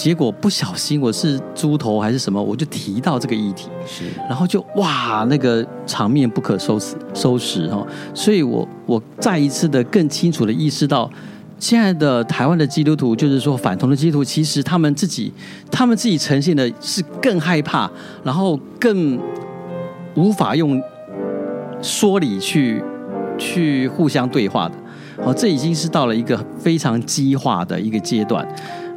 [0.00, 11.10] 是，结果不小心我是猪头还是什么，我就提到这个议题，是，然后就哇，那个场面不可收拾收拾哈，所以我我再一次的更清楚的意识到，
[11.58, 15.30] 现在的台湾的基督徒，就是说反同的基督徒，其实他们自己
[15.70, 17.90] 他们自己呈现的是更害怕，
[18.24, 19.20] 然后更
[20.14, 20.82] 无法用
[21.82, 22.82] 说理去
[23.36, 24.74] 去互相对话的，
[25.22, 28.46] 好，这已经是到了一个非常激化的一个阶段。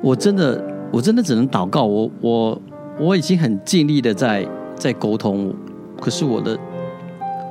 [0.02, 0.62] 我真的，
[0.94, 1.84] 我真的只能祷告。
[1.84, 2.62] 我我
[3.00, 5.52] 我已经很尽力的在在沟通，
[6.00, 6.56] 可是我的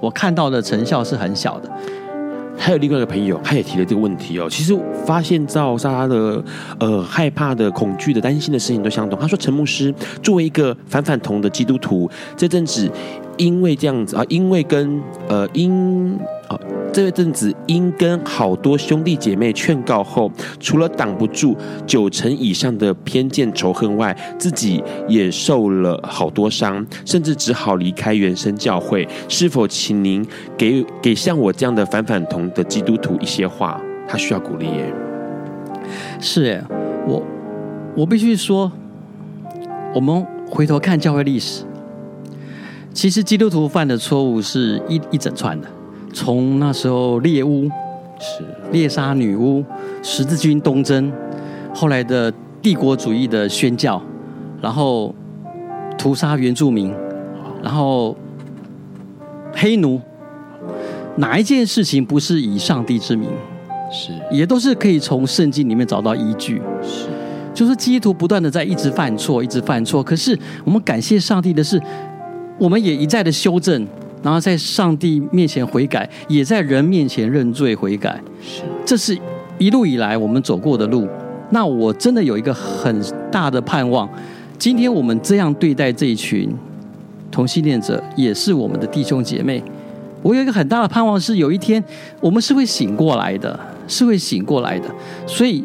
[0.01, 1.69] 我看到的成效是很小的。
[2.56, 4.47] 还有另外一个朋友，他也提了这个问题哦。
[4.48, 6.44] 其实发现到他的
[6.78, 9.19] 呃害怕的、恐惧的、担心的事情都相同。
[9.19, 9.93] 他说：“陈牧师
[10.23, 12.89] 作为一个反反同的基督徒，这阵子
[13.39, 16.16] 因为这样子啊，因为跟呃因。”
[16.93, 21.56] 这阵子因跟好多兄弟姐妹劝告后，除了挡不住
[21.86, 29.09] 九成以上的偏见仇恨外，自己也受了好多伤，甚至只好离开原生教会。
[29.27, 30.24] 是否请您
[30.59, 33.81] 给给像我这样的反反同的基督徒一些话？
[34.06, 34.93] 他需要鼓励耶。
[36.20, 36.64] 是耶，
[37.06, 37.23] 我
[37.97, 38.70] 我必须说，
[39.94, 41.64] 我们回头看教会历史，
[42.93, 45.66] 其实基督徒犯的错误是一一整串的。
[46.13, 47.65] 从那时候猎巫
[48.19, 49.65] 是猎杀女巫，
[50.03, 51.11] 十字军东征，
[51.75, 54.01] 后来的帝国主义的宣教，
[54.61, 55.15] 然后
[55.99, 56.95] 屠杀原住民，
[57.63, 58.15] 然后
[59.55, 60.01] 黑奴，
[61.17, 63.31] 哪一件事情不是以上帝之名？
[63.91, 66.61] 是，也都是可以从圣经里面找到依据。
[66.83, 67.07] 是，
[67.53, 70.03] 就是基督徒不断的在一直犯错，一直犯错。
[70.03, 71.81] 可是我们感谢上帝的是，
[72.59, 73.87] 我们也一再的修正。
[74.23, 78.20] 然后在上帝面前悔改，也在人面前认罪悔改。
[78.40, 79.19] 是，这是
[79.59, 81.09] 一路以来我们走过的路。
[81.51, 84.09] 那我真的有一个很大的盼望，
[84.59, 86.49] 今天我们这样对待这一群
[87.31, 89.62] 同性恋者，也是我们的弟兄姐妹。
[90.23, 91.82] 我有一个很大的盼望，是有一天
[92.20, 93.59] 我们是会醒过来的，
[93.89, 94.89] 是会醒过来的。
[95.27, 95.65] 所以，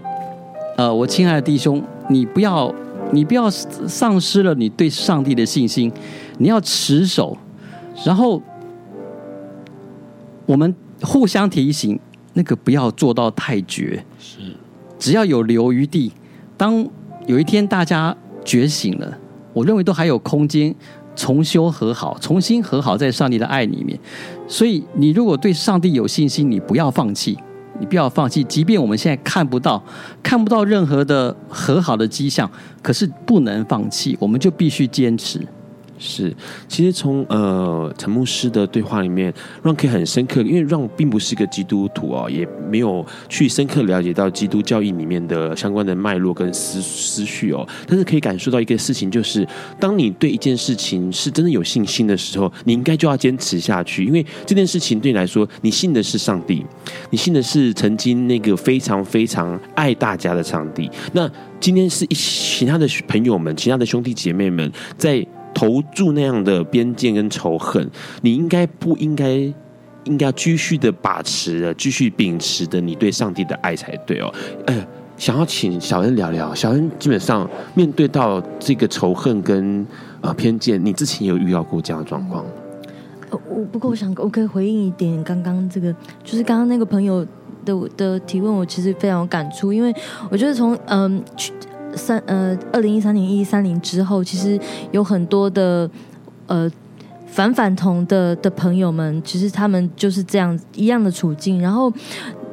[0.76, 2.74] 呃，我亲爱的弟兄，你不要，
[3.12, 5.92] 你不要丧失了你对上帝的信心，
[6.40, 7.38] 你要持守。
[8.06, 8.42] 然后，
[10.46, 12.00] 我们互相提醒，
[12.34, 14.04] 那个不要做到太绝。
[14.20, 14.40] 是，
[15.00, 16.12] 只要有留余地，
[16.56, 16.88] 当
[17.26, 18.16] 有一天大家
[18.46, 19.18] 觉醒了，
[19.52, 20.74] 我认为都还有空间
[21.16, 24.00] 重修和好，重新和好在上帝的爱里面。
[24.48, 27.38] 所以，你如果对上帝有信心，你不要放弃，
[27.80, 28.44] 你不要放弃。
[28.44, 29.84] 即便我们现在看不到，
[30.22, 32.50] 看不到任何的和好的迹象，
[32.82, 35.42] 可是不能放弃，我们就必须坚持。
[36.00, 36.32] 是，
[36.68, 39.34] 其实从呃陈牧师的对话里面，
[39.64, 49.48] 让可以很深刻，因为让并不是一个基督徒哦，也没有去深刻了解到基督教义里面的相关的脉络跟思思绪哦，但是可以感受到一个事情，就是
[49.80, 56.64] 当你对一件事情是真的有信心的时候，你应该就要坚持下去，因为这件事情对你来说，你信的是上帝，
[57.10, 60.90] 你信的是曾经那个非常非常爱大家的上帝。
[61.14, 61.28] 那
[61.60, 65.26] 今天是一其他的朋友们，其他的兄弟姐妹们在。
[65.58, 67.90] 投注那样的偏见跟仇恨，
[68.22, 69.32] 你应该不应该
[70.04, 74.32] 应该要继续的把持的，继续秉持的你对上帝的爱才对哦。
[74.68, 79.84] 呃，想要请小恩聊聊，小恩基本上面对到这个仇恨跟
[80.22, 82.46] 呃偏见，你之前有遇到过这样的状况？
[83.32, 85.92] 呃，我不过我想我可以回应一点，刚刚这个
[86.24, 87.26] 就是刚刚那个朋友
[87.66, 89.92] 的的提问，我其实非常有感触，因为
[90.30, 91.24] 我觉得从嗯。
[91.98, 94.60] 三呃，二零一三年一三零之后，其实
[94.92, 95.90] 有很多的
[96.46, 96.72] 呃
[97.26, 101.62] 反反同的的朋友们，其实他们就是这样一样的处境。
[101.62, 101.92] 然后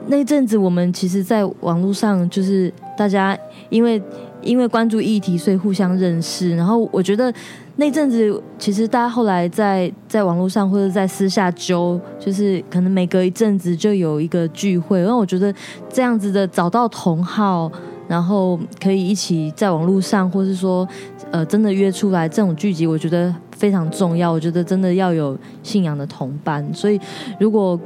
[0.09, 3.39] 那阵子，我们其实，在网络上就是大家
[3.71, 4.03] 因为
[4.43, 6.57] 因为关注议题，所以互相认识。
[6.57, 7.33] 然后我觉得
[7.77, 15.01] 那阵子，其实大家后来在在网络上或者在私下揪，就是可能每隔一阵子就有一个聚会。
[15.01, 15.55] 然后我觉得
[15.89, 17.71] 这样子的找到同好。
[18.09, 20.87] 然后可以一起在网络上，或是说，
[21.31, 24.31] 呃，真的约出来这种聚集，我觉得非常重要。
[24.31, 26.67] 我觉得真的要有信仰的同伴。
[26.73, 27.01] 所以，
[27.39, 27.79] 如果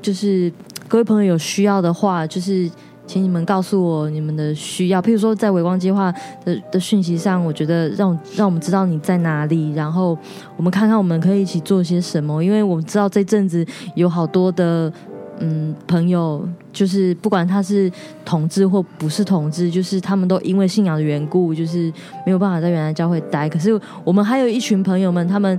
[0.00, 0.52] 就是
[0.88, 2.70] 各位朋友有需要的话，就是
[3.06, 5.02] 请你们告诉我你们的需要。
[5.02, 6.12] 譬如说，在微光计划
[6.44, 10.16] 的的讯息上，我觉得让让我们知道你在哪里，然后
[10.56, 12.42] 我们看看我们可以一起做些什么。
[12.42, 14.92] 因为我们知道这阵子有好多的。
[15.40, 17.90] 嗯，朋友就是不管他是
[18.24, 21.90] 同志或不是同志，就是他们都因为信仰的缘故，就是
[22.26, 23.48] 没有办法在原来教会待。
[23.48, 25.58] 可是我们还有一群朋友们，他们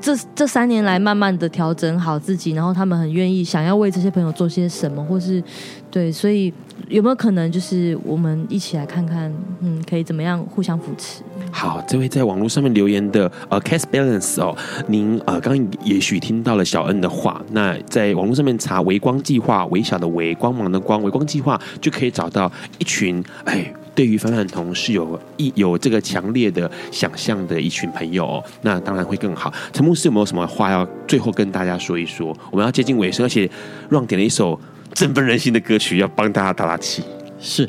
[0.00, 5.42] 这这三年来慢慢的调整好自己，然后他们很愿意想要为这些朋友做些什么，或是
[5.90, 6.52] 对，所以
[6.88, 11.22] 有没有可能就是我们一起来看看，嗯，可以怎么样互相扶持？
[11.52, 14.56] 好，这位在网络上面留言的呃，Cast Balance 哦，
[14.88, 29.52] 您呃刚刚也许听到了小恩的话，那在网络上面查“微光计划”，微小的微，光芒的光，微光计划就可以找到一群哎，对于反反同是有一有这个强烈的想象的一群朋友哦，那当然会更好。
[29.72, 32.36] 陈牧师有没有什么话要最后跟大家说一说？
[32.50, 33.50] 我们要接近尾声，而且
[33.90, 34.58] Ron 点了一首
[34.94, 37.02] 振奋人心的歌曲，要帮大家打打气。
[37.38, 37.68] 是，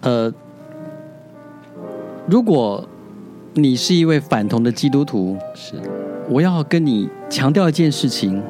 [0.00, 0.32] 呃。
[2.28, 2.84] 如果
[3.54, 5.74] 你是一位反同的基督徒，是，
[6.28, 8.42] 我要跟你强调一件事情，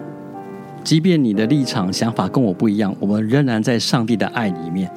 [0.83, 4.91] 即便你的立场想法跟我不一样，我们仍然在上帝的爱里面，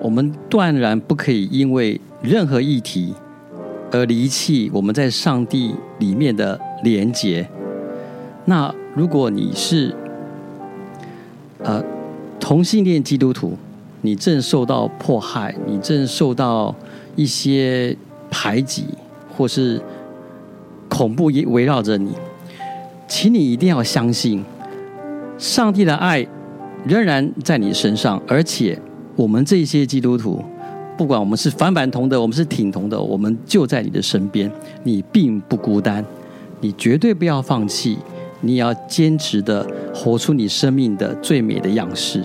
[0.00, 3.14] 我们断然不可以因为任何议题
[3.92, 7.48] 而离弃我们在上帝里面的连结。
[8.46, 9.94] 那如果你是
[11.64, 11.82] 呃
[12.38, 13.56] 同性恋基督徒，
[14.00, 16.74] 你正受到迫害，你正受到。
[17.14, 17.94] 一些
[18.30, 18.86] 排挤
[19.36, 19.78] 或是
[20.88, 22.12] 恐怖围围绕着你，
[23.06, 24.42] 请你一定要相信，
[25.36, 26.26] 上帝的爱
[26.86, 28.80] 仍然在你身上，而且
[29.14, 30.42] 我们这些基督徒，
[30.96, 34.50] 不管我们是反反同的，我们是挺同的，我们就在你的身边，
[34.82, 36.02] 你并不孤单，
[36.62, 37.98] 你绝对不要放弃，
[38.42, 42.22] 你也要坚持的活出你生命的最美的样式。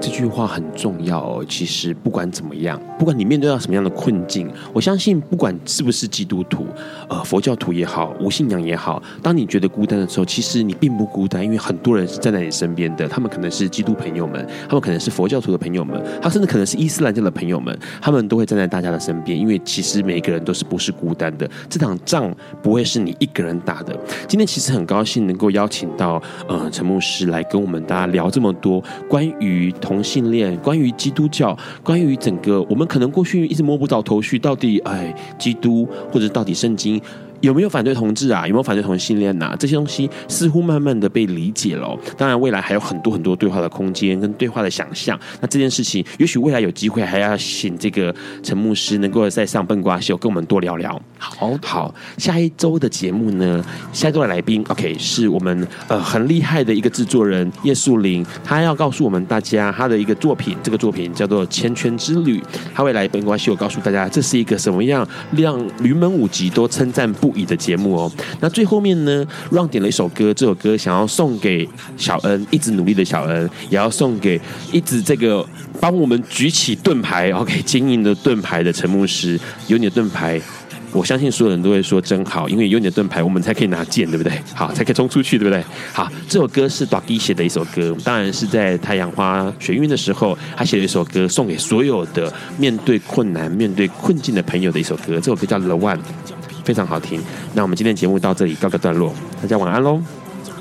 [0.00, 1.44] 这句话很重要哦。
[1.48, 6.66] 其实不管怎么样，不管你面对到什么样的困境，我相信不管是不是基督徒，
[7.08, 13.08] 呃，佛教徒也好，无信仰也好，当你觉得孤单的时候，其实你并不孤单，因为很多人是站在你身边的。
[13.08, 19.38] 他们可能是基督朋友们，他们可能是佛教徒的朋友们，他甚至可能是伊斯兰教的朋友们，他们都会站在大家的身边。
[19.38, 23.98] 因为其实每一个人都是不是孤单的，这场仗不会是你一个人打的。
[24.28, 29.72] 今天其实很高兴能够邀请到呃陈牧师来跟我们大家聊这么多关于。
[29.88, 37.00] 同性恋，关于基督教，关于整个，我们可能过去一直摸不着头绪，到底哎，基督或者到底圣经。
[37.40, 38.46] 有没有反对同志啊？
[38.46, 39.56] 有没有反对同性恋呐、啊？
[39.58, 41.98] 这些东西似乎慢慢的被理解了、哦。
[42.16, 45.18] 当然，未来还有很多很多对话的空间跟对话的想象。
[45.40, 51.00] 那这件事情，也许未来有机会还要请这个陈牧师能够再上笨瓜秀跟我们多聊聊。
[51.18, 62.40] 好好，下一周的节目呢，下一周的来宾，OK，是我们呃很厉害的一个制作人叶树林，他要告诉我们大家他的一个作品，这个作品叫做《千圈之旅》，
[62.74, 65.06] 他会来笨瓜秀告诉大家这是一个什么样
[65.36, 67.27] 让云门舞集都称赞不。
[67.44, 74.40] 的节目哦，那最后面呢，Ron 点了一首歌，这首歌想要送给小恩，一直努力的小恩，也要送给
[74.72, 75.44] 一直这个
[75.80, 80.40] 帮我们举起盾牌，OK，经营的盾牌的陈牧师，有你的盾牌，
[80.92, 84.32] 我相信所有人都会说真好，因为有你的盾牌，我们才可以拿剑，对不对？
[84.54, 85.62] 好，才可以冲出去，对不对？
[85.92, 95.16] 好，这首歌是 Ducky 写的一首歌，当然是在太阳花学运的时候，他写了一首歌，送给所有的面对困难、面对困境的朋友的一首歌。
[95.16, 95.96] 这首歌叫《The One》，
[96.68, 97.18] 非常好听。
[97.54, 99.98] 那我们今天节目到这里告个段落，大家晚安喽，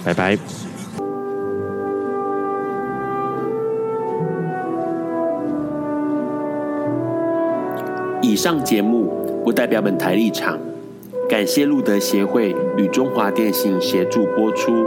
[0.05, 0.37] 拜拜。
[8.21, 9.27] 以上节目。
[9.43, 10.59] 不代表本台立场，
[11.29, 14.85] 感谢路德协会与中华电信协助播出。